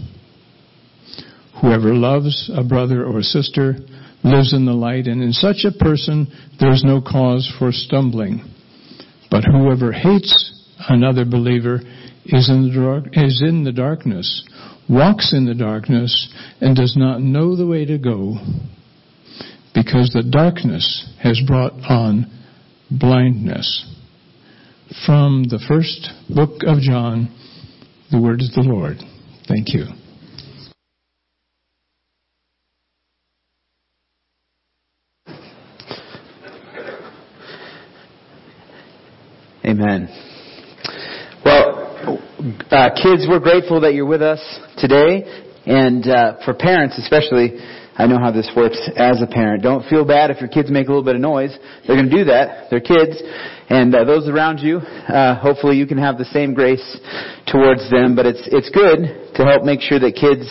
Whoever 1.62 1.94
loves 1.94 2.52
a 2.54 2.64
brother 2.64 3.06
or 3.06 3.22
sister 3.22 3.78
lives 4.28 4.54
in 4.54 4.66
the 4.66 4.74
light, 4.74 5.08
and 5.08 5.22
in 5.22 5.32
such 5.32 5.66
a 5.66 5.78
person 5.78 6.28
there 6.60 6.72
is 6.72 6.84
no 6.84 7.02
cause 7.02 7.52
for 7.58 7.72
stumbling. 7.72 8.44
But 9.30 9.44
whoever 9.44 9.92
hates 9.92 10.54
another 10.88 11.26
believer 11.26 11.82
is 12.26 12.50
in, 12.50 12.70
the 12.70 12.80
dark, 12.80 13.06
is 13.14 13.42
in 13.46 13.64
the 13.64 13.72
darkness, 13.72 14.44
walks 14.90 15.34
in 15.34 15.46
the 15.46 15.56
darkness, 15.56 16.34
and 16.62 16.76
does 16.76 16.96
not 16.98 17.22
know 17.22 17.56
the 17.56 17.68
way 17.68 17.86
to 17.86 17.98
go, 17.98 18.36
because 19.74 20.12
the 20.14 20.28
darkness 20.30 21.08
has 21.22 21.42
brought 21.46 21.74
on 21.90 22.26
blindness. 22.90 23.86
From 25.06 25.44
the 25.50 25.60
first 25.68 26.10
book 26.30 26.62
of 26.66 26.80
John, 26.80 27.34
the 28.12 28.22
word 28.22 28.42
of 28.42 28.52
the 28.54 28.62
Lord. 28.62 28.98
Thank 29.48 29.74
you. 29.74 29.97
Amen. 39.68 40.08
Well, 41.44 42.24
uh, 42.72 42.90
kids, 42.96 43.28
we're 43.28 43.42
grateful 43.44 43.82
that 43.82 43.94
you're 43.94 44.08
with 44.08 44.22
us 44.22 44.40
today, 44.78 45.28
and 45.66 46.08
uh, 46.08 46.38
for 46.46 46.54
parents 46.54 46.98
especially, 46.98 47.60
I 47.98 48.08
know 48.08 48.18
how 48.18 48.32
this 48.32 48.50
works 48.56 48.80
as 48.96 49.22
a 49.22 49.28
parent. 49.28 49.64
Don't 49.64 49.84
feel 49.90 50.06
bad 50.06 50.32
if 50.32 50.40
your 50.40 50.48
kids 50.48 50.72
make 50.72 50.88
a 50.88 50.92
little 50.92 51.04
bit 51.04 51.16
of 51.16 51.22
noise. 51.22 51.52
They're 51.86 51.98
going 51.98 52.10
to 52.10 52.16
do 52.16 52.24
that. 52.32 52.70
They're 52.70 52.80
kids. 52.80 53.22
And 53.68 53.94
uh, 53.94 54.06
those 54.06 54.30
around 54.30 54.60
you, 54.60 54.78
uh, 54.78 55.36
hopefully 55.36 55.76
you 55.76 55.86
can 55.86 55.98
have 55.98 56.18
the 56.18 56.32
same 56.32 56.54
grace 56.54 56.98
towards 57.52 57.92
them. 57.92 58.16
But 58.16 58.26
it's, 58.26 58.48
it's 58.48 58.70
good 58.70 59.36
to 59.36 59.44
help 59.44 59.66
make 59.66 59.82
sure 59.82 60.00
that 60.00 60.16
kids 60.16 60.48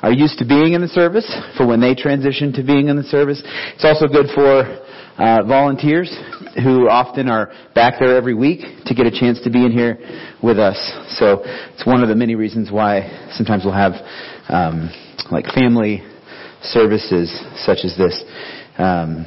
are 0.00 0.12
used 0.12 0.38
to 0.38 0.46
being 0.46 0.72
in 0.72 0.80
the 0.80 0.88
service 0.88 1.28
for 1.58 1.66
when 1.66 1.82
they 1.82 1.94
transition 1.94 2.54
to 2.54 2.62
being 2.62 2.88
in 2.88 2.96
the 2.96 3.04
service. 3.12 3.42
It's 3.74 3.84
also 3.84 4.08
good 4.08 4.32
for 4.34 4.64
uh, 5.18 5.42
volunteers 5.46 6.14
who 6.62 6.88
often 6.88 7.28
are 7.28 7.52
back 7.74 7.94
there 7.98 8.16
every 8.16 8.34
week 8.34 8.60
to 8.86 8.94
get 8.94 9.06
a 9.06 9.10
chance 9.10 9.40
to 9.42 9.50
be 9.50 9.64
in 9.64 9.72
here 9.72 9.98
with 10.42 10.58
us. 10.58 10.76
So 11.18 11.42
it's 11.44 11.86
one 11.86 12.02
of 12.02 12.08
the 12.08 12.14
many 12.14 12.34
reasons 12.34 12.70
why 12.70 13.28
sometimes 13.32 13.64
we'll 13.64 13.74
have 13.74 13.92
um, 14.48 14.90
like 15.30 15.46
family 15.54 16.02
services 16.62 17.30
such 17.64 17.78
as 17.84 17.96
this. 17.96 18.22
Um, 18.78 19.26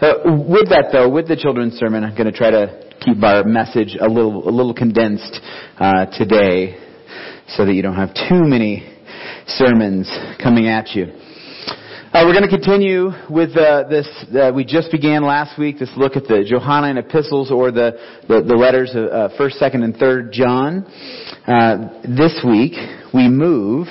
uh, 0.00 0.14
with 0.48 0.70
that 0.70 0.88
though, 0.92 1.08
with 1.08 1.28
the 1.28 1.36
children's 1.36 1.74
sermon, 1.74 2.04
I'm 2.04 2.16
going 2.16 2.30
to 2.30 2.36
try 2.36 2.50
to 2.50 2.90
keep 3.00 3.22
our 3.22 3.44
message 3.44 3.96
a 4.00 4.08
little, 4.08 4.48
a 4.48 4.52
little 4.52 4.74
condensed 4.74 5.40
uh, 5.78 6.06
today, 6.06 6.76
so 7.48 7.66
that 7.66 7.74
you 7.74 7.82
don't 7.82 7.96
have 7.96 8.14
too 8.14 8.44
many 8.44 8.86
sermons 9.46 10.10
coming 10.42 10.68
at 10.68 10.90
you. 10.94 11.06
Uh, 12.12 12.24
we're 12.26 12.32
going 12.32 12.42
to 12.42 12.48
continue 12.48 13.10
with 13.30 13.56
uh, 13.56 13.84
this. 13.88 14.08
Uh, 14.34 14.50
we 14.52 14.64
just 14.64 14.90
began 14.90 15.22
last 15.22 15.56
week 15.56 15.78
this 15.78 15.92
look 15.96 16.16
at 16.16 16.24
the 16.24 16.42
Johannine 16.44 16.98
epistles, 16.98 17.52
or 17.52 17.70
the 17.70 17.92
the, 18.26 18.42
the 18.42 18.56
letters 18.56 18.90
of 18.96 19.04
uh, 19.04 19.28
First, 19.38 19.60
Second, 19.60 19.84
and 19.84 19.94
Third 19.96 20.32
John. 20.32 20.84
Uh, 21.46 22.02
this 22.02 22.44
week 22.44 22.72
we 23.14 23.28
move 23.28 23.86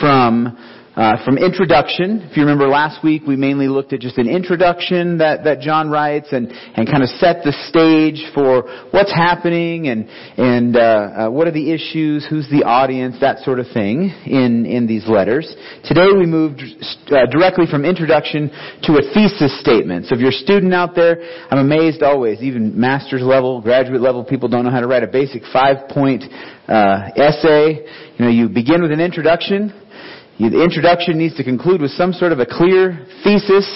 from 0.00 0.56
uh, 0.94 1.24
from 1.24 1.38
introduction, 1.38 2.20
if 2.28 2.36
you 2.36 2.42
remember 2.42 2.68
last 2.68 3.02
week, 3.02 3.22
we 3.26 3.34
mainly 3.34 3.66
looked 3.66 3.94
at 3.94 4.00
just 4.00 4.18
an 4.18 4.28
introduction 4.28 5.18
that, 5.18 5.44
that 5.44 5.60
John 5.60 5.88
writes 5.88 6.28
and, 6.32 6.52
and 6.52 6.86
kind 6.86 7.02
of 7.02 7.08
set 7.16 7.42
the 7.44 7.52
stage 7.68 8.20
for 8.34 8.68
what's 8.90 9.10
happening 9.10 9.88
and, 9.88 10.06
and 10.36 10.76
uh, 10.76 10.80
uh, 10.80 11.30
what 11.30 11.48
are 11.48 11.52
the 11.52 11.72
issues, 11.72 12.26
who's 12.28 12.46
the 12.50 12.64
audience, 12.64 13.16
that 13.22 13.38
sort 13.38 13.58
of 13.58 13.66
thing 13.72 14.12
in, 14.26 14.66
in 14.66 14.86
these 14.86 15.08
letters. 15.08 15.56
Today 15.84 16.08
we 16.12 16.26
moved 16.26 16.60
uh, 16.60 17.24
directly 17.24 17.64
from 17.70 17.86
introduction 17.86 18.50
to 18.82 18.92
a 19.00 19.02
thesis 19.14 19.58
statement. 19.60 20.06
So 20.06 20.14
if 20.14 20.20
you're 20.20 20.28
a 20.28 20.44
student 20.44 20.74
out 20.74 20.94
there, 20.94 21.16
I'm 21.50 21.58
amazed 21.58 22.02
always, 22.02 22.42
even 22.42 22.78
master's 22.78 23.22
level, 23.22 23.62
graduate 23.62 24.02
level 24.02 24.24
people 24.24 24.50
don't 24.50 24.64
know 24.64 24.70
how 24.70 24.80
to 24.80 24.86
write 24.86 25.04
a 25.04 25.08
basic 25.08 25.40
five 25.54 25.88
point 25.88 26.22
uh, 26.68 27.08
essay. 27.16 27.80
You 28.18 28.24
know, 28.26 28.30
you 28.30 28.50
begin 28.50 28.82
with 28.82 28.92
an 28.92 29.00
introduction, 29.00 29.72
the 30.50 30.62
introduction 30.62 31.18
needs 31.18 31.36
to 31.36 31.44
conclude 31.44 31.80
with 31.80 31.90
some 31.92 32.12
sort 32.12 32.32
of 32.32 32.38
a 32.38 32.46
clear 32.46 33.06
thesis. 33.22 33.66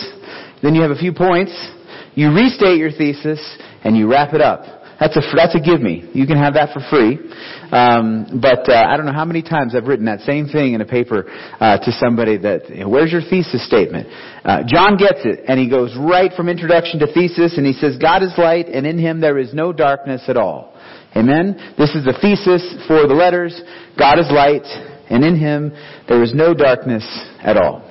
Then 0.63 0.75
you 0.75 0.83
have 0.83 0.91
a 0.91 0.99
few 0.99 1.13
points. 1.13 1.53
You 2.15 2.33
restate 2.33 2.79
your 2.79 2.91
thesis 2.91 3.39
and 3.85 3.97
you 3.97 4.11
wrap 4.11 4.33
it 4.33 4.41
up. 4.41 4.77
That's 4.99 5.15
a 5.17 5.21
that's 5.37 5.55
a 5.55 5.61
give 5.61 5.83
me. 5.83 6.09
You 6.15 6.27
can 6.27 6.39
have 6.39 6.55
that 6.55 6.73
for 6.73 6.81
free. 6.89 7.21
Um, 7.71 8.41
but 8.41 8.65
uh, 8.65 8.89
I 8.89 8.97
don't 8.97 9.05
know 9.05 9.13
how 9.13 9.27
many 9.27 9.43
times 9.43 9.75
I've 9.75 9.87
written 9.87 10.07
that 10.07 10.21
same 10.21 10.47
thing 10.47 10.73
in 10.73 10.81
a 10.81 10.87
paper 10.87 11.29
uh, 11.29 11.77
to 11.79 11.93
somebody 11.93 12.39
that 12.39 12.71
you 12.71 12.81
know, 12.81 12.89
where's 12.89 13.13
your 13.13 13.21
thesis 13.21 13.67
statement? 13.67 14.09
Uh, 14.43 14.63
John 14.67 14.97
gets 14.97 15.21
it 15.25 15.45
and 15.47 15.61
he 15.61 15.69
goes 15.69 15.95
right 15.99 16.33
from 16.33 16.49
introduction 16.49 17.01
to 17.01 17.13
thesis 17.13 17.59
and 17.59 17.67
he 17.67 17.75
says 17.75 17.99
God 18.01 18.23
is 18.23 18.33
light 18.39 18.69
and 18.69 18.87
in 18.87 18.99
him 18.99 19.21
there 19.21 19.37
is 19.37 19.53
no 19.53 19.73
darkness 19.73 20.23
at 20.29 20.39
all. 20.39 20.73
Amen. 21.15 21.75
This 21.77 21.95
is 21.95 22.05
the 22.05 22.17
thesis 22.21 22.63
for 22.87 23.07
the 23.07 23.15
letters. 23.15 23.61
God 23.99 24.19
is 24.19 24.31
light 24.31 24.65
and 25.11 25.25
in 25.25 25.39
him 25.39 25.73
there 26.09 26.23
is 26.23 26.35
no 26.35 26.55
darkness 26.55 27.05
at 27.41 27.57
all. 27.57 27.83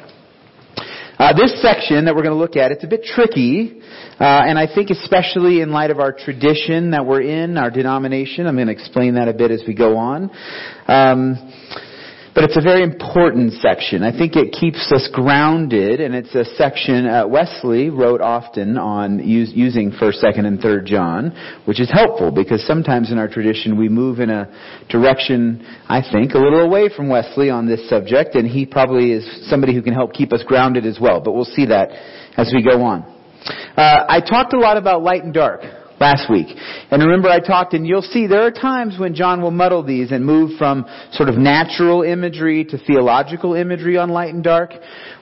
Uh, 1.17 1.31
this 1.33 1.61
section 1.61 2.03
that 2.05 2.13
we're 2.13 2.23
going 2.23 2.33
to 2.33 2.39
look 2.39 2.57
at, 2.57 2.71
it's 2.71 2.83
a 2.83 2.87
bit 2.87 3.03
tricky, 3.03 3.79
uh, 4.19 4.23
and 4.23 4.59
I 4.59 4.67
think 4.67 4.89
especially 4.89 5.61
in 5.61 5.71
light 5.71 5.89
of 5.89 5.99
our 5.99 6.11
tradition 6.11 6.91
that 6.91 7.05
we're 7.05 7.21
in, 7.21 7.57
our 7.57 7.71
denomination, 7.71 8.47
I'm 8.47 8.55
going 8.55 8.67
to 8.67 8.73
explain 8.73 9.15
that 9.15 9.29
a 9.29 9.33
bit 9.33 9.49
as 9.49 9.63
we 9.65 9.73
go 9.73 9.95
on. 9.95 10.29
Um, 10.87 11.53
but 12.35 12.43
it's 12.43 12.57
a 12.57 12.61
very 12.61 12.83
important 12.83 13.53
section. 13.53 14.03
I 14.03 14.11
think 14.11 14.35
it 14.35 14.51
keeps 14.51 14.91
us 14.91 15.09
grounded, 15.13 16.01
and 16.01 16.13
it's 16.13 16.35
a 16.35 16.43
section 16.43 17.07
uh, 17.07 17.25
Wesley 17.25 17.89
wrote 17.89 18.19
often 18.19 18.77
on 18.77 19.25
use, 19.25 19.53
using 19.55 19.91
1st, 19.91 20.21
2nd, 20.21 20.45
and 20.45 20.59
3rd 20.59 20.85
John, 20.85 21.61
which 21.63 21.79
is 21.79 21.89
helpful 21.89 22.31
because 22.31 22.61
sometimes 22.67 23.09
in 23.09 23.17
our 23.17 23.29
tradition 23.29 23.77
we 23.77 23.87
move 23.87 24.19
in 24.19 24.29
a 24.29 24.51
direction, 24.89 25.65
I 25.87 26.01
think, 26.01 26.33
a 26.33 26.37
little 26.37 26.59
away 26.59 26.89
from 26.93 27.07
Wesley 27.07 27.49
on 27.49 27.67
this 27.67 27.87
subject, 27.89 28.35
and 28.35 28.45
he 28.45 28.65
probably 28.65 29.13
is 29.13 29.49
somebody 29.49 29.73
who 29.73 29.81
can 29.81 29.93
help 29.93 30.11
keep 30.11 30.33
us 30.33 30.43
grounded 30.45 30.85
as 30.85 30.99
well. 30.99 31.21
But 31.21 31.31
we'll 31.31 31.45
see 31.45 31.67
that 31.67 31.89
as 32.35 32.51
we 32.53 32.61
go 32.61 32.83
on. 32.83 33.03
Uh, 33.77 34.05
I 34.09 34.19
talked 34.19 34.53
a 34.53 34.59
lot 34.59 34.75
about 34.75 35.03
light 35.03 35.23
and 35.23 35.33
dark 35.33 35.61
last 35.99 36.29
week. 36.29 36.47
And 36.91 37.01
remember 37.01 37.29
I 37.29 37.39
talked, 37.39 37.73
and 37.73 37.87
you'll 37.87 38.01
see 38.01 38.27
there 38.27 38.45
are 38.45 38.51
times 38.51 38.97
when 38.99 39.15
John 39.15 39.41
will 39.41 39.51
muddle 39.51 39.83
these 39.83 40.11
and 40.11 40.25
move 40.25 40.57
from 40.57 40.85
sort 41.11 41.29
of 41.29 41.37
natural 41.37 42.03
imagery 42.03 42.65
to 42.65 42.77
theological 42.77 43.53
imagery 43.53 43.97
on 43.97 44.09
light 44.09 44.33
and 44.33 44.43
dark. 44.43 44.71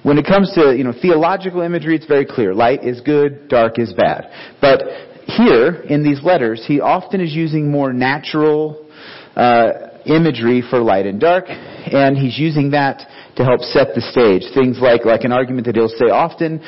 When 0.03 0.17
it 0.17 0.25
comes 0.25 0.51
to, 0.55 0.75
you 0.75 0.83
know, 0.83 0.93
theological 0.99 1.61
imagery, 1.61 1.95
it's 1.95 2.05
very 2.05 2.25
clear. 2.25 2.53
Light 2.53 2.83
is 2.83 3.01
good, 3.01 3.47
dark 3.47 3.79
is 3.79 3.93
bad. 3.93 4.25
But 4.59 4.81
here, 5.25 5.81
in 5.89 6.03
these 6.03 6.21
letters, 6.23 6.63
he 6.67 6.81
often 6.81 7.21
is 7.21 7.33
using 7.33 7.71
more 7.71 7.93
natural, 7.93 8.89
uh, 9.35 9.71
imagery 10.05 10.61
for 10.69 10.79
light 10.79 11.05
and 11.05 11.19
dark, 11.19 11.45
and 11.47 12.17
he's 12.17 12.37
using 12.37 12.71
that 12.71 13.07
to 13.37 13.43
help 13.43 13.61
set 13.61 13.95
the 13.95 14.01
stage. 14.01 14.43
Things 14.53 14.77
like, 14.81 15.05
like 15.05 15.23
an 15.23 15.31
argument 15.31 15.65
that 15.67 15.75
he'll 15.75 15.87
say 15.87 16.11
often, 16.11 16.61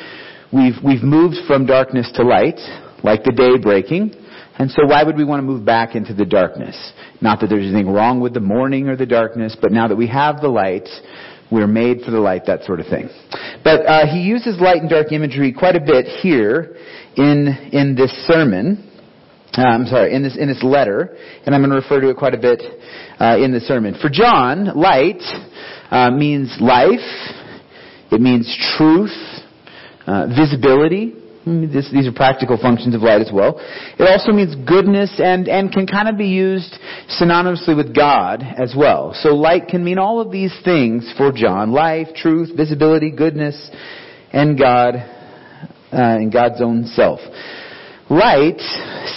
we've, 0.52 0.74
we've 0.82 1.02
moved 1.02 1.36
from 1.46 1.66
darkness 1.66 2.10
to 2.14 2.22
light, 2.22 2.58
like 3.02 3.24
the 3.24 3.32
day 3.32 3.58
breaking. 3.60 4.14
And 4.58 4.70
so 4.70 4.86
why 4.86 5.02
would 5.02 5.16
we 5.16 5.24
want 5.24 5.40
to 5.40 5.46
move 5.46 5.64
back 5.64 5.94
into 5.94 6.14
the 6.14 6.24
darkness? 6.24 6.92
Not 7.20 7.40
that 7.40 7.48
there's 7.48 7.66
anything 7.66 7.90
wrong 7.90 8.20
with 8.20 8.32
the 8.32 8.40
morning 8.40 8.88
or 8.88 8.96
the 8.96 9.06
darkness, 9.06 9.56
but 9.60 9.70
now 9.70 9.86
that 9.88 9.96
we 9.96 10.06
have 10.08 10.40
the 10.40 10.48
light, 10.48 10.88
we're 11.50 11.66
made 11.66 12.00
for 12.00 12.10
the 12.10 12.18
light, 12.18 12.46
that 12.46 12.64
sort 12.64 12.80
of 12.80 12.86
thing. 12.86 13.08
But 13.62 13.86
uh, 13.86 14.06
he 14.06 14.20
uses 14.20 14.58
light 14.58 14.78
and 14.78 14.88
dark 14.88 15.12
imagery 15.12 15.52
quite 15.52 15.76
a 15.76 15.80
bit 15.80 16.06
here 16.06 16.76
in 17.16 17.48
in 17.72 17.94
this 17.94 18.10
sermon. 18.26 18.90
Uh, 19.56 19.62
I'm 19.62 19.86
sorry, 19.86 20.14
in 20.14 20.22
this 20.22 20.36
in 20.36 20.48
this 20.48 20.62
letter, 20.62 21.16
and 21.44 21.54
I'm 21.54 21.60
going 21.60 21.70
to 21.70 21.76
refer 21.76 22.00
to 22.00 22.08
it 22.10 22.16
quite 22.16 22.34
a 22.34 22.38
bit 22.38 22.62
uh, 23.20 23.36
in 23.38 23.52
the 23.52 23.60
sermon. 23.60 23.96
For 24.00 24.08
John, 24.08 24.76
light 24.78 25.22
uh, 25.90 26.10
means 26.10 26.56
life. 26.60 26.98
It 28.10 28.20
means 28.20 28.46
truth, 28.76 29.16
uh, 30.06 30.28
visibility. 30.28 31.14
This, 31.46 31.88
these 31.92 32.08
are 32.08 32.12
practical 32.12 32.58
functions 32.60 32.92
of 32.96 33.02
light 33.02 33.20
as 33.20 33.30
well. 33.32 33.60
It 34.00 34.02
also 34.02 34.32
means 34.32 34.56
goodness 34.66 35.20
and, 35.22 35.46
and 35.46 35.70
can 35.70 35.86
kind 35.86 36.08
of 36.08 36.18
be 36.18 36.26
used 36.26 36.76
synonymously 37.20 37.76
with 37.76 37.94
God 37.94 38.42
as 38.42 38.74
well. 38.76 39.14
So 39.14 39.28
light 39.28 39.68
can 39.68 39.84
mean 39.84 39.96
all 39.96 40.20
of 40.20 40.32
these 40.32 40.52
things 40.64 41.14
for 41.16 41.30
John. 41.30 41.70
Life, 41.70 42.08
truth, 42.16 42.50
visibility, 42.56 43.12
goodness, 43.12 43.70
and 44.32 44.58
God, 44.58 44.96
uh, 44.96 45.00
and 45.92 46.32
God's 46.32 46.60
own 46.60 46.86
self. 46.86 47.20
Light 48.10 48.58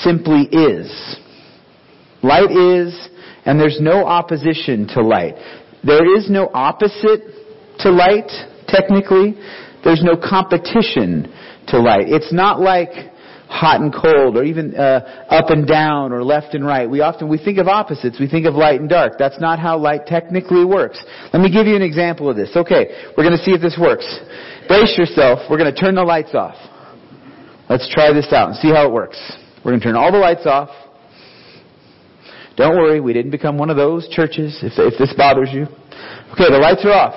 simply 0.02 0.44
is. 0.52 1.18
Light 2.22 2.52
is, 2.52 3.10
and 3.44 3.60
there's 3.60 3.80
no 3.82 4.06
opposition 4.06 4.88
to 4.90 5.02
light. 5.02 5.34
There 5.84 6.16
is 6.16 6.30
no 6.30 6.52
opposite 6.54 7.22
to 7.80 7.90
light, 7.90 8.30
technically. 8.68 9.34
There's 9.84 10.04
no 10.04 10.16
competition 10.16 11.34
to 11.72 11.80
light. 11.80 12.08
It's 12.08 12.34
not 12.34 12.60
like 12.60 12.90
hot 13.50 13.82
and 13.82 13.92
cold 13.92 14.38
or 14.38 14.44
even 14.44 14.76
uh, 14.76 15.26
up 15.30 15.50
and 15.50 15.68
down 15.68 16.14
or 16.14 16.24
left 16.24 16.54
and 16.54 16.64
right. 16.64 16.88
We 16.90 17.02
often 17.02 17.28
we 17.28 17.38
think 17.38 17.58
of 17.58 17.68
opposites. 17.68 18.20
We 18.20 18.30
think 18.30 18.46
of 18.46 18.54
light 18.54 18.80
and 18.80 18.88
dark. 18.88 19.14
That's 19.18 19.40
not 19.42 19.58
how 19.58 19.78
light 19.78 20.06
technically 20.06 20.64
works. 20.64 21.04
Let 21.34 21.42
me 21.42 21.52
give 21.52 21.66
you 21.66 21.76
an 21.76 21.82
example 21.82 22.30
of 22.30 22.36
this. 22.36 22.52
Okay, 22.56 23.10
we're 23.18 23.24
going 23.24 23.38
to 23.38 23.44
see 23.44 23.52
if 23.52 23.62
this 23.62 23.78
works. 23.80 24.06
Brace 24.68 24.96
yourself. 24.98 25.40
We're 25.50 25.58
going 25.58 25.74
to 25.74 25.80
turn 25.80 25.96
the 25.96 26.04
lights 26.04 26.36
off. 26.36 26.56
Let's 27.70 27.92
try 27.94 28.14
this 28.14 28.32
out 28.32 28.50
and 28.50 28.58
see 28.58 28.70
how 28.70 28.86
it 28.86 28.92
works. 28.92 29.18
We're 29.66 29.72
going 29.72 29.82
to 29.82 29.86
turn 29.86 29.96
all 29.96 30.12
the 30.12 30.20
lights 30.20 30.46
off. 30.46 30.70
Don't 32.56 32.76
worry, 32.76 33.00
we 33.00 33.14
didn't 33.14 33.32
become 33.32 33.58
one 33.58 33.70
of 33.70 33.78
those 33.78 34.08
churches 34.10 34.60
if, 34.62 34.74
if 34.78 35.00
this 35.00 35.14
bothers 35.16 35.50
you. 35.52 35.64
Okay, 36.34 36.52
the 36.52 36.60
lights 36.62 36.84
are 36.84 36.92
off. 36.92 37.16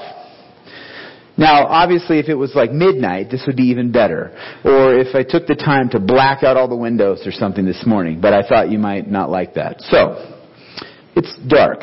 Now, 1.37 1.67
obviously, 1.67 2.19
if 2.19 2.29
it 2.29 2.35
was 2.35 2.55
like 2.55 2.73
midnight, 2.73 3.31
this 3.31 3.45
would 3.47 3.57
be 3.57 3.65
even 3.65 3.91
better. 3.91 4.33
Or 4.65 4.99
if 4.99 5.15
I 5.15 5.23
took 5.23 5.47
the 5.47 5.55
time 5.55 5.89
to 5.91 6.01
black 6.01 6.43
out 6.43 6.57
all 6.57 6.69
the 6.69 6.77
windows 6.77 7.27
or 7.27 7.33
something 7.33 7.65
this 7.65 7.85
morning, 7.87 8.21
but 8.21 8.35
I 8.35 8.47
thought 8.47 8.71
you 8.71 8.79
might 8.79 9.11
not 9.11 9.31
like 9.31 9.55
that. 9.55 9.81
So, 9.81 10.41
it's 11.17 11.35
dark. 11.49 11.81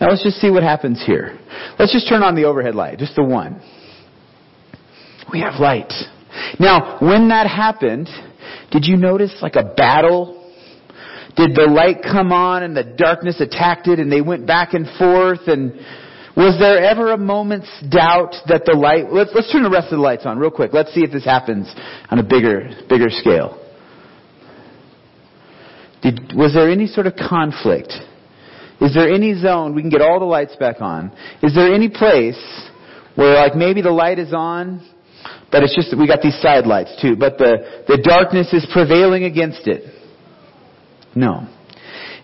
Now 0.00 0.08
let's 0.08 0.22
just 0.22 0.36
see 0.36 0.50
what 0.50 0.62
happens 0.62 1.02
here. 1.04 1.38
Let's 1.78 1.92
just 1.92 2.08
turn 2.08 2.22
on 2.22 2.34
the 2.34 2.44
overhead 2.44 2.74
light, 2.74 2.98
just 2.98 3.14
the 3.16 3.24
one. 3.24 3.62
We 5.32 5.40
have 5.40 5.60
light. 5.60 5.92
Now, 6.58 6.98
when 7.00 7.28
that 7.28 7.46
happened, 7.46 8.08
did 8.70 8.84
you 8.84 8.96
notice 8.96 9.34
like 9.40 9.56
a 9.56 9.74
battle? 9.76 10.52
Did 11.36 11.54
the 11.54 11.66
light 11.66 12.02
come 12.02 12.32
on 12.32 12.62
and 12.62 12.76
the 12.76 12.84
darkness 12.84 13.40
attacked 13.40 13.88
it 13.88 13.98
and 13.98 14.10
they 14.10 14.20
went 14.20 14.46
back 14.46 14.74
and 14.74 14.86
forth 14.98 15.46
and 15.46 15.80
was 16.36 16.56
there 16.58 16.82
ever 16.82 17.12
a 17.12 17.18
moment's 17.18 17.70
doubt 17.88 18.34
that 18.48 18.64
the 18.64 18.74
light, 18.74 19.12
let's, 19.12 19.30
let's 19.34 19.52
turn 19.52 19.62
the 19.62 19.70
rest 19.70 19.86
of 19.86 19.98
the 19.98 20.02
lights 20.02 20.26
on 20.26 20.38
real 20.38 20.50
quick. 20.50 20.72
Let's 20.72 20.92
see 20.92 21.02
if 21.02 21.12
this 21.12 21.24
happens 21.24 21.72
on 22.10 22.18
a 22.18 22.24
bigger, 22.24 22.70
bigger 22.88 23.08
scale. 23.08 23.60
Did, 26.02 26.32
was 26.34 26.52
there 26.52 26.70
any 26.70 26.86
sort 26.86 27.06
of 27.06 27.14
conflict? 27.14 27.92
Is 28.80 28.92
there 28.94 29.12
any 29.12 29.40
zone, 29.40 29.74
we 29.74 29.80
can 29.80 29.90
get 29.90 30.02
all 30.02 30.18
the 30.18 30.26
lights 30.26 30.56
back 30.56 30.80
on. 30.80 31.12
Is 31.42 31.54
there 31.54 31.72
any 31.72 31.88
place 31.88 32.38
where 33.14 33.36
like 33.36 33.54
maybe 33.54 33.80
the 33.80 33.92
light 33.92 34.18
is 34.18 34.34
on, 34.34 34.86
but 35.50 35.62
it's 35.62 35.74
just 35.74 35.90
that 35.90 35.98
we 35.98 36.06
got 36.06 36.20
these 36.20 36.38
side 36.42 36.66
lights 36.66 37.00
too, 37.00 37.16
but 37.16 37.38
the, 37.38 37.84
the 37.86 38.02
darkness 38.02 38.52
is 38.52 38.66
prevailing 38.72 39.24
against 39.24 39.66
it? 39.66 39.84
No. 41.14 41.48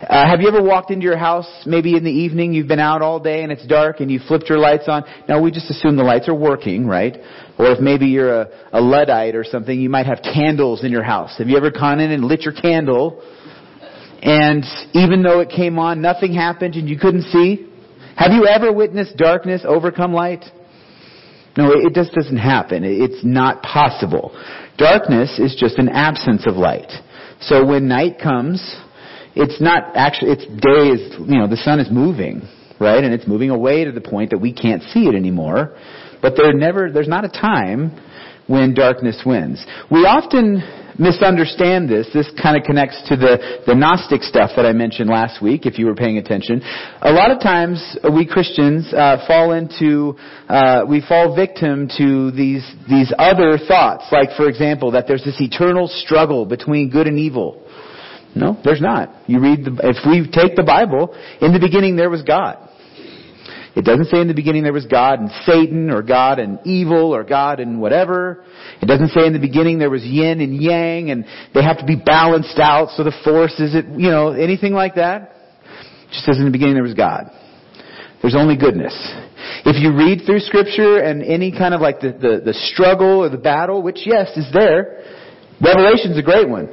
Uh, 0.02 0.26
have 0.26 0.40
you 0.40 0.48
ever 0.48 0.62
walked 0.62 0.90
into 0.90 1.04
your 1.04 1.18
house, 1.18 1.46
maybe 1.66 1.94
in 1.94 2.02
the 2.02 2.10
evening, 2.10 2.54
you've 2.54 2.66
been 2.66 2.80
out 2.80 3.02
all 3.02 3.20
day 3.20 3.42
and 3.42 3.52
it's 3.52 3.66
dark 3.66 4.00
and 4.00 4.10
you 4.10 4.18
flipped 4.26 4.48
your 4.48 4.56
lights 4.56 4.84
on? 4.88 5.04
Now 5.28 5.42
we 5.42 5.50
just 5.50 5.70
assume 5.70 5.96
the 5.96 6.02
lights 6.02 6.26
are 6.26 6.34
working, 6.34 6.86
right? 6.86 7.18
Or 7.58 7.66
if 7.66 7.80
maybe 7.80 8.06
you're 8.06 8.40
a, 8.40 8.48
a 8.72 8.80
Luddite 8.80 9.34
or 9.34 9.44
something, 9.44 9.78
you 9.78 9.90
might 9.90 10.06
have 10.06 10.20
candles 10.22 10.84
in 10.84 10.90
your 10.90 11.02
house. 11.02 11.36
Have 11.36 11.48
you 11.48 11.56
ever 11.58 11.70
gone 11.70 12.00
in 12.00 12.12
and 12.12 12.24
lit 12.24 12.42
your 12.42 12.54
candle 12.54 13.22
and 14.22 14.64
even 14.94 15.22
though 15.22 15.40
it 15.40 15.50
came 15.50 15.78
on, 15.78 16.00
nothing 16.00 16.32
happened 16.32 16.76
and 16.76 16.88
you 16.88 16.98
couldn't 16.98 17.24
see? 17.24 17.68
Have 18.16 18.32
you 18.32 18.46
ever 18.46 18.72
witnessed 18.72 19.18
darkness 19.18 19.62
overcome 19.66 20.14
light? 20.14 20.44
No, 21.58 21.72
it 21.72 21.94
just 21.94 22.12
doesn't 22.12 22.38
happen. 22.38 22.84
It's 22.84 23.22
not 23.22 23.62
possible. 23.62 24.32
Darkness 24.78 25.38
is 25.38 25.54
just 25.58 25.78
an 25.78 25.90
absence 25.90 26.46
of 26.46 26.54
light. 26.56 26.90
So 27.40 27.66
when 27.66 27.86
night 27.86 28.18
comes, 28.22 28.62
it's 29.34 29.60
not 29.60 29.96
actually, 29.96 30.32
it's 30.32 30.46
day 30.46 30.88
is, 30.90 31.14
you 31.28 31.38
know, 31.38 31.46
the 31.46 31.56
sun 31.56 31.80
is 31.80 31.88
moving, 31.90 32.42
right? 32.80 33.02
And 33.02 33.14
it's 33.14 33.26
moving 33.26 33.50
away 33.50 33.84
to 33.84 33.92
the 33.92 34.00
point 34.00 34.30
that 34.30 34.38
we 34.38 34.52
can't 34.52 34.82
see 34.82 35.06
it 35.06 35.14
anymore. 35.14 35.76
But 36.22 36.34
there 36.36 36.52
never, 36.52 36.90
there's 36.90 37.08
not 37.08 37.24
a 37.24 37.28
time 37.28 37.98
when 38.46 38.74
darkness 38.74 39.22
wins. 39.24 39.64
We 39.90 40.00
often 40.00 40.62
misunderstand 40.98 41.88
this. 41.88 42.08
This 42.12 42.30
kind 42.42 42.58
of 42.58 42.64
connects 42.64 43.00
to 43.08 43.16
the, 43.16 43.62
the 43.66 43.74
Gnostic 43.74 44.22
stuff 44.22 44.50
that 44.56 44.66
I 44.66 44.72
mentioned 44.72 45.08
last 45.08 45.40
week, 45.40 45.64
if 45.64 45.78
you 45.78 45.86
were 45.86 45.94
paying 45.94 46.18
attention. 46.18 46.60
A 47.00 47.12
lot 47.12 47.30
of 47.30 47.40
times, 47.40 47.80
we 48.12 48.26
Christians 48.26 48.92
uh, 48.92 49.24
fall 49.26 49.52
into, 49.52 50.16
uh, 50.48 50.84
we 50.88 51.00
fall 51.00 51.34
victim 51.34 51.88
to 51.96 52.32
these, 52.32 52.66
these 52.88 53.12
other 53.18 53.56
thoughts. 53.56 54.04
Like, 54.12 54.36
for 54.36 54.48
example, 54.48 54.90
that 54.92 55.06
there's 55.06 55.24
this 55.24 55.40
eternal 55.40 55.88
struggle 55.88 56.44
between 56.44 56.90
good 56.90 57.06
and 57.06 57.18
evil. 57.18 57.64
No, 58.34 58.58
there's 58.64 58.80
not. 58.80 59.28
You 59.28 59.40
read 59.40 59.64
the, 59.64 59.76
if 59.82 59.96
we 60.06 60.30
take 60.30 60.56
the 60.56 60.62
Bible, 60.62 61.16
in 61.40 61.52
the 61.52 61.58
beginning 61.58 61.96
there 61.96 62.10
was 62.10 62.22
God. 62.22 62.68
It 63.76 63.84
doesn't 63.84 64.06
say 64.06 64.20
in 64.20 64.26
the 64.26 64.34
beginning 64.34 64.64
there 64.64 64.72
was 64.72 64.86
God 64.86 65.20
and 65.20 65.30
Satan 65.46 65.90
or 65.90 66.02
God 66.02 66.38
and 66.38 66.58
evil 66.64 67.14
or 67.14 67.22
God 67.22 67.60
and 67.60 67.80
whatever. 67.80 68.44
It 68.82 68.86
doesn't 68.86 69.10
say 69.10 69.26
in 69.26 69.32
the 69.32 69.38
beginning 69.38 69.78
there 69.78 69.90
was 69.90 70.02
yin 70.02 70.40
and 70.40 70.60
yang 70.60 71.10
and 71.10 71.24
they 71.54 71.62
have 71.62 71.78
to 71.78 71.86
be 71.86 71.96
balanced 71.96 72.58
out 72.58 72.90
so 72.96 73.04
the 73.04 73.14
force 73.24 73.54
is 73.60 73.74
it, 73.74 73.86
you 73.86 74.10
know, 74.10 74.30
anything 74.32 74.72
like 74.72 74.96
that. 74.96 75.36
It 75.72 76.12
just 76.12 76.24
says 76.24 76.38
in 76.38 76.44
the 76.44 76.50
beginning 76.50 76.74
there 76.74 76.82
was 76.82 76.94
God. 76.94 77.30
There's 78.22 78.34
only 78.34 78.56
goodness. 78.56 78.94
If 79.64 79.80
you 79.80 79.96
read 79.96 80.26
through 80.26 80.40
scripture 80.40 80.98
and 80.98 81.22
any 81.22 81.52
kind 81.52 81.72
of 81.72 81.80
like 81.80 82.00
the, 82.00 82.12
the, 82.12 82.42
the 82.44 82.54
struggle 82.54 83.22
or 83.22 83.28
the 83.28 83.38
battle, 83.38 83.82
which 83.82 84.02
yes 84.04 84.36
is 84.36 84.46
there, 84.52 85.04
Revelation's 85.62 86.18
a 86.18 86.22
great 86.22 86.48
one. 86.48 86.68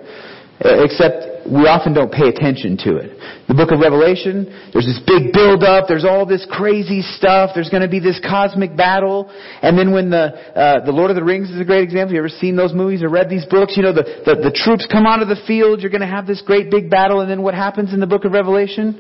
Except 0.60 1.37
we 1.48 1.64
often 1.66 1.96
don't 1.96 2.12
pay 2.12 2.28
attention 2.28 2.76
to 2.84 3.00
it. 3.00 3.16
The 3.48 3.56
book 3.56 3.72
of 3.72 3.80
Revelation, 3.80 4.46
there's 4.76 4.86
this 4.86 5.00
big 5.08 5.32
build 5.32 5.64
up, 5.64 5.88
there's 5.88 6.04
all 6.04 6.26
this 6.28 6.46
crazy 6.52 7.02
stuff, 7.02 7.52
there's 7.56 7.70
going 7.70 7.84
to 7.84 7.90
be 7.90 8.00
this 8.00 8.20
cosmic 8.20 8.76
battle, 8.76 9.32
and 9.64 9.80
then 9.80 9.92
when 9.96 10.10
the, 10.10 10.36
uh, 10.52 10.86
the 10.86 10.92
Lord 10.92 11.10
of 11.10 11.16
the 11.16 11.24
Rings 11.24 11.50
is 11.50 11.60
a 11.60 11.66
great 11.66 11.84
example, 11.84 12.14
you 12.14 12.20
ever 12.20 12.30
seen 12.30 12.56
those 12.56 12.74
movies 12.74 13.02
or 13.02 13.10
read 13.10 13.30
these 13.30 13.46
books? 13.46 13.78
You 13.78 13.84
know, 13.84 13.94
the, 13.94 14.04
the, 14.28 14.52
the 14.52 14.54
troops 14.54 14.86
come 14.92 15.08
onto 15.08 15.26
the 15.26 15.40
field, 15.48 15.80
you're 15.82 15.92
going 15.92 16.04
to 16.04 16.12
have 16.12 16.28
this 16.28 16.44
great 16.44 16.70
big 16.70 16.90
battle, 16.90 17.22
and 17.22 17.32
then 17.32 17.42
what 17.42 17.54
happens 17.54 17.94
in 17.94 18.00
the 18.00 18.08
book 18.08 18.26
of 18.26 18.34
Revelation? 18.34 19.00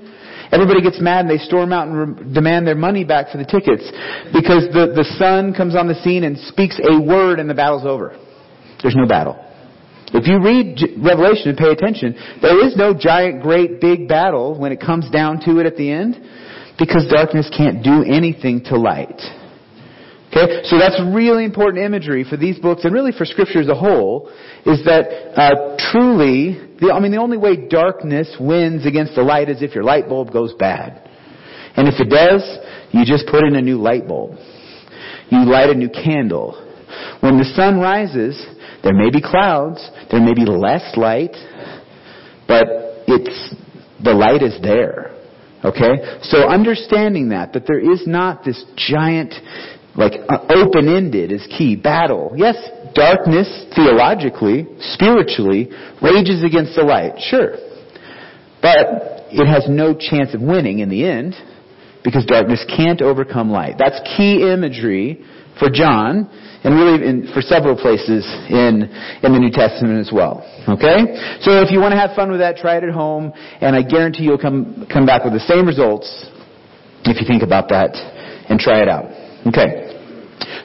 Everybody 0.51 0.81
gets 0.81 1.01
mad 1.01 1.25
and 1.25 1.29
they 1.29 1.43
storm 1.43 1.73
out 1.73 1.87
and 1.87 2.15
re- 2.15 2.33
demand 2.33 2.65
their 2.65 2.75
money 2.75 3.03
back 3.03 3.29
for 3.29 3.37
the 3.37 3.43
tickets 3.43 3.83
because 4.31 4.63
the, 4.71 4.95
the 4.95 5.03
son 5.19 5.53
comes 5.53 5.75
on 5.75 5.87
the 5.87 5.95
scene 5.95 6.23
and 6.23 6.37
speaks 6.37 6.79
a 6.79 7.01
word 7.01 7.39
and 7.39 7.49
the 7.49 7.53
battle's 7.53 7.85
over. 7.85 8.17
There's 8.81 8.95
no 8.95 9.05
battle. 9.05 9.46
If 10.17 10.25
you 10.25 10.41
read 10.41 10.81
Revelation 10.97 11.49
and 11.49 11.57
pay 11.57 11.69
attention, 11.69 12.17
there 12.41 12.65
is 12.65 12.75
no 12.75 12.95
giant, 12.97 13.43
great, 13.43 13.79
big 13.79 14.07
battle 14.07 14.57
when 14.57 14.71
it 14.71 14.81
comes 14.81 15.07
down 15.11 15.41
to 15.41 15.59
it 15.59 15.67
at 15.67 15.77
the 15.77 15.91
end, 15.91 16.17
because 16.79 17.05
darkness 17.13 17.49
can't 17.55 17.83
do 17.83 18.03
anything 18.03 18.63
to 18.65 18.77
light. 18.77 19.21
Okay, 20.29 20.63
so 20.65 20.79
that's 20.79 20.99
really 21.13 21.45
important 21.45 21.85
imagery 21.85 22.25
for 22.27 22.35
these 22.35 22.57
books 22.57 22.83
and 22.83 22.93
really 22.93 23.11
for 23.11 23.25
Scripture 23.25 23.61
as 23.61 23.69
a 23.69 23.75
whole. 23.75 24.27
Is 24.65 24.83
that 24.85 25.37
uh, 25.37 25.77
truly? 25.91 26.65
The, 26.81 26.91
I 26.93 26.99
mean, 26.99 27.11
the 27.11 27.21
only 27.21 27.37
way 27.37 27.67
darkness 27.69 28.35
wins 28.39 28.87
against 28.87 29.13
the 29.13 29.21
light 29.21 29.49
is 29.49 29.61
if 29.61 29.75
your 29.75 29.83
light 29.83 30.09
bulb 30.09 30.33
goes 30.33 30.53
bad, 30.57 31.07
and 31.75 31.87
if 31.87 31.99
it 31.99 32.09
does, 32.09 32.41
you 32.91 33.05
just 33.05 33.27
put 33.27 33.43
in 33.43 33.55
a 33.55 33.61
new 33.61 33.77
light 33.77 34.07
bulb. 34.07 34.31
You 35.29 35.45
light 35.45 35.69
a 35.69 35.75
new 35.75 35.89
candle. 35.89 36.66
When 37.19 37.37
the 37.37 37.45
sun 37.55 37.79
rises, 37.79 38.37
there 38.83 38.93
may 38.93 39.09
be 39.09 39.21
clouds, 39.21 39.89
there 40.11 40.21
may 40.21 40.33
be 40.33 40.45
less 40.45 40.95
light, 40.95 41.35
but 42.47 42.65
it's, 43.07 43.55
the 44.03 44.13
light 44.13 44.41
is 44.43 44.57
there. 44.61 45.13
Okay? 45.63 46.19
So 46.21 46.47
understanding 46.47 47.29
that, 47.29 47.53
that 47.53 47.65
there 47.67 47.79
is 47.79 48.05
not 48.05 48.45
this 48.45 48.63
giant, 48.75 49.33
like, 49.95 50.13
uh, 50.29 50.45
open-ended 50.49 51.31
is 51.31 51.45
key, 51.57 51.75
battle. 51.75 52.33
Yes, 52.35 52.55
darkness, 52.93 53.65
theologically, 53.75 54.67
spiritually, 54.79 55.69
rages 56.01 56.43
against 56.43 56.75
the 56.75 56.83
light. 56.83 57.13
Sure. 57.19 57.55
But 58.61 59.25
it 59.31 59.47
has 59.47 59.65
no 59.67 59.93
chance 59.93 60.33
of 60.33 60.41
winning 60.41 60.79
in 60.79 60.89
the 60.89 61.03
end 61.05 61.35
because 62.03 62.25
darkness 62.25 62.63
can't 62.75 63.01
overcome 63.01 63.49
light. 63.49 63.75
That's 63.77 63.99
key 64.15 64.49
imagery 64.51 65.25
for 65.59 65.69
John 65.69 66.29
and 66.63 66.75
really 66.75 67.05
in, 67.05 67.31
for 67.33 67.41
several 67.41 67.75
places 67.75 68.25
in, 68.49 68.89
in 69.23 69.33
the 69.33 69.39
New 69.39 69.51
Testament 69.51 69.99
as 69.99 70.11
well. 70.11 70.43
Okay? 70.67 71.39
So 71.41 71.61
if 71.61 71.71
you 71.71 71.79
want 71.79 71.93
to 71.93 71.99
have 71.99 72.15
fun 72.15 72.31
with 72.31 72.39
that, 72.39 72.57
try 72.57 72.77
it 72.77 72.83
at 72.83 72.91
home, 72.91 73.31
and 73.61 73.75
I 73.75 73.83
guarantee 73.83 74.23
you'll 74.23 74.41
come, 74.41 74.87
come 74.91 75.05
back 75.05 75.23
with 75.23 75.33
the 75.33 75.45
same 75.47 75.65
results 75.65 76.07
if 77.05 77.21
you 77.21 77.27
think 77.27 77.43
about 77.43 77.69
that 77.69 77.95
and 78.49 78.59
try 78.59 78.81
it 78.81 78.89
out. 78.89 79.05
Okay. 79.47 79.87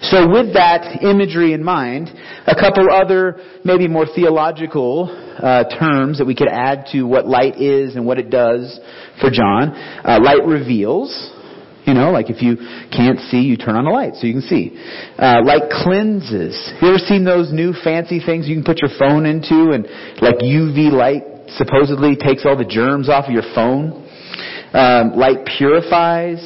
So 0.02 0.28
with 0.28 0.54
that 0.54 1.02
imagery 1.02 1.52
in 1.52 1.62
mind, 1.62 2.10
a 2.46 2.54
couple 2.54 2.90
other 2.90 3.40
maybe 3.64 3.86
more 3.86 4.06
theological 4.06 5.06
uh, 5.38 5.64
terms 5.78 6.18
that 6.18 6.26
we 6.26 6.34
could 6.34 6.48
add 6.48 6.86
to 6.92 7.04
what 7.04 7.26
light 7.26 7.60
is 7.60 7.94
and 7.94 8.04
what 8.04 8.18
it 8.18 8.28
does 8.28 8.80
for 9.20 9.30
John. 9.30 9.70
Uh, 10.04 10.18
light 10.22 10.44
reveals. 10.44 11.31
You 11.86 11.94
know, 11.94 12.12
like 12.12 12.30
if 12.30 12.42
you 12.42 12.56
can't 12.94 13.18
see, 13.26 13.42
you 13.42 13.56
turn 13.56 13.74
on 13.74 13.86
a 13.86 13.90
light 13.90 14.14
so 14.14 14.26
you 14.26 14.34
can 14.34 14.46
see. 14.46 14.70
Uh, 15.18 15.42
light 15.42 15.66
cleanses. 15.82 16.54
You 16.80 16.88
ever 16.88 16.98
seen 16.98 17.24
those 17.24 17.52
new 17.52 17.74
fancy 17.74 18.20
things 18.20 18.46
you 18.46 18.54
can 18.54 18.62
put 18.62 18.78
your 18.80 18.90
phone 18.98 19.26
into 19.26 19.74
and 19.74 19.84
like 20.22 20.38
UV 20.38 20.92
light 20.92 21.24
supposedly 21.58 22.14
takes 22.14 22.46
all 22.46 22.56
the 22.56 22.68
germs 22.68 23.08
off 23.08 23.26
of 23.26 23.32
your 23.32 23.46
phone? 23.54 23.98
Um, 24.72 25.18
light 25.18 25.44
purifies. 25.58 26.38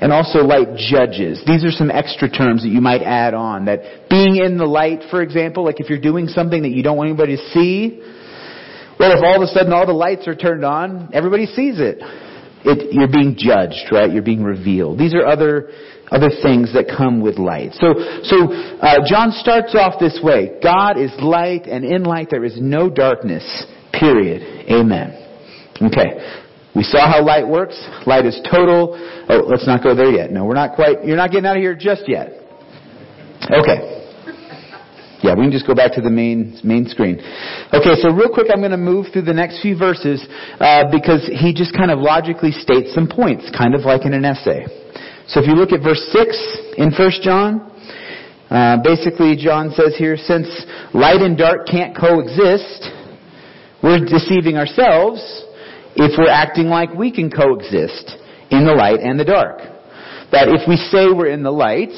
And 0.00 0.12
also 0.12 0.38
light 0.40 0.76
judges. 0.76 1.42
These 1.44 1.64
are 1.64 1.72
some 1.72 1.90
extra 1.90 2.30
terms 2.30 2.62
that 2.62 2.68
you 2.68 2.80
might 2.80 3.02
add 3.02 3.34
on. 3.34 3.64
That 3.64 4.08
being 4.08 4.36
in 4.36 4.56
the 4.56 4.64
light, 4.64 5.02
for 5.10 5.22
example, 5.22 5.64
like 5.64 5.80
if 5.80 5.90
you're 5.90 6.00
doing 6.00 6.28
something 6.28 6.62
that 6.62 6.70
you 6.70 6.84
don't 6.84 6.96
want 6.96 7.08
anybody 7.08 7.36
to 7.36 7.42
see, 7.50 8.00
well, 8.98 9.12
if 9.12 9.22
all 9.24 9.36
of 9.36 9.42
a 9.42 9.46
sudden 9.48 9.72
all 9.72 9.86
the 9.86 9.92
lights 9.92 10.26
are 10.28 10.36
turned 10.36 10.64
on, 10.64 11.10
everybody 11.12 11.46
sees 11.46 11.80
it. 11.80 11.98
It, 12.64 12.92
you're 12.92 13.10
being 13.10 13.36
judged, 13.38 13.92
right? 13.92 14.12
You're 14.12 14.22
being 14.22 14.42
revealed. 14.42 14.98
These 14.98 15.14
are 15.14 15.24
other 15.26 15.70
other 16.10 16.30
things 16.42 16.72
that 16.72 16.88
come 16.88 17.20
with 17.20 17.36
light. 17.36 17.72
So, 17.74 17.92
so 18.24 18.48
uh, 18.80 19.04
John 19.06 19.30
starts 19.32 19.74
off 19.74 20.00
this 20.00 20.18
way: 20.22 20.58
God 20.62 20.98
is 20.98 21.12
light, 21.20 21.66
and 21.66 21.84
in 21.84 22.04
light 22.04 22.28
there 22.30 22.44
is 22.44 22.56
no 22.60 22.90
darkness. 22.90 23.44
Period. 23.92 24.70
Amen. 24.70 25.14
Okay. 25.82 26.44
We 26.74 26.82
saw 26.82 27.10
how 27.10 27.24
light 27.24 27.46
works. 27.46 27.74
Light 28.06 28.24
is 28.24 28.40
total. 28.50 28.94
Oh, 29.28 29.42
let's 29.48 29.66
not 29.66 29.82
go 29.82 29.94
there 29.94 30.10
yet. 30.10 30.30
No, 30.30 30.44
we're 30.44 30.54
not 30.54 30.76
quite. 30.76 31.04
You're 31.04 31.16
not 31.16 31.30
getting 31.30 31.46
out 31.46 31.56
of 31.56 31.62
here 31.62 31.74
just 31.74 32.02
yet. 32.06 32.30
Okay. 33.50 33.97
Yeah, 35.22 35.34
we 35.34 35.42
can 35.42 35.50
just 35.50 35.66
go 35.66 35.74
back 35.74 35.92
to 35.94 36.00
the 36.00 36.10
main 36.10 36.60
main 36.62 36.86
screen. 36.86 37.18
Okay, 37.74 37.94
so 37.98 38.14
real 38.14 38.30
quick, 38.30 38.46
I'm 38.54 38.60
going 38.60 38.70
to 38.70 38.78
move 38.78 39.06
through 39.12 39.26
the 39.26 39.34
next 39.34 39.60
few 39.60 39.76
verses 39.76 40.24
uh, 40.60 40.84
because 40.94 41.26
he 41.26 41.52
just 41.52 41.74
kind 41.74 41.90
of 41.90 41.98
logically 41.98 42.52
states 42.52 42.94
some 42.94 43.08
points, 43.08 43.50
kind 43.50 43.74
of 43.74 43.82
like 43.82 44.06
in 44.06 44.14
an 44.14 44.24
essay. 44.24 44.66
So 45.26 45.40
if 45.42 45.46
you 45.46 45.54
look 45.54 45.72
at 45.72 45.82
verse 45.82 46.00
six 46.14 46.38
in 46.78 46.92
First 46.92 47.22
John, 47.22 47.66
uh, 48.48 48.78
basically 48.82 49.34
John 49.34 49.74
says 49.74 49.98
here, 49.98 50.16
since 50.16 50.46
light 50.94 51.20
and 51.20 51.36
dark 51.36 51.66
can't 51.66 51.98
coexist, 51.98 52.88
we're 53.82 54.00
deceiving 54.06 54.56
ourselves 54.56 55.20
if 55.96 56.16
we're 56.16 56.30
acting 56.30 56.66
like 56.68 56.94
we 56.94 57.10
can 57.10 57.28
coexist 57.28 58.16
in 58.50 58.64
the 58.64 58.72
light 58.72 59.00
and 59.00 59.18
the 59.18 59.24
dark. 59.24 59.58
That 60.30 60.48
if 60.48 60.68
we 60.68 60.76
say 60.76 61.10
we're 61.10 61.30
in 61.30 61.42
the 61.42 61.50
light, 61.50 61.92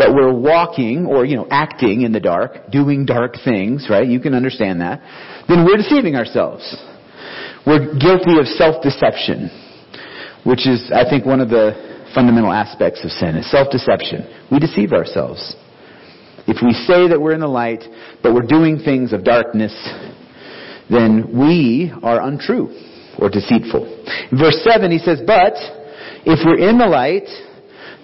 but 0.00 0.14
we're 0.14 0.32
walking 0.32 1.04
or, 1.04 1.26
you 1.26 1.36
know, 1.36 1.46
acting 1.50 2.00
in 2.00 2.12
the 2.12 2.20
dark, 2.20 2.70
doing 2.70 3.04
dark 3.04 3.34
things, 3.44 3.86
right? 3.90 4.08
You 4.08 4.18
can 4.18 4.32
understand 4.32 4.80
that. 4.80 5.02
Then 5.46 5.66
we're 5.66 5.76
deceiving 5.76 6.16
ourselves. 6.16 6.64
We're 7.66 7.92
guilty 7.98 8.40
of 8.40 8.46
self-deception, 8.46 9.50
which 10.46 10.66
is, 10.66 10.90
I 10.90 11.04
think, 11.04 11.26
one 11.26 11.40
of 11.40 11.50
the 11.50 12.08
fundamental 12.14 12.50
aspects 12.50 13.04
of 13.04 13.10
sin 13.10 13.36
is 13.36 13.50
self-deception. 13.50 14.48
We 14.50 14.58
deceive 14.58 14.92
ourselves. 14.92 15.54
If 16.46 16.64
we 16.64 16.72
say 16.72 17.08
that 17.08 17.20
we're 17.20 17.34
in 17.34 17.40
the 17.40 17.46
light, 17.46 17.84
but 18.22 18.32
we're 18.32 18.48
doing 18.48 18.78
things 18.78 19.12
of 19.12 19.22
darkness, 19.22 19.74
then 20.88 21.38
we 21.38 21.92
are 22.02 22.26
untrue. 22.26 22.72
or 23.18 23.28
deceitful. 23.28 23.84
In 24.32 24.38
verse 24.38 24.64
7, 24.64 24.90
he 24.90 24.98
says, 24.98 25.20
But 25.26 25.52
if 26.24 26.40
we're 26.46 26.70
in 26.70 26.78
the 26.78 26.86
light, 26.86 27.28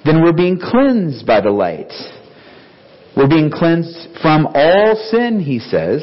then 0.07 0.23
we're 0.23 0.33
being 0.33 0.59
cleansed 0.59 1.27
by 1.27 1.41
the 1.41 1.51
light. 1.51 1.93
We're 3.17 3.29
being 3.29 3.51
cleansed 3.51 4.21
from 4.21 4.47
all 4.47 5.09
sin, 5.11 5.41
he 5.41 5.59
says, 5.59 6.03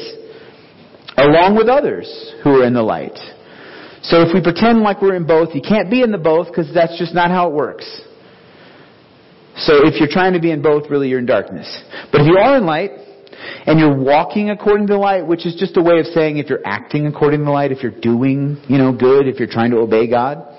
along 1.16 1.56
with 1.56 1.68
others 1.68 2.34
who 2.42 2.60
are 2.60 2.66
in 2.66 2.74
the 2.74 2.82
light. 2.82 3.16
So 4.02 4.20
if 4.20 4.34
we 4.34 4.42
pretend 4.42 4.80
like 4.80 5.00
we're 5.00 5.14
in 5.14 5.26
both, 5.26 5.54
you 5.54 5.62
can't 5.62 5.90
be 5.90 6.02
in 6.02 6.10
the 6.10 6.18
both 6.18 6.48
because 6.48 6.72
that's 6.74 6.98
just 6.98 7.14
not 7.14 7.30
how 7.30 7.48
it 7.48 7.54
works. 7.54 7.86
So 9.56 9.86
if 9.86 10.00
you're 10.00 10.10
trying 10.10 10.32
to 10.32 10.40
be 10.40 10.50
in 10.50 10.60
both, 10.60 10.90
really 10.90 11.08
you're 11.08 11.20
in 11.20 11.26
darkness. 11.26 11.66
But 12.10 12.22
if 12.22 12.26
you 12.26 12.36
are 12.36 12.58
in 12.58 12.66
light, 12.66 12.90
and 13.66 13.78
you're 13.78 13.96
walking 13.96 14.50
according 14.50 14.86
to 14.88 14.94
the 14.94 14.98
light, 14.98 15.26
which 15.26 15.46
is 15.46 15.54
just 15.56 15.76
a 15.76 15.82
way 15.82 15.98
of 15.98 16.06
saying 16.06 16.38
if 16.38 16.48
you're 16.48 16.64
acting 16.64 17.06
according 17.06 17.40
to 17.40 17.44
the 17.44 17.50
light, 17.50 17.72
if 17.72 17.82
you're 17.82 18.00
doing, 18.00 18.62
you 18.68 18.78
know, 18.78 18.92
good, 18.92 19.26
if 19.26 19.38
you're 19.38 19.48
trying 19.48 19.70
to 19.70 19.78
obey 19.78 20.08
God, 20.08 20.53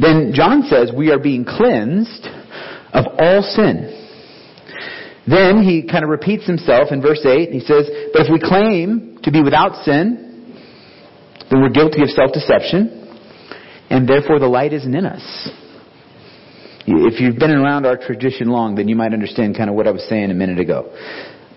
then 0.00 0.32
John 0.34 0.62
says 0.64 0.90
we 0.96 1.10
are 1.10 1.18
being 1.18 1.44
cleansed 1.44 2.26
of 2.92 3.04
all 3.18 3.42
sin. 3.42 3.98
Then 5.26 5.62
he 5.62 5.86
kind 5.88 6.02
of 6.02 6.10
repeats 6.10 6.46
himself 6.46 6.88
in 6.90 7.00
verse 7.00 7.24
8. 7.24 7.50
He 7.52 7.60
says, 7.60 7.88
But 8.12 8.26
if 8.26 8.32
we 8.32 8.40
claim 8.40 9.18
to 9.22 9.30
be 9.30 9.40
without 9.40 9.84
sin, 9.84 10.56
then 11.50 11.60
we're 11.60 11.70
guilty 11.70 12.02
of 12.02 12.08
self-deception, 12.08 13.18
and 13.90 14.08
therefore 14.08 14.38
the 14.38 14.48
light 14.48 14.72
isn't 14.72 14.94
in 14.94 15.06
us. 15.06 15.50
If 16.86 17.20
you've 17.20 17.38
been 17.38 17.52
around 17.52 17.86
our 17.86 17.96
tradition 17.96 18.48
long, 18.48 18.74
then 18.74 18.88
you 18.88 18.96
might 18.96 19.12
understand 19.12 19.56
kind 19.56 19.70
of 19.70 19.76
what 19.76 19.86
I 19.86 19.92
was 19.92 20.04
saying 20.08 20.30
a 20.30 20.34
minute 20.34 20.58
ago. 20.58 20.90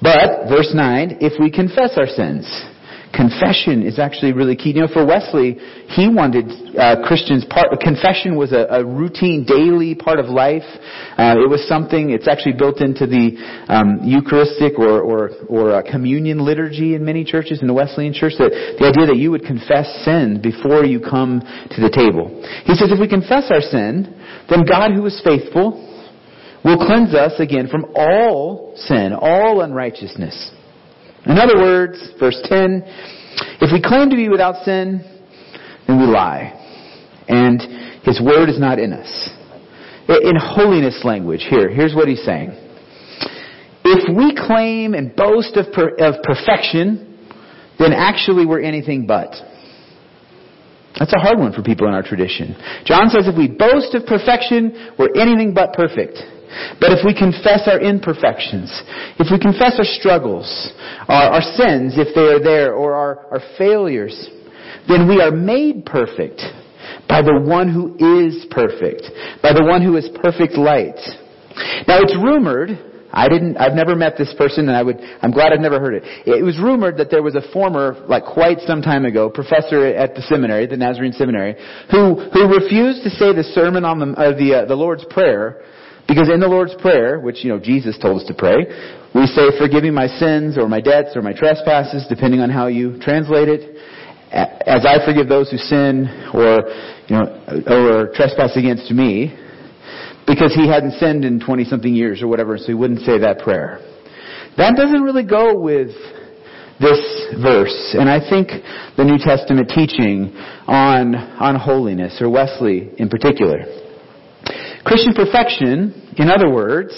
But, 0.02 0.48
verse 0.48 0.72
9, 0.74 1.18
if 1.22 1.40
we 1.40 1.50
confess 1.50 1.98
our 1.98 2.06
sins, 2.06 2.46
confession 3.16 3.82
is 3.82 3.98
actually 3.98 4.34
really 4.34 4.56
key. 4.56 4.76
You 4.76 4.82
know, 4.82 4.92
for 4.92 5.06
Wesley, 5.06 5.56
he 5.96 6.12
wanted 6.12 6.52
uh, 6.76 7.08
Christians 7.08 7.46
part. 7.50 7.72
Confession 7.80 8.36
was 8.36 8.52
a, 8.52 8.68
a 8.70 8.86
routine, 8.86 9.46
daily 9.48 9.96
part 9.96 10.20
of 10.20 10.28
life. 10.28 10.68
Uh, 11.18 11.40
it 11.40 11.50
was 11.50 11.66
something. 11.68 12.12
It's 12.12 12.28
actually 12.28 12.54
built 12.54 12.82
into 12.82 13.08
the 13.08 13.40
um, 13.72 14.04
Eucharistic 14.04 14.78
or 14.78 15.02
or, 15.02 15.32
or 15.48 15.84
communion 15.84 16.44
liturgy 16.44 16.96
in 16.96 17.06
many 17.06 17.24
churches 17.24 17.62
in 17.62 17.68
the 17.68 17.74
Wesleyan 17.74 18.14
Church. 18.14 18.34
That 18.38 18.52
the 18.52 18.86
idea 18.86 19.08
that 19.08 19.18
you 19.18 19.32
would 19.32 19.44
confess 19.44 19.88
sin 20.04 20.42
before 20.44 20.84
you 20.84 21.00
come 21.00 21.40
to 21.40 21.82
the 21.82 21.90
table. 21.90 22.30
He 22.66 22.76
says, 22.76 22.92
if 22.92 23.00
we 23.00 23.08
confess 23.08 23.48
our 23.50 23.62
sin, 23.62 24.12
then 24.50 24.66
God, 24.68 24.92
who 24.92 25.06
is 25.06 25.22
faithful, 25.24 25.80
will 26.64 26.78
cleanse 26.78 27.14
us 27.14 27.40
again 27.40 27.68
from 27.68 27.86
all 27.96 28.74
sin, 28.76 29.14
all 29.14 29.62
unrighteousness. 29.62 30.52
In 31.26 31.38
other 31.38 31.58
words, 31.58 31.98
verse 32.20 32.40
10, 32.44 32.84
if 33.62 33.72
we 33.72 33.82
claim 33.82 34.10
to 34.10 34.16
be 34.16 34.30
without 34.30 34.64
sin, 34.64 35.04
then 35.88 36.00
we 36.00 36.06
lie. 36.06 36.54
And 37.28 37.62
His 38.04 38.22
Word 38.22 38.50
is 38.50 38.60
not 38.60 38.80
in 38.80 38.94
us. 38.94 39.30
In 40.08 40.36
holiness 40.38 41.02
language, 41.04 41.46
here, 41.50 41.70
here's 41.70 41.96
what 41.96 42.08
he's 42.08 42.24
saying. 42.24 42.52
If 43.84 44.16
we 44.16 44.36
claim 44.36 44.94
and 44.94 45.16
boast 45.16 45.58
of, 45.58 45.74
per, 45.74 45.90
of 45.98 46.22
perfection, 46.22 47.18
then 47.80 47.92
actually 47.92 48.46
we're 48.46 48.62
anything 48.62 49.08
but. 49.08 49.34
That's 50.98 51.14
a 51.14 51.20
hard 51.20 51.40
one 51.40 51.54
for 51.54 51.62
people 51.62 51.88
in 51.88 51.94
our 51.94 52.04
tradition. 52.04 52.56
John 52.86 53.10
says 53.10 53.28
if 53.28 53.36
we 53.36 53.48
boast 53.48 53.96
of 53.96 54.06
perfection, 54.06 54.94
we're 54.98 55.14
anything 55.16 55.54
but 55.54 55.74
perfect. 55.74 56.20
But 56.80 56.92
if 56.92 57.06
we 57.06 57.14
confess 57.14 57.68
our 57.68 57.80
imperfections, 57.80 58.72
if 59.20 59.28
we 59.32 59.40
confess 59.40 59.76
our 59.78 59.86
struggles, 59.86 60.48
our, 61.08 61.40
our 61.40 61.46
sins, 61.56 61.96
if 61.98 62.16
they 62.16 62.28
are 62.32 62.40
there, 62.40 62.74
or 62.74 62.94
our, 62.94 63.26
our 63.32 63.42
failures, 63.58 64.30
then 64.88 65.08
we 65.08 65.22
are 65.22 65.32
made 65.32 65.86
perfect 65.86 66.42
by 67.08 67.22
the 67.22 67.40
one 67.40 67.70
who 67.70 67.96
is 67.96 68.46
perfect, 68.52 69.04
by 69.42 69.54
the 69.54 69.64
one 69.64 69.82
who 69.82 69.98
is 69.98 70.10
perfect 70.22 70.54
light. 70.54 71.00
Now 71.88 72.00
it's 72.02 72.16
rumored, 72.16 72.78
I 73.12 73.30
didn't, 73.30 73.58
I've 73.58 73.74
never 73.74 73.96
met 73.96 74.18
this 74.18 74.34
person 74.38 74.68
and 74.68 74.76
I 74.76 74.84
would, 74.84 75.00
I'm 75.22 75.32
glad 75.32 75.54
I've 75.54 75.62
never 75.62 75.80
heard 75.80 75.96
it. 75.96 76.04
It 76.26 76.44
was 76.44 76.60
rumored 76.60 76.98
that 76.98 77.10
there 77.10 77.24
was 77.24 77.36
a 77.36 77.42
former, 77.54 78.06
like 78.08 78.26
quite 78.26 78.60
some 78.68 78.82
time 78.82 79.06
ago, 79.06 79.30
professor 79.30 79.86
at 79.86 80.16
the 80.16 80.22
seminary, 80.24 80.68
the 80.68 80.78
Nazarene 80.78 81.14
seminary, 81.14 81.56
who, 81.92 82.16
who 82.34 82.54
refused 82.54 83.04
to 83.04 83.10
say 83.12 83.34
the 83.34 83.48
sermon 83.56 83.86
on 83.86 84.00
the, 84.00 84.08
uh, 84.20 84.38
the, 84.38 84.54
uh, 84.54 84.66
the 84.66 84.76
Lord's 84.76 85.06
Prayer 85.10 85.62
because 86.08 86.30
in 86.30 86.40
the 86.40 86.48
Lord's 86.48 86.76
Prayer, 86.76 87.20
which, 87.20 87.44
you 87.44 87.50
know, 87.50 87.60
Jesus 87.60 87.98
told 88.00 88.22
us 88.22 88.28
to 88.28 88.34
pray, 88.34 88.66
we 89.14 89.26
say, 89.26 89.50
forgiving 89.58 89.94
my 89.94 90.08
sins 90.08 90.58
or 90.58 90.70
my 90.70 90.82
debts 90.82 91.16
or 91.16 91.22
my 91.22 91.34
trespasses, 91.34 92.06
depending 92.10 92.42
on 92.42 92.50
how 92.50 92.68
you 92.68 93.00
translate 93.00 93.50
it, 93.50 93.76
as 94.32 94.86
I 94.86 95.04
forgive 95.06 95.30
those 95.30 95.50
who 95.50 95.58
sin 95.58 96.08
or, 96.34 96.68
you 97.08 97.16
know, 97.16 97.26
or 97.68 98.12
trespass 98.14 98.56
against 98.58 98.92
me, 98.92 99.34
because 100.28 100.54
he 100.54 100.68
hadn't 100.68 100.94
sinned 100.94 101.24
in 101.24 101.40
20 101.40 101.64
something 101.66 101.94
years 101.94 102.22
or 102.22 102.28
whatever, 102.28 102.58
so 102.58 102.68
he 102.68 102.74
wouldn't 102.74 103.02
say 103.02 103.20
that 103.20 103.40
prayer. 103.40 103.80
That 104.58 104.76
doesn't 104.76 105.02
really 105.02 105.26
go 105.26 105.58
with 105.58 105.90
this 106.80 107.00
verse, 107.42 107.96
and 107.98 108.10
I 108.10 108.20
think 108.20 108.50
the 108.98 109.06
New 109.06 109.18
Testament 109.18 109.72
teaching 109.74 110.36
on, 110.68 111.16
on 111.16 111.56
holiness, 111.56 112.18
or 112.20 112.30
Wesley 112.30 112.92
in 112.98 113.08
particular. 113.08 113.85
Christian 114.86 115.14
perfection, 115.14 116.14
in 116.18 116.30
other 116.30 116.50
words, 116.50 116.94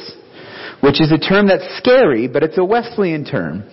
which 0.82 1.02
is 1.02 1.12
a 1.12 1.18
term 1.18 1.48
that's 1.48 1.78
scary, 1.78 2.28
but 2.28 2.44
it's 2.44 2.58
a 2.58 2.64
Wesleyan 2.64 3.24
term. 3.24 3.64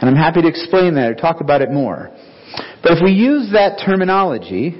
And 0.00 0.10
I'm 0.10 0.16
happy 0.16 0.42
to 0.42 0.48
explain 0.48 0.94
that 0.94 1.10
or 1.10 1.14
talk 1.14 1.40
about 1.40 1.62
it 1.62 1.70
more. 1.70 2.10
But 2.82 2.92
if 2.92 2.98
we 3.02 3.12
use 3.12 3.50
that 3.52 3.80
terminology, 3.84 4.76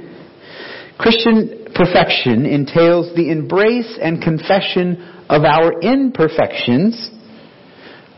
Christian 0.98 1.72
perfection 1.74 2.44
entails 2.44 3.14
the 3.16 3.30
embrace 3.30 3.98
and 4.00 4.22
confession 4.22 5.24
of 5.28 5.44
our 5.44 5.80
imperfections, 5.80 7.10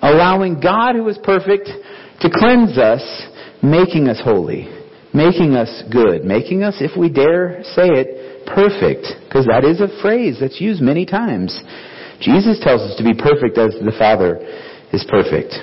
allowing 0.03 0.61
God 0.61 0.97
who 0.97 1.09
is 1.09 1.19
perfect 1.23 1.69
to 2.21 2.31
cleanse 2.31 2.77
us, 2.79 3.27
making 3.63 4.09
us 4.09 4.21
holy, 4.23 4.69
making 5.15 5.55
us 5.55 5.85
good, 5.93 6.25
making 6.25 6.65
us, 6.65 6.77
if 6.81 6.99
we 6.99 7.09
dare 7.09 7.63
say 7.63 7.87
it, 7.87 8.24
perfect, 8.46 9.07
because 9.26 9.46
that 9.46 9.64
is 9.64 9.80
a 9.80 9.88
phrase 10.02 10.38
that's 10.40 10.61
used 10.61 10.80
many 10.80 11.07
times. 11.07 11.61
Jesus 12.20 12.61
tells 12.62 12.80
us 12.83 12.96
to 12.96 13.04
be 13.04 13.14
perfect 13.14 13.59
as 13.59 13.74
the 13.74 13.94
Father 13.98 14.38
is 14.92 15.04
perfect. 15.09 15.54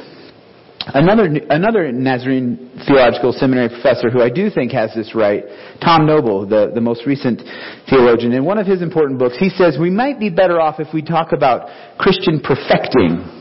Another, 0.93 1.29
another 1.49 1.91
Nazarene 1.91 2.71
Theological 2.87 3.33
Seminary 3.33 3.69
professor 3.69 4.09
who 4.09 4.21
I 4.21 4.29
do 4.29 4.49
think 4.49 4.71
has 4.71 4.93
this 4.95 5.13
right, 5.13 5.43
Tom 5.79 6.07
Noble, 6.07 6.47
the, 6.47 6.71
the 6.73 6.81
most 6.81 7.05
recent 7.05 7.41
theologian, 7.87 8.33
in 8.33 8.43
one 8.43 8.57
of 8.57 8.65
his 8.65 8.81
important 8.81 9.19
books, 9.19 9.37
he 9.37 9.49
says 9.49 9.77
we 9.79 9.91
might 9.91 10.19
be 10.19 10.29
better 10.29 10.59
off 10.59 10.79
if 10.79 10.87
we 10.93 11.03
talk 11.03 11.33
about 11.33 11.69
Christian 11.99 12.41
perfecting 12.41 13.40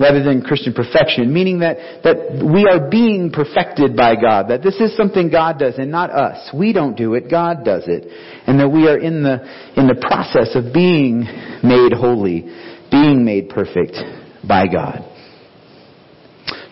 rather 0.00 0.24
than 0.24 0.40
Christian 0.40 0.72
perfection, 0.72 1.32
meaning 1.32 1.60
that, 1.60 1.76
that 2.02 2.40
we 2.42 2.64
are 2.64 2.88
being 2.90 3.30
perfected 3.30 3.94
by 3.94 4.16
God, 4.16 4.48
that 4.48 4.62
this 4.62 4.80
is 4.80 4.96
something 4.96 5.30
God 5.30 5.58
does 5.58 5.74
and 5.76 5.90
not 5.90 6.10
us. 6.10 6.50
We 6.54 6.72
don't 6.72 6.96
do 6.96 7.14
it, 7.14 7.30
God 7.30 7.64
does 7.64 7.84
it. 7.86 8.08
And 8.46 8.58
that 8.58 8.68
we 8.68 8.88
are 8.88 8.98
in 8.98 9.22
the, 9.22 9.44
in 9.76 9.86
the 9.86 10.00
process 10.00 10.56
of 10.56 10.72
being 10.72 11.20
made 11.62 11.92
holy, 11.92 12.48
being 12.90 13.24
made 13.24 13.50
perfect 13.50 14.00
by 14.48 14.66
God. 14.66 15.04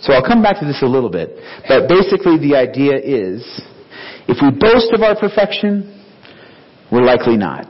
So 0.01 0.15
I'll 0.15 0.27
come 0.27 0.43
back 0.43 0.59
to 0.61 0.65
this 0.65 0.81
a 0.83 0.87
little 0.87 1.11
bit, 1.11 1.37
but 1.69 1.87
basically 1.87 2.39
the 2.39 2.57
idea 2.57 2.97
is, 2.97 3.45
if 4.27 4.39
we 4.41 4.51
boast 4.57 4.93
of 4.95 5.03
our 5.03 5.19
perfection, 5.19 6.03
we're 6.91 7.05
likely 7.05 7.37
not. 7.37 7.69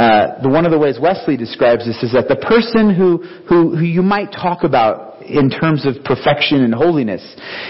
Uh, 0.00 0.40
the, 0.40 0.48
one 0.48 0.64
of 0.64 0.72
the 0.72 0.78
ways 0.78 0.96
Wesley 0.98 1.36
describes 1.36 1.84
this 1.84 2.02
is 2.02 2.12
that 2.14 2.26
the 2.26 2.36
person 2.36 2.88
who, 2.88 3.18
who, 3.46 3.76
who 3.76 3.84
you 3.84 4.00
might 4.00 4.32
talk 4.32 4.64
about 4.64 5.22
in 5.22 5.50
terms 5.50 5.84
of 5.84 6.02
perfection 6.04 6.64
and 6.64 6.72
holiness 6.72 7.20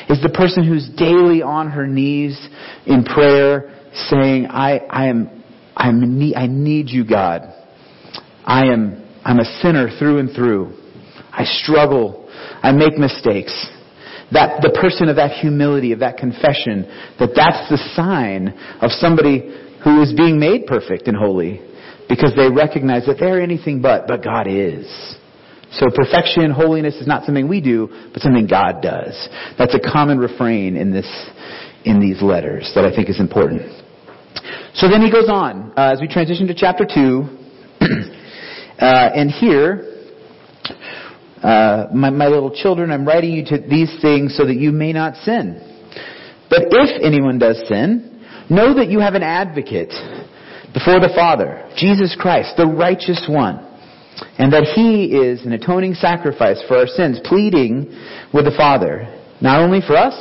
is 0.08 0.22
the 0.22 0.28
person 0.32 0.62
who's 0.62 0.88
daily 0.96 1.42
on 1.42 1.68
her 1.72 1.88
knees 1.88 2.38
in 2.86 3.02
prayer 3.02 3.74
saying, 4.08 4.46
I, 4.46 4.78
I 4.78 5.08
am, 5.08 5.42
I'm 5.74 6.20
need, 6.20 6.36
I 6.36 6.46
need 6.46 6.88
you, 6.88 7.04
God. 7.04 7.52
I 8.44 8.66
am, 8.66 9.04
I'm 9.24 9.40
a 9.40 9.60
sinner 9.60 9.88
through 9.98 10.18
and 10.18 10.32
through. 10.32 10.78
I 11.32 11.42
struggle. 11.42 12.30
I 12.62 12.70
make 12.70 12.96
mistakes. 12.96 13.66
That 14.30 14.62
the 14.62 14.78
person 14.80 15.08
of 15.08 15.16
that 15.16 15.32
humility, 15.32 15.90
of 15.90 15.98
that 15.98 16.16
confession, 16.16 16.86
that 17.18 17.30
that's 17.34 17.68
the 17.68 17.90
sign 17.96 18.56
of 18.80 18.92
somebody 18.92 19.50
who 19.82 20.00
is 20.00 20.12
being 20.16 20.38
made 20.38 20.66
perfect 20.68 21.08
and 21.08 21.16
holy 21.16 21.66
because 22.10 22.34
they 22.36 22.50
recognize 22.50 23.06
that 23.06 23.16
they're 23.18 23.40
anything 23.40 23.80
but, 23.80 24.06
but 24.08 24.22
God 24.22 24.48
is. 24.48 24.84
So 25.72 25.86
perfection, 25.94 26.50
holiness 26.50 26.96
is 26.96 27.06
not 27.06 27.24
something 27.24 27.48
we 27.48 27.60
do, 27.60 27.88
but 28.12 28.20
something 28.20 28.48
God 28.48 28.82
does. 28.82 29.28
That's 29.56 29.74
a 29.74 29.80
common 29.80 30.18
refrain 30.18 30.76
in 30.76 30.90
this, 30.90 31.06
in 31.84 32.00
these 32.00 32.20
letters 32.20 32.72
that 32.74 32.84
I 32.84 32.94
think 32.94 33.08
is 33.08 33.20
important. 33.20 33.62
So 34.74 34.88
then 34.88 35.00
he 35.00 35.10
goes 35.10 35.28
on, 35.28 35.72
uh, 35.76 35.92
as 35.92 36.00
we 36.00 36.08
transition 36.08 36.48
to 36.48 36.54
chapter 36.54 36.84
2, 36.84 36.90
uh, 37.80 37.94
and 38.80 39.30
here, 39.30 39.86
uh, 41.42 41.86
my, 41.94 42.10
my 42.10 42.26
little 42.26 42.50
children, 42.50 42.90
I'm 42.90 43.06
writing 43.06 43.32
you 43.32 43.44
to 43.46 43.58
these 43.58 43.96
things 44.02 44.36
so 44.36 44.44
that 44.44 44.56
you 44.56 44.72
may 44.72 44.92
not 44.92 45.14
sin. 45.22 45.66
But 46.50 46.62
if 46.72 47.02
anyone 47.02 47.38
does 47.38 47.62
sin, 47.68 48.10
Know 48.50 48.74
that 48.74 48.90
you 48.90 48.98
have 48.98 49.14
an 49.14 49.22
advocate 49.22 49.92
before 50.72 51.00
the 51.00 51.12
Father, 51.14 51.68
Jesus 51.76 52.16
Christ, 52.18 52.54
the 52.56 52.66
righteous 52.66 53.26
one, 53.28 53.66
and 54.38 54.52
that 54.52 54.64
He 54.74 55.06
is 55.16 55.44
an 55.44 55.52
atoning 55.52 55.94
sacrifice 55.94 56.62
for 56.68 56.76
our 56.76 56.86
sins, 56.86 57.20
pleading 57.24 57.90
with 58.32 58.44
the 58.44 58.54
Father, 58.56 59.08
not 59.40 59.60
only 59.60 59.80
for 59.80 59.96
us, 59.96 60.14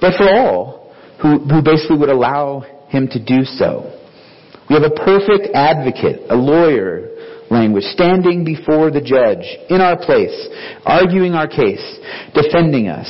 but 0.00 0.16
for 0.16 0.28
all 0.28 0.94
who, 1.20 1.38
who 1.48 1.62
basically 1.62 1.98
would 1.98 2.08
allow 2.10 2.64
Him 2.88 3.08
to 3.08 3.22
do 3.22 3.44
so. 3.44 3.90
We 4.68 4.74
have 4.74 4.84
a 4.84 4.94
perfect 4.94 5.54
advocate, 5.54 6.30
a 6.30 6.36
lawyer 6.36 7.10
language, 7.50 7.84
standing 7.84 8.44
before 8.44 8.90
the 8.90 9.04
judge 9.04 9.44
in 9.68 9.80
our 9.80 9.96
place, 9.96 10.48
arguing 10.86 11.34
our 11.34 11.46
case, 11.46 11.84
defending 12.32 12.88
us. 12.88 13.08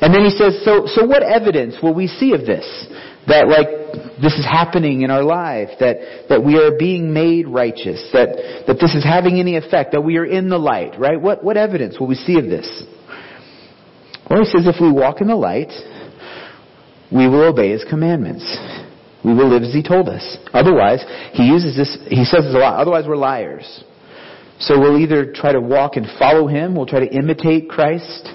And 0.00 0.12
then 0.12 0.24
he 0.24 0.30
says, 0.30 0.60
so, 0.64 0.86
so 0.86 1.06
what 1.06 1.22
evidence 1.22 1.76
will 1.82 1.94
we 1.94 2.08
see 2.08 2.34
of 2.34 2.40
this? 2.40 2.66
That 3.28 3.48
like 3.48 4.03
this 4.20 4.34
is 4.34 4.44
happening 4.44 5.02
in 5.02 5.10
our 5.10 5.22
life, 5.22 5.70
that, 5.80 6.26
that 6.28 6.44
we 6.44 6.56
are 6.56 6.76
being 6.78 7.12
made 7.12 7.48
righteous, 7.48 8.08
that, 8.12 8.64
that 8.66 8.78
this 8.80 8.94
is 8.94 9.04
having 9.04 9.40
any 9.40 9.56
effect, 9.56 9.92
that 9.92 10.02
we 10.02 10.16
are 10.18 10.24
in 10.24 10.48
the 10.48 10.58
light, 10.58 10.98
right? 10.98 11.20
What, 11.20 11.42
what 11.42 11.56
evidence 11.56 11.98
will 11.98 12.06
we 12.06 12.14
see 12.14 12.38
of 12.38 12.44
this? 12.44 12.84
Well, 14.28 14.40
he 14.40 14.46
says 14.46 14.66
if 14.66 14.80
we 14.80 14.90
walk 14.90 15.20
in 15.20 15.26
the 15.26 15.36
light, 15.36 15.72
we 17.12 17.28
will 17.28 17.44
obey 17.48 17.70
his 17.70 17.84
commandments. 17.88 18.44
We 19.24 19.34
will 19.34 19.48
live 19.48 19.62
as 19.62 19.72
he 19.72 19.82
told 19.82 20.08
us. 20.08 20.36
Otherwise, 20.52 21.04
he 21.32 21.44
uses 21.44 21.76
this, 21.76 21.96
he 22.08 22.24
says 22.24 22.44
this 22.44 22.54
a 22.54 22.58
lot, 22.58 22.78
otherwise 22.78 23.04
we're 23.06 23.16
liars. 23.16 23.84
So 24.60 24.78
we'll 24.78 24.98
either 24.98 25.32
try 25.32 25.52
to 25.52 25.60
walk 25.60 25.96
and 25.96 26.06
follow 26.18 26.46
him, 26.46 26.74
we'll 26.74 26.86
try 26.86 27.00
to 27.00 27.12
imitate 27.12 27.68
Christ. 27.68 28.28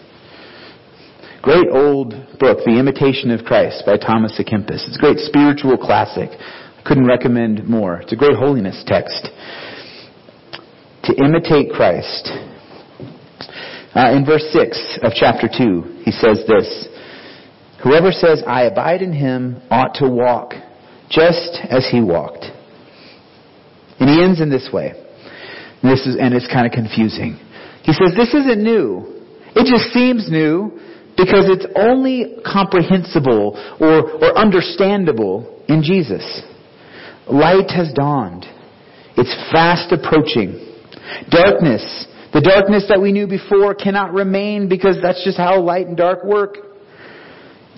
Great 1.41 1.67
old 1.71 2.11
book, 2.37 2.59
The 2.65 2.77
Imitation 2.77 3.31
of 3.31 3.45
Christ 3.45 3.83
by 3.85 3.95
Thomas 3.95 4.37
à 4.37 4.43
Kempis. 4.43 4.83
It's 4.87 4.97
a 4.97 4.99
great 4.99 5.19
spiritual 5.19 5.77
classic. 5.77 6.29
I 6.35 6.81
Couldn't 6.83 7.07
recommend 7.07 7.63
more. 7.63 8.01
It's 8.01 8.11
a 8.11 8.17
great 8.17 8.35
holiness 8.35 8.83
text. 8.85 9.29
To 11.03 11.15
imitate 11.15 11.71
Christ. 11.71 12.27
Uh, 13.95 14.11
in 14.11 14.25
verse 14.25 14.43
6 14.51 14.99
of 15.01 15.13
chapter 15.15 15.47
2, 15.47 16.03
he 16.03 16.11
says 16.11 16.43
this 16.45 16.89
Whoever 17.83 18.11
says, 18.11 18.43
I 18.45 18.63
abide 18.63 19.01
in 19.01 19.13
him, 19.13 19.61
ought 19.71 19.95
to 19.95 20.09
walk 20.09 20.55
just 21.09 21.57
as 21.69 21.87
he 21.89 22.01
walked. 22.01 22.47
And 24.01 24.09
he 24.09 24.21
ends 24.21 24.41
in 24.41 24.49
this 24.49 24.69
way. 24.73 24.91
This 25.81 26.05
is, 26.05 26.17
and 26.19 26.33
it's 26.33 26.47
kind 26.51 26.67
of 26.67 26.73
confusing. 26.73 27.39
He 27.83 27.93
says, 27.93 28.11
this 28.17 28.33
isn't 28.33 28.61
new. 28.61 29.23
It 29.55 29.65
just 29.65 29.93
seems 29.93 30.29
new 30.29 30.77
because 31.19 31.51
it's 31.51 31.67
only 31.75 32.37
comprehensible 32.45 33.59
or, 33.79 34.09
or 34.23 34.37
understandable 34.37 35.61
in 35.67 35.83
Jesus. 35.83 36.23
Light 37.27 37.69
has 37.71 37.91
dawned. 37.93 38.45
It's 39.17 39.35
fast 39.51 39.91
approaching. 39.91 40.65
Darkness, 41.29 42.07
the 42.31 42.39
darkness 42.39 42.85
that 42.87 43.01
we 43.01 43.11
knew 43.11 43.27
before 43.27 43.75
cannot 43.75 44.13
remain 44.13 44.69
because 44.69 44.97
that's 45.01 45.21
just 45.25 45.37
how 45.37 45.61
light 45.61 45.87
and 45.87 45.97
dark 45.97 46.23
work. 46.23 46.55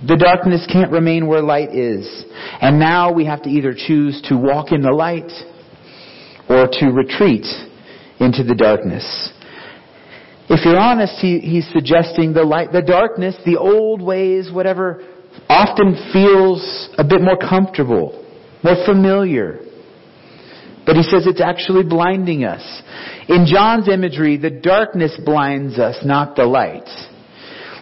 The 0.08 0.18
darkness 0.18 0.68
can't 0.72 0.92
remain 0.92 1.26
where 1.28 1.42
light 1.42 1.74
is. 1.74 2.26
And 2.62 2.80
now 2.80 3.12
we 3.12 3.26
have 3.26 3.42
to 3.44 3.50
either 3.50 3.74
choose 3.76 4.22
to 4.30 4.38
walk 4.38 4.72
in 4.72 4.82
the 4.82 4.92
light 4.92 5.32
or 6.48 6.68
to 6.80 6.86
retreat 6.92 7.46
into 8.20 8.44
the 8.44 8.56
darkness. 8.56 9.32
If 10.52 10.66
you're 10.66 10.78
honest, 10.78 11.14
he, 11.22 11.40
he's 11.40 11.66
suggesting 11.72 12.34
the 12.34 12.44
light, 12.44 12.74
the 12.74 12.82
darkness, 12.82 13.38
the 13.46 13.58
old 13.58 14.02
ways, 14.02 14.52
whatever, 14.52 15.02
often 15.48 15.96
feels 16.12 16.90
a 16.98 17.06
bit 17.06 17.22
more 17.22 17.38
comfortable, 17.38 18.28
more 18.62 18.76
familiar. 18.86 19.60
But 20.86 20.98
he 20.98 21.04
says 21.04 21.26
it's 21.26 21.40
actually 21.40 21.84
blinding 21.84 22.44
us. 22.44 22.62
In 23.30 23.46
John's 23.46 23.88
imagery, 23.88 24.36
the 24.36 24.50
darkness 24.50 25.18
blinds 25.24 25.80
us, 25.80 25.98
not 26.04 26.36
the 26.36 26.44
light. 26.44 26.90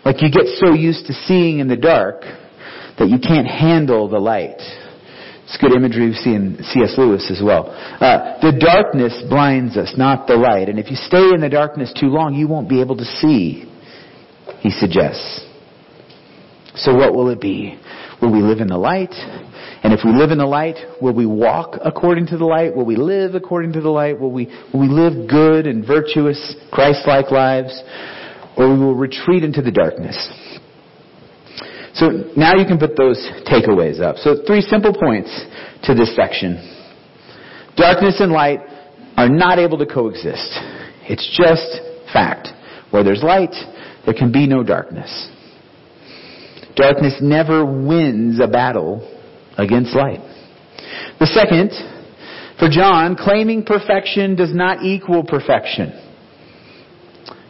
Like 0.05 0.21
you 0.21 0.29
get 0.29 0.45
so 0.63 0.73
used 0.73 1.07
to 1.07 1.13
seeing 1.13 1.57
in 1.57 1.67
the 1.67 1.75
dark 1.75 2.21
that 2.99 3.09
you 3.09 3.17
can't 3.17 3.47
handle 3.47 4.07
the 4.09 4.19
light. 4.19 4.61
It's 5.49 5.57
good 5.57 5.75
imagery 5.75 6.09
we 6.09 6.13
see 6.13 6.35
in 6.35 6.57
C.S. 6.61 6.93
Lewis 6.95 7.25
as 7.31 7.41
well. 7.43 7.71
Uh, 7.73 8.37
the 8.39 8.53
darkness 8.53 9.17
blinds 9.27 9.77
us, 9.77 9.95
not 9.97 10.27
the 10.27 10.35
light. 10.35 10.69
And 10.69 10.77
if 10.77 10.91
you 10.91 10.95
stay 10.95 11.33
in 11.33 11.41
the 11.41 11.49
darkness 11.49 11.91
too 11.99 12.05
long, 12.05 12.35
you 12.35 12.47
won't 12.47 12.69
be 12.69 12.81
able 12.81 12.95
to 12.97 13.05
see, 13.05 13.65
he 14.59 14.69
suggests. 14.69 15.43
So 16.75 16.93
what 16.93 17.15
will 17.15 17.29
it 17.29 17.41
be? 17.41 17.79
Will 18.21 18.31
we 18.31 18.41
live 18.41 18.59
in 18.59 18.67
the 18.67 18.77
light? 18.77 19.13
And 19.81 19.91
if 19.91 20.01
we 20.05 20.11
live 20.11 20.29
in 20.29 20.37
the 20.37 20.45
light, 20.45 20.77
will 21.01 21.15
we 21.15 21.25
walk 21.25 21.79
according 21.83 22.27
to 22.27 22.37
the 22.37 22.45
light? 22.45 22.75
Will 22.75 22.85
we 22.85 22.95
live 22.95 23.33
according 23.33 23.73
to 23.73 23.81
the 23.81 23.89
light? 23.89 24.19
Will 24.19 24.31
we, 24.31 24.45
will 24.71 24.81
we 24.81 24.87
live 24.87 25.27
good 25.27 25.65
and 25.65 25.85
virtuous, 25.85 26.55
Christ-like 26.71 27.31
lives? 27.31 27.81
or 28.59 28.73
we 28.73 28.77
will 28.77 28.95
retreat 28.95 29.43
into 29.43 29.61
the 29.61 29.71
darkness. 29.71 30.17
So 31.99 32.31
now 32.37 32.55
you 32.55 32.65
can 32.65 32.79
put 32.79 32.95
those 32.95 33.19
takeaways 33.45 33.99
up. 33.99 34.15
So 34.17 34.41
three 34.47 34.61
simple 34.61 34.93
points 34.93 35.29
to 35.83 35.93
this 35.93 36.15
section. 36.15 36.55
Darkness 37.75 38.21
and 38.21 38.31
light 38.31 38.59
are 39.17 39.27
not 39.27 39.59
able 39.59 39.77
to 39.79 39.85
coexist. 39.85 40.47
It's 41.09 41.27
just 41.37 41.81
fact. 42.13 42.47
Where 42.91 43.03
there's 43.03 43.21
light, 43.21 43.53
there 44.05 44.13
can 44.13 44.31
be 44.31 44.47
no 44.47 44.63
darkness. 44.63 45.29
Darkness 46.75 47.15
never 47.21 47.65
wins 47.65 48.39
a 48.39 48.47
battle 48.47 49.05
against 49.57 49.93
light. 49.93 50.21
The 51.19 51.27
second, 51.27 51.71
for 52.57 52.69
John, 52.69 53.17
claiming 53.17 53.63
perfection 53.63 54.35
does 54.35 54.55
not 54.55 54.83
equal 54.83 55.23
perfection. 55.25 56.08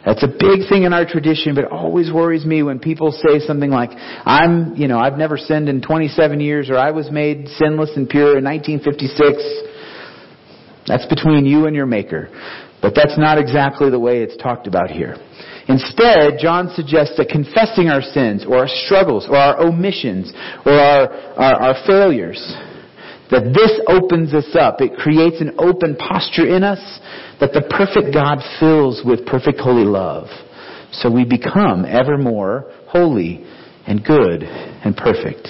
That's 0.04 0.22
a 0.22 0.28
big 0.28 0.66
thing 0.68 0.84
in 0.84 0.94
our 0.94 1.04
tradition, 1.04 1.54
but 1.54 1.64
it 1.64 1.72
always 1.72 2.10
worries 2.10 2.46
me 2.46 2.62
when 2.62 2.78
people 2.78 3.12
say 3.12 3.38
something 3.40 3.70
like, 3.70 3.90
I'm, 3.92 4.74
you 4.74 4.88
know, 4.88 4.98
I've 4.98 5.18
never 5.18 5.36
sinned 5.36 5.68
in 5.68 5.82
27 5.82 6.40
years, 6.40 6.70
or 6.70 6.78
I 6.78 6.90
was 6.90 7.10
made 7.10 7.48
sinless 7.48 7.90
and 7.96 8.08
pure 8.08 8.38
in 8.38 8.44
1956. 8.44 9.68
That's 10.86 11.06
between 11.06 11.44
you 11.44 11.66
and 11.66 11.76
your 11.76 11.84
Maker. 11.86 12.30
But 12.80 12.94
that's 12.94 13.18
not 13.18 13.36
exactly 13.36 13.90
the 13.90 14.00
way 14.00 14.22
it's 14.22 14.36
talked 14.38 14.66
about 14.66 14.90
here. 14.90 15.16
Instead, 15.68 16.38
John 16.40 16.72
suggests 16.74 17.16
that 17.18 17.28
confessing 17.28 17.88
our 17.88 18.00
sins, 18.00 18.46
or 18.48 18.60
our 18.60 18.68
struggles, 18.68 19.26
or 19.28 19.36
our 19.36 19.60
omissions, 19.60 20.32
or 20.64 20.72
our, 20.72 21.12
our, 21.36 21.62
our 21.62 21.74
failures, 21.86 22.40
that 23.30 23.52
this 23.54 23.80
opens 23.86 24.34
us 24.34 24.56
up. 24.58 24.80
It 24.80 24.96
creates 24.96 25.40
an 25.40 25.54
open 25.58 25.96
posture 25.96 26.46
in 26.46 26.64
us 26.64 27.00
that 27.40 27.52
the 27.52 27.62
perfect 27.62 28.12
God 28.12 28.38
fills 28.58 29.02
with 29.04 29.26
perfect 29.26 29.60
holy 29.60 29.84
love. 29.84 30.26
So 30.92 31.10
we 31.10 31.24
become 31.24 31.84
ever 31.84 32.18
more 32.18 32.70
holy 32.88 33.46
and 33.86 34.04
good 34.04 34.42
and 34.42 34.96
perfect. 34.96 35.48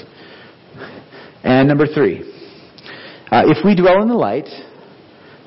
And 1.42 1.68
number 1.68 1.86
three, 1.86 2.20
uh, 3.32 3.44
if 3.46 3.64
we 3.64 3.74
dwell 3.74 4.02
in 4.02 4.08
the 4.08 4.14
light, 4.14 4.48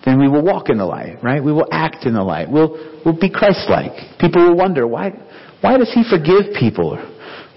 then 0.06 0.20
we 0.20 0.28
will 0.28 0.44
walk 0.44 0.70
in 0.70 0.78
the 0.78 0.86
light, 0.86 1.24
right? 1.24 1.44
We 1.44 1.54
will 1.54 1.68
act 1.72 2.06
in 2.06 2.14
the 2.14 2.24
light. 2.24 2.50
We'll, 2.50 2.72
we'll 3.06 3.20
be 3.20 3.30
Christ-like. 3.30 4.20
People 4.20 4.50
will 4.50 4.58
wonder, 4.58 4.88
why, 4.88 5.12
why 5.62 5.78
does 5.78 5.92
he 5.94 6.04
forgive 6.10 6.54
people? 6.60 6.98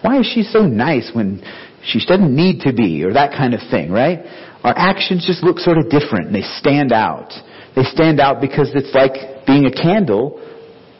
Why 0.02 0.20
is 0.20 0.30
she 0.32 0.42
so 0.42 0.60
nice 0.60 1.10
when 1.12 1.42
she 1.82 1.98
doesn't 2.06 2.34
need 2.34 2.60
to 2.60 2.72
be? 2.72 3.02
Or 3.02 3.14
that 3.14 3.32
kind 3.32 3.54
of 3.54 3.60
thing, 3.70 3.90
right? 3.90 4.20
Our 4.66 4.76
actions 4.76 5.24
just 5.24 5.44
look 5.44 5.60
sort 5.60 5.78
of 5.78 5.88
different 5.88 6.32
they 6.32 6.42
stand 6.42 6.90
out. 6.90 7.32
They 7.76 7.84
stand 7.84 8.18
out 8.18 8.40
because 8.40 8.72
it's 8.74 8.92
like 8.92 9.46
being 9.46 9.64
a 9.64 9.70
candle 9.70 10.42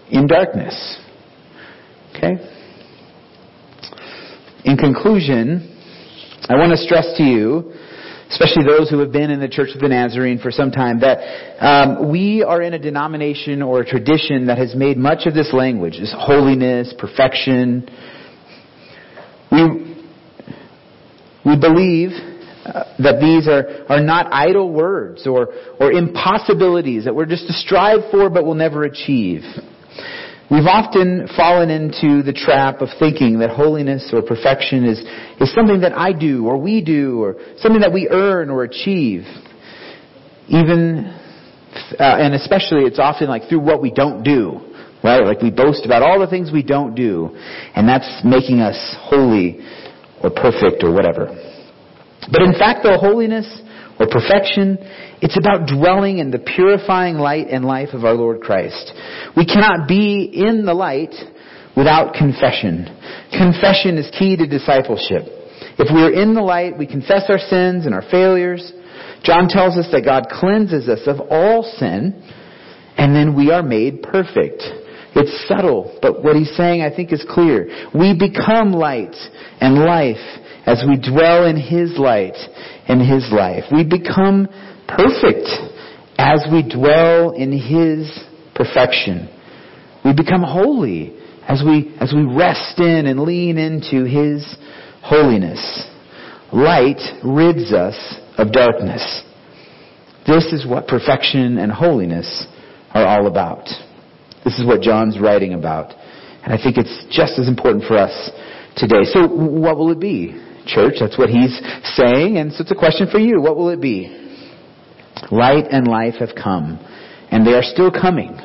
in 0.08 0.28
darkness. 0.28 1.00
Okay? 2.14 2.36
In 4.64 4.76
conclusion, 4.76 5.76
I 6.48 6.54
want 6.54 6.70
to 6.70 6.76
stress 6.76 7.16
to 7.16 7.24
you, 7.24 7.72
especially 8.30 8.62
those 8.64 8.88
who 8.88 9.00
have 9.00 9.10
been 9.10 9.32
in 9.32 9.40
the 9.40 9.48
Church 9.48 9.70
of 9.74 9.80
the 9.80 9.88
Nazarene 9.88 10.38
for 10.38 10.52
some 10.52 10.70
time, 10.70 11.00
that 11.00 11.18
um, 11.58 12.12
we 12.12 12.44
are 12.44 12.62
in 12.62 12.72
a 12.74 12.78
denomination 12.78 13.62
or 13.62 13.80
a 13.80 13.84
tradition 13.84 14.46
that 14.46 14.58
has 14.58 14.76
made 14.76 14.96
much 14.96 15.26
of 15.26 15.34
this 15.34 15.52
language, 15.52 15.98
this 15.98 16.14
holiness, 16.16 16.94
perfection. 16.96 17.88
We, 19.50 20.06
we 21.44 21.58
believe 21.58 22.35
that 22.98 23.20
these 23.20 23.48
are, 23.48 23.86
are 23.88 24.00
not 24.00 24.32
idle 24.32 24.72
words 24.72 25.26
or, 25.26 25.48
or 25.78 25.92
impossibilities 25.92 27.04
that 27.04 27.14
we're 27.14 27.26
just 27.26 27.46
to 27.46 27.52
strive 27.52 28.00
for 28.10 28.30
but 28.30 28.44
will 28.44 28.54
never 28.54 28.84
achieve. 28.84 29.42
We've 30.48 30.66
often 30.66 31.28
fallen 31.36 31.70
into 31.70 32.22
the 32.22 32.32
trap 32.32 32.80
of 32.80 32.88
thinking 33.00 33.40
that 33.40 33.50
holiness 33.50 34.10
or 34.12 34.22
perfection 34.22 34.84
is, 34.84 35.00
is 35.40 35.52
something 35.52 35.80
that 35.80 35.92
I 35.92 36.12
do 36.12 36.46
or 36.46 36.56
we 36.56 36.82
do 36.82 37.20
or 37.20 37.36
something 37.58 37.80
that 37.80 37.92
we 37.92 38.08
earn 38.08 38.48
or 38.48 38.62
achieve. 38.62 39.22
Even, 40.48 41.06
uh, 41.98 42.16
and 42.20 42.34
especially 42.34 42.82
it's 42.82 43.00
often 43.00 43.28
like 43.28 43.48
through 43.48 43.60
what 43.60 43.82
we 43.82 43.90
don't 43.90 44.22
do. 44.22 44.60
Right? 45.02 45.24
Like 45.24 45.42
we 45.42 45.50
boast 45.50 45.84
about 45.84 46.02
all 46.02 46.20
the 46.20 46.28
things 46.28 46.52
we 46.52 46.62
don't 46.62 46.94
do. 46.94 47.36
And 47.74 47.88
that's 47.88 48.22
making 48.24 48.60
us 48.60 48.96
holy 49.00 49.58
or 50.22 50.30
perfect 50.30 50.84
or 50.84 50.92
whatever. 50.92 51.55
But 52.30 52.42
in 52.42 52.52
fact, 52.52 52.80
though, 52.82 52.98
holiness 52.98 53.46
or 53.98 54.06
perfection, 54.06 54.78
it's 55.22 55.38
about 55.38 55.68
dwelling 55.68 56.18
in 56.18 56.30
the 56.30 56.38
purifying 56.38 57.16
light 57.16 57.46
and 57.50 57.64
life 57.64 57.90
of 57.92 58.04
our 58.04 58.14
Lord 58.14 58.40
Christ. 58.40 58.92
We 59.36 59.46
cannot 59.46 59.88
be 59.88 60.30
in 60.32 60.66
the 60.66 60.74
light 60.74 61.14
without 61.76 62.14
confession. 62.14 62.86
Confession 63.30 63.98
is 63.98 64.10
key 64.18 64.36
to 64.36 64.46
discipleship. 64.46 65.22
If 65.78 65.92
we 65.94 66.02
are 66.02 66.12
in 66.12 66.34
the 66.34 66.42
light, 66.42 66.78
we 66.78 66.86
confess 66.86 67.24
our 67.28 67.38
sins 67.38 67.86
and 67.86 67.94
our 67.94 68.04
failures. 68.10 68.72
John 69.22 69.48
tells 69.48 69.76
us 69.76 69.88
that 69.92 70.04
God 70.04 70.26
cleanses 70.30 70.88
us 70.88 71.00
of 71.06 71.20
all 71.30 71.62
sin, 71.78 72.22
and 72.96 73.14
then 73.14 73.36
we 73.36 73.50
are 73.50 73.62
made 73.62 74.02
perfect. 74.02 74.62
It's 75.14 75.48
subtle, 75.48 75.98
but 76.02 76.22
what 76.22 76.36
he's 76.36 76.54
saying 76.56 76.82
I 76.82 76.94
think 76.94 77.12
is 77.12 77.24
clear. 77.28 77.88
We 77.94 78.12
become 78.18 78.72
light 78.72 79.16
and 79.60 79.78
life 79.84 80.20
as 80.66 80.84
we 80.86 80.98
dwell 80.98 81.46
in 81.46 81.56
his 81.56 81.96
light 81.96 82.36
and 82.88 83.00
his 83.00 83.30
life. 83.32 83.64
We 83.70 83.84
become 83.84 84.48
perfect 84.88 85.48
as 86.18 86.44
we 86.50 86.68
dwell 86.68 87.30
in 87.30 87.52
his 87.52 88.10
perfection. 88.54 89.28
We 90.04 90.12
become 90.12 90.42
holy 90.42 91.16
as 91.48 91.62
we, 91.64 91.94
as 92.00 92.12
we 92.12 92.24
rest 92.24 92.78
in 92.78 93.06
and 93.06 93.20
lean 93.20 93.58
into 93.58 94.04
his 94.04 94.56
holiness. 95.02 95.88
Light 96.52 97.00
rids 97.24 97.72
us 97.72 98.16
of 98.36 98.52
darkness. 98.52 99.22
This 100.26 100.46
is 100.46 100.66
what 100.66 100.88
perfection 100.88 101.58
and 101.58 101.70
holiness 101.70 102.46
are 102.92 103.06
all 103.06 103.28
about. 103.28 103.66
This 104.44 104.58
is 104.58 104.66
what 104.66 104.80
John's 104.80 105.20
writing 105.20 105.54
about. 105.54 105.92
And 106.42 106.52
I 106.52 106.62
think 106.62 106.76
it's 106.78 107.04
just 107.10 107.38
as 107.38 107.48
important 107.48 107.84
for 107.84 107.96
us 107.96 108.30
today. 108.76 109.04
So 109.04 109.28
what 109.28 109.76
will 109.76 109.92
it 109.92 110.00
be? 110.00 110.42
Church, 110.66 110.94
that's 111.00 111.16
what 111.16 111.30
he's 111.30 111.56
saying, 111.94 112.38
and 112.38 112.52
so 112.52 112.62
it's 112.62 112.72
a 112.72 112.74
question 112.74 113.08
for 113.10 113.18
you. 113.18 113.40
What 113.40 113.56
will 113.56 113.70
it 113.70 113.80
be? 113.80 114.08
Light 115.30 115.66
and 115.70 115.86
life 115.86 116.14
have 116.18 116.30
come, 116.34 116.78
and 117.30 117.46
they 117.46 117.54
are 117.54 117.62
still 117.62 117.90
coming. 117.90 118.36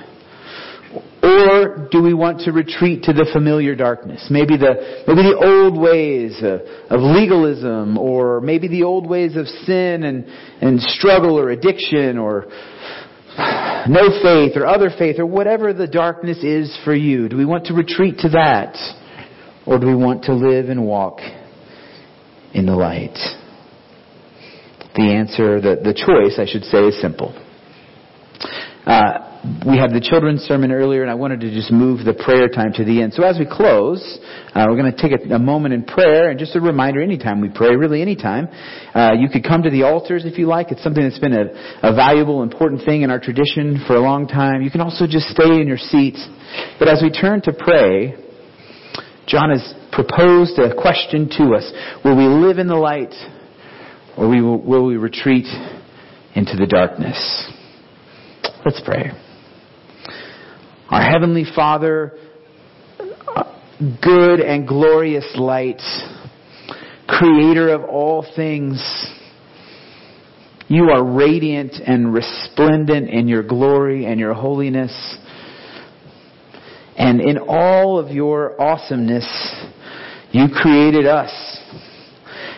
Or 1.24 1.88
do 1.92 2.02
we 2.02 2.14
want 2.14 2.42
to 2.42 2.52
retreat 2.52 3.04
to 3.04 3.14
the 3.14 3.30
familiar 3.32 3.76
darkness? 3.76 4.28
Maybe 4.30 4.58
the, 4.58 5.04
maybe 5.08 5.22
the 5.22 5.38
old 5.38 5.80
ways 5.80 6.38
of, 6.42 6.62
of 6.90 7.02
legalism, 7.02 7.98
or 7.98 8.42
maybe 8.42 8.68
the 8.68 8.84
old 8.84 9.08
ways 9.08 9.36
of 9.36 9.48
sin 9.48 10.04
and, 10.04 10.26
and 10.62 10.82
struggle 10.82 11.38
or 11.38 11.52
addiction, 11.52 12.18
or 12.18 12.48
no 13.88 14.10
faith, 14.22 14.54
or 14.56 14.66
other 14.66 14.90
faith, 14.98 15.20
or 15.20 15.26
whatever 15.26 15.74
the 15.74 15.88
darkness 15.88 16.44
is 16.44 16.78
for 16.84 16.96
you. 16.96 17.30
Do 17.30 17.38
we 17.38 17.46
want 17.46 17.66
to 17.68 17.74
retreat 17.74 18.18
to 18.20 18.30
that? 18.30 18.76
Or 19.66 19.78
do 19.78 19.88
we 19.88 19.96
want 19.96 20.24
to 20.24 20.34
live 20.34 20.70
and 20.70 20.86
walk 20.86 21.20
in 22.54 22.66
the 22.66 22.76
light? 22.76 23.18
The 24.96 25.04
answer, 25.04 25.62
the, 25.62 25.78
the 25.82 25.94
choice, 25.94 26.38
I 26.38 26.52
should 26.52 26.64
say, 26.66 26.88
is 26.88 27.00
simple. 27.02 27.34
Uh, 28.86 29.32
we 29.66 29.78
had 29.78 29.90
the 29.90 30.02
children's 30.02 30.42
sermon 30.42 30.72
earlier, 30.72 31.02
and 31.02 31.10
I 31.10 31.16
wanted 31.16 31.40
to 31.42 31.50
just 31.54 31.72
move 31.72 32.06
the 32.06 32.14
prayer 32.14 32.48
time 32.48 32.74
to 32.74 32.84
the 32.86 33.02
end. 33.02 33.14
So 33.14 33.24
as 33.24 33.40
we 33.40 33.46
close, 33.46 34.02
uh, 34.54 34.66
we're 34.70 34.78
going 34.78 34.92
to 34.92 34.98
take 34.98 35.14
a, 35.18 35.36
a, 35.36 35.40
moment 35.40 35.74
in 35.74 35.84
prayer, 35.84 36.30
and 36.30 36.38
just 36.38 36.56
a 36.56 36.62
reminder: 36.62 37.02
anytime 37.02 37.42
we 37.42 37.50
pray, 37.50 37.76
really 37.76 38.02
anytime, 38.02 38.50
uh, 38.94 39.14
you 39.18 39.30
could 39.30 39.44
come 39.44 39.64
to 39.64 39.70
the 39.70 39.84
altars 39.84 40.26
if 40.26 40.38
you 40.38 40.46
like. 40.46 40.72
It's 40.72 40.84
something 40.84 41.02
that's 41.02 41.20
been 41.20 41.34
a, 41.34 41.90
a 41.90 41.96
valuable, 41.96 42.44
important 42.44 42.86
thing 42.86 43.02
in 43.02 43.10
our 43.10 43.20
tradition 43.20 43.84
for 43.88 43.96
a 43.96 44.02
long 44.02 44.28
time. 44.28 44.62
You 44.62 44.70
can 44.70 44.82
also 44.82 45.08
just 45.08 45.30
stay 45.30 45.62
in 45.62 45.68
your 45.68 45.82
seats. 45.82 46.22
But 46.78 46.88
as 46.88 47.02
we 47.02 47.10
turn 47.10 47.42
to 47.44 47.54
pray, 47.54 48.14
John 49.32 49.50
has 49.50 49.74
proposed 49.94 50.60
a 50.60 50.76
question 50.76 51.30
to 51.38 51.56
us: 51.56 51.72
Will 52.04 52.18
we 52.18 52.26
live 52.26 52.58
in 52.58 52.68
the 52.68 52.76
light, 52.76 53.14
or 54.18 54.28
will, 54.28 54.86
we 54.86 54.98
retreat 54.98 55.46
into 56.36 56.58
the 56.58 56.68
darkness? 56.68 57.50
Let's 58.66 58.82
pray. 58.84 59.12
Our 60.90 61.02
Heavenly 61.02 61.46
Father, 61.56 62.18
good 64.02 64.42
and 64.42 64.68
glorious 64.68 65.34
light, 65.38 65.82
creator 67.08 67.70
of 67.70 67.86
all 67.86 68.26
things, 68.36 68.84
you 70.68 70.90
are 70.90 71.06
radiant 71.06 71.76
and 71.88 72.14
resplendent 72.14 73.10
in 73.10 73.30
your 73.30 73.44
glory 73.44 74.08
and 74.08 74.20
your 74.20 74.34
holiness. 74.34 74.92
And 76.98 77.22
in 77.22 77.38
all 77.38 78.00
of 78.00 78.12
your 78.12 78.60
awesomeness, 78.62 79.28
you 80.32 80.48
created 80.54 81.06
us. 81.06 81.32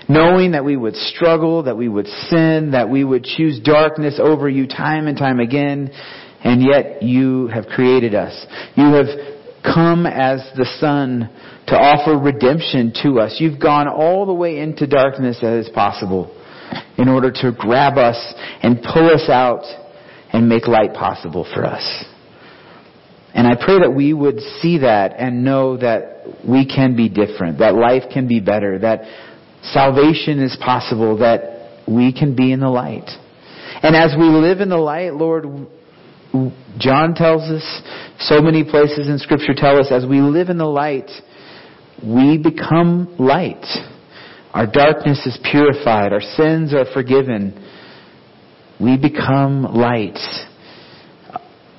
Knowing 0.09 0.51
that 0.51 0.65
we 0.65 0.75
would 0.75 0.95
struggle, 0.95 1.63
that 1.63 1.77
we 1.77 1.87
would 1.87 2.07
sin, 2.07 2.71
that 2.71 2.89
we 2.89 3.03
would 3.03 3.23
choose 3.23 3.59
darkness 3.59 4.19
over 4.21 4.49
you 4.49 4.67
time 4.67 5.07
and 5.07 5.17
time 5.17 5.39
again, 5.39 5.89
and 6.43 6.61
yet 6.61 7.01
you 7.01 7.47
have 7.47 7.65
created 7.67 8.13
us. 8.13 8.45
You 8.75 8.93
have 8.93 9.07
come 9.63 10.05
as 10.05 10.39
the 10.57 10.67
Son 10.79 11.29
to 11.67 11.75
offer 11.75 12.17
redemption 12.17 12.91
to 13.03 13.19
us. 13.19 13.37
You've 13.39 13.61
gone 13.61 13.87
all 13.87 14.25
the 14.25 14.33
way 14.33 14.59
into 14.59 14.85
darkness 14.85 15.41
as 15.41 15.69
possible 15.69 16.35
in 16.97 17.07
order 17.07 17.31
to 17.31 17.51
grab 17.57 17.97
us 17.97 18.33
and 18.61 18.83
pull 18.93 19.09
us 19.09 19.29
out 19.29 19.63
and 20.33 20.49
make 20.49 20.67
light 20.67 20.93
possible 20.93 21.47
for 21.53 21.65
us. 21.65 22.05
And 23.35 23.47
I 23.47 23.55
pray 23.55 23.79
that 23.79 23.91
we 23.95 24.13
would 24.13 24.39
see 24.61 24.79
that 24.79 25.13
and 25.17 25.43
know 25.43 25.77
that 25.77 26.23
we 26.47 26.67
can 26.67 26.95
be 26.95 27.09
different, 27.09 27.59
that 27.59 27.73
life 27.73 28.03
can 28.13 28.27
be 28.27 28.39
better, 28.39 28.77
that 28.79 29.01
salvation 29.63 30.39
is 30.39 30.55
possible, 30.63 31.17
that 31.17 31.81
we 31.87 32.13
can 32.13 32.35
be 32.35 32.51
in 32.51 32.59
the 32.59 32.69
light. 32.69 33.09
And 33.81 33.95
as 33.95 34.13
we 34.17 34.25
live 34.25 34.59
in 34.59 34.69
the 34.69 34.77
light, 34.77 35.13
Lord, 35.13 35.45
John 36.77 37.15
tells 37.15 37.41
us, 37.43 37.81
so 38.19 38.41
many 38.41 38.63
places 38.63 39.09
in 39.09 39.17
Scripture 39.17 39.53
tell 39.55 39.79
us, 39.79 39.87
as 39.91 40.05
we 40.05 40.21
live 40.21 40.49
in 40.49 40.57
the 40.57 40.65
light, 40.65 41.09
we 42.03 42.37
become 42.37 43.15
light. 43.17 43.65
Our 44.53 44.67
darkness 44.67 45.25
is 45.25 45.39
purified. 45.49 46.13
Our 46.13 46.21
sins 46.21 46.73
are 46.73 46.85
forgiven. 46.93 47.53
We 48.79 48.97
become 48.97 49.63
light. 49.63 50.19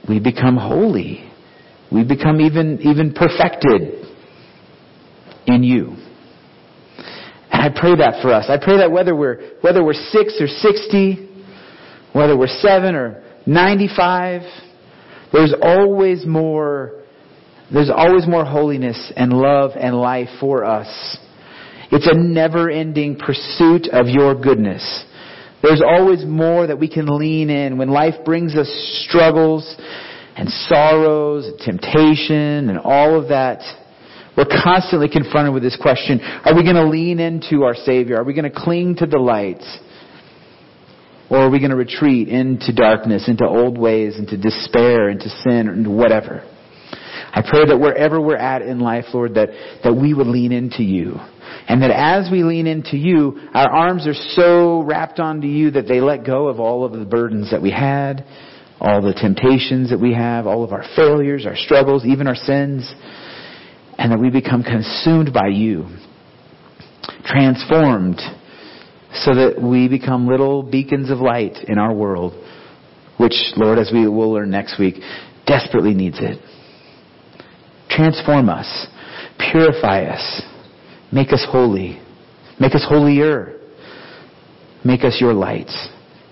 We 0.08 0.18
become 0.18 0.56
holy. 0.56 1.30
We 1.94 2.02
become 2.02 2.40
even, 2.40 2.80
even 2.82 3.14
perfected 3.14 4.04
in 5.46 5.62
you. 5.62 5.96
And 7.52 7.62
I 7.62 7.68
pray 7.68 7.94
that 7.96 8.20
for 8.20 8.32
us. 8.34 8.46
I 8.48 8.58
pray 8.62 8.78
that 8.78 8.90
whether 8.90 9.14
we're, 9.14 9.52
whether 9.60 9.84
we're 9.84 9.92
six 9.94 10.40
or 10.40 10.48
sixty, 10.48 11.30
whether 12.12 12.36
we're 12.36 12.48
seven 12.48 12.96
or 12.96 13.22
95. 13.46 14.42
There's 15.32 15.54
always 15.62 16.24
more, 16.26 17.02
there's 17.72 17.90
always 17.94 18.26
more 18.26 18.44
holiness 18.44 19.12
and 19.16 19.32
love 19.32 19.72
and 19.78 19.96
life 19.96 20.28
for 20.40 20.64
us. 20.64 21.18
It's 21.92 22.06
a 22.06 22.16
never 22.16 22.70
ending 22.70 23.16
pursuit 23.16 23.88
of 23.92 24.08
your 24.08 24.34
goodness. 24.34 25.04
There's 25.62 25.82
always 25.82 26.24
more 26.24 26.66
that 26.66 26.78
we 26.78 26.88
can 26.88 27.06
lean 27.06 27.50
in 27.50 27.78
when 27.78 27.88
life 27.88 28.24
brings 28.24 28.54
us 28.54 28.68
struggles 29.08 29.76
and 30.36 30.48
sorrows, 30.48 31.46
and 31.46 31.58
temptation, 31.58 32.68
and 32.68 32.78
all 32.78 33.20
of 33.20 33.28
that. 33.28 33.60
We're 34.36 34.46
constantly 34.64 35.08
confronted 35.08 35.54
with 35.54 35.62
this 35.62 35.78
question, 35.80 36.20
are 36.20 36.54
we 36.56 36.64
going 36.64 36.74
to 36.74 36.88
lean 36.88 37.20
into 37.20 37.62
our 37.62 37.74
Savior? 37.74 38.16
Are 38.16 38.24
we 38.24 38.34
going 38.34 38.50
to 38.50 38.60
cling 38.60 38.96
to 38.96 39.06
the 39.06 39.18
light? 39.18 39.62
Or 41.30 41.38
are 41.38 41.50
we 41.50 41.58
going 41.58 41.70
to 41.70 41.76
retreat 41.76 42.28
into 42.28 42.72
darkness, 42.74 43.28
into 43.28 43.46
old 43.46 43.78
ways, 43.78 44.18
into 44.18 44.36
despair, 44.36 45.08
into 45.08 45.28
sin, 45.28 45.68
into 45.68 45.90
whatever? 45.90 46.42
I 47.36 47.42
pray 47.48 47.66
that 47.66 47.78
wherever 47.78 48.20
we're 48.20 48.36
at 48.36 48.62
in 48.62 48.78
life, 48.80 49.06
Lord, 49.12 49.34
that, 49.34 49.48
that 49.82 49.94
we 49.94 50.14
would 50.14 50.26
lean 50.26 50.52
into 50.52 50.82
you. 50.82 51.16
And 51.66 51.82
that 51.82 51.90
as 51.90 52.30
we 52.30 52.44
lean 52.44 52.66
into 52.66 52.96
you, 52.96 53.48
our 53.54 53.70
arms 53.70 54.06
are 54.06 54.14
so 54.14 54.82
wrapped 54.82 55.18
onto 55.18 55.46
you 55.46 55.72
that 55.72 55.88
they 55.88 56.00
let 56.00 56.24
go 56.24 56.48
of 56.48 56.60
all 56.60 56.84
of 56.84 56.92
the 56.92 57.04
burdens 57.04 57.50
that 57.50 57.62
we 57.62 57.70
had, 57.70 58.24
all 58.84 59.00
the 59.00 59.14
temptations 59.14 59.88
that 59.88 59.98
we 59.98 60.12
have, 60.12 60.46
all 60.46 60.62
of 60.62 60.70
our 60.70 60.84
failures, 60.94 61.46
our 61.46 61.56
struggles, 61.56 62.04
even 62.04 62.26
our 62.26 62.34
sins, 62.34 62.92
and 63.96 64.12
that 64.12 64.18
we 64.20 64.28
become 64.28 64.62
consumed 64.62 65.32
by 65.32 65.48
you, 65.48 65.86
transformed 67.24 68.20
so 69.14 69.34
that 69.34 69.54
we 69.62 69.88
become 69.88 70.28
little 70.28 70.62
beacons 70.62 71.10
of 71.10 71.18
light 71.18 71.56
in 71.66 71.78
our 71.78 71.94
world, 71.94 72.34
which, 73.16 73.34
Lord, 73.56 73.78
as 73.78 73.90
we 73.90 74.06
will 74.06 74.32
learn 74.32 74.50
next 74.50 74.78
week, 74.78 74.96
desperately 75.46 75.94
needs 75.94 76.18
it. 76.20 76.38
Transform 77.88 78.50
us, 78.50 78.86
purify 79.50 80.04
us, 80.04 80.42
make 81.10 81.32
us 81.32 81.46
holy, 81.50 82.02
make 82.60 82.74
us 82.74 82.84
holier, 82.86 83.60
make 84.84 85.04
us 85.04 85.16
your 85.20 85.32
light, 85.32 85.70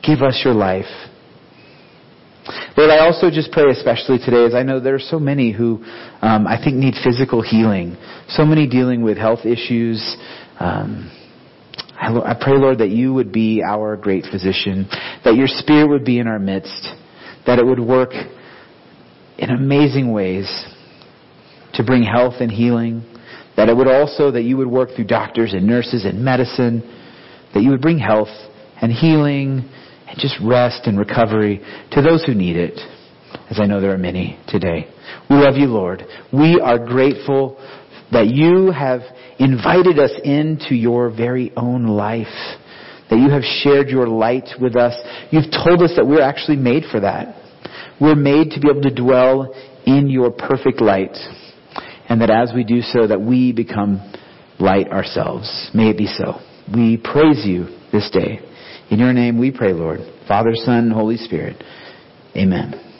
give 0.02 0.20
us 0.20 0.42
your 0.44 0.54
life. 0.54 0.84
Lord, 2.76 2.90
I 2.90 2.98
also 3.06 3.30
just 3.30 3.52
pray 3.52 3.70
especially 3.70 4.18
today 4.18 4.44
as 4.44 4.54
I 4.54 4.62
know 4.64 4.80
there 4.80 4.96
are 4.96 4.98
so 4.98 5.20
many 5.20 5.52
who 5.52 5.84
um, 6.22 6.46
I 6.46 6.58
think 6.62 6.76
need 6.76 6.94
physical 7.04 7.40
healing, 7.40 7.96
so 8.28 8.44
many 8.44 8.66
dealing 8.66 9.02
with 9.02 9.16
health 9.16 9.46
issues. 9.46 10.16
Um, 10.58 11.10
I, 11.94 12.08
I 12.08 12.34
pray, 12.40 12.54
Lord, 12.54 12.78
that 12.78 12.90
you 12.90 13.14
would 13.14 13.30
be 13.32 13.62
our 13.62 13.96
great 13.96 14.24
physician, 14.24 14.88
that 15.24 15.36
your 15.36 15.46
spirit 15.46 15.88
would 15.88 16.04
be 16.04 16.18
in 16.18 16.26
our 16.26 16.40
midst, 16.40 16.88
that 17.46 17.60
it 17.60 17.64
would 17.64 17.78
work 17.78 18.10
in 19.38 19.50
amazing 19.50 20.12
ways 20.12 20.46
to 21.74 21.84
bring 21.84 22.02
health 22.02 22.34
and 22.40 22.50
healing, 22.50 23.04
that 23.56 23.68
it 23.68 23.76
would 23.76 23.88
also, 23.88 24.32
that 24.32 24.42
you 24.42 24.56
would 24.56 24.66
work 24.66 24.90
through 24.96 25.04
doctors 25.04 25.52
and 25.52 25.64
nurses 25.64 26.04
and 26.04 26.24
medicine, 26.24 26.82
that 27.54 27.62
you 27.62 27.70
would 27.70 27.80
bring 27.80 27.98
health 27.98 28.28
and 28.80 28.90
healing 28.90 29.70
and 30.12 30.20
just 30.20 30.36
rest 30.42 30.82
and 30.84 30.98
recovery 30.98 31.60
to 31.92 32.02
those 32.02 32.22
who 32.24 32.34
need 32.34 32.56
it, 32.56 32.78
as 33.50 33.58
I 33.58 33.64
know 33.66 33.80
there 33.80 33.94
are 33.94 33.98
many 33.98 34.38
today. 34.46 34.86
We 35.30 35.36
love 35.36 35.56
you, 35.56 35.66
Lord. 35.66 36.04
We 36.32 36.60
are 36.60 36.78
grateful 36.78 37.56
that 38.12 38.28
you 38.28 38.70
have 38.70 39.00
invited 39.38 39.98
us 39.98 40.12
into 40.22 40.74
your 40.74 41.10
very 41.10 41.50
own 41.56 41.86
life, 41.86 42.26
that 43.08 43.18
you 43.18 43.30
have 43.30 43.42
shared 43.42 43.88
your 43.88 44.06
light 44.06 44.50
with 44.60 44.76
us. 44.76 44.94
You've 45.30 45.50
told 45.50 45.82
us 45.82 45.92
that 45.96 46.06
we're 46.06 46.22
actually 46.22 46.58
made 46.58 46.84
for 46.90 47.00
that. 47.00 47.34
We're 47.98 48.14
made 48.14 48.50
to 48.50 48.60
be 48.60 48.68
able 48.68 48.82
to 48.82 48.94
dwell 48.94 49.54
in 49.86 50.10
your 50.10 50.30
perfect 50.30 50.82
light, 50.82 51.16
and 52.08 52.20
that 52.20 52.30
as 52.30 52.52
we 52.54 52.64
do 52.64 52.82
so, 52.82 53.06
that 53.06 53.20
we 53.20 53.52
become 53.52 54.12
light 54.58 54.88
ourselves. 54.88 55.70
May 55.72 55.88
it 55.88 55.96
be 55.96 56.06
so. 56.06 56.34
We 56.72 56.98
praise 56.98 57.46
you 57.46 57.66
this 57.92 58.10
day. 58.10 58.40
In 58.92 58.98
your 58.98 59.14
name 59.14 59.38
we 59.38 59.50
pray, 59.50 59.72
Lord. 59.72 60.00
Father, 60.28 60.50
Son, 60.54 60.90
Holy 60.90 61.16
Spirit. 61.16 61.56
Amen. 62.36 62.91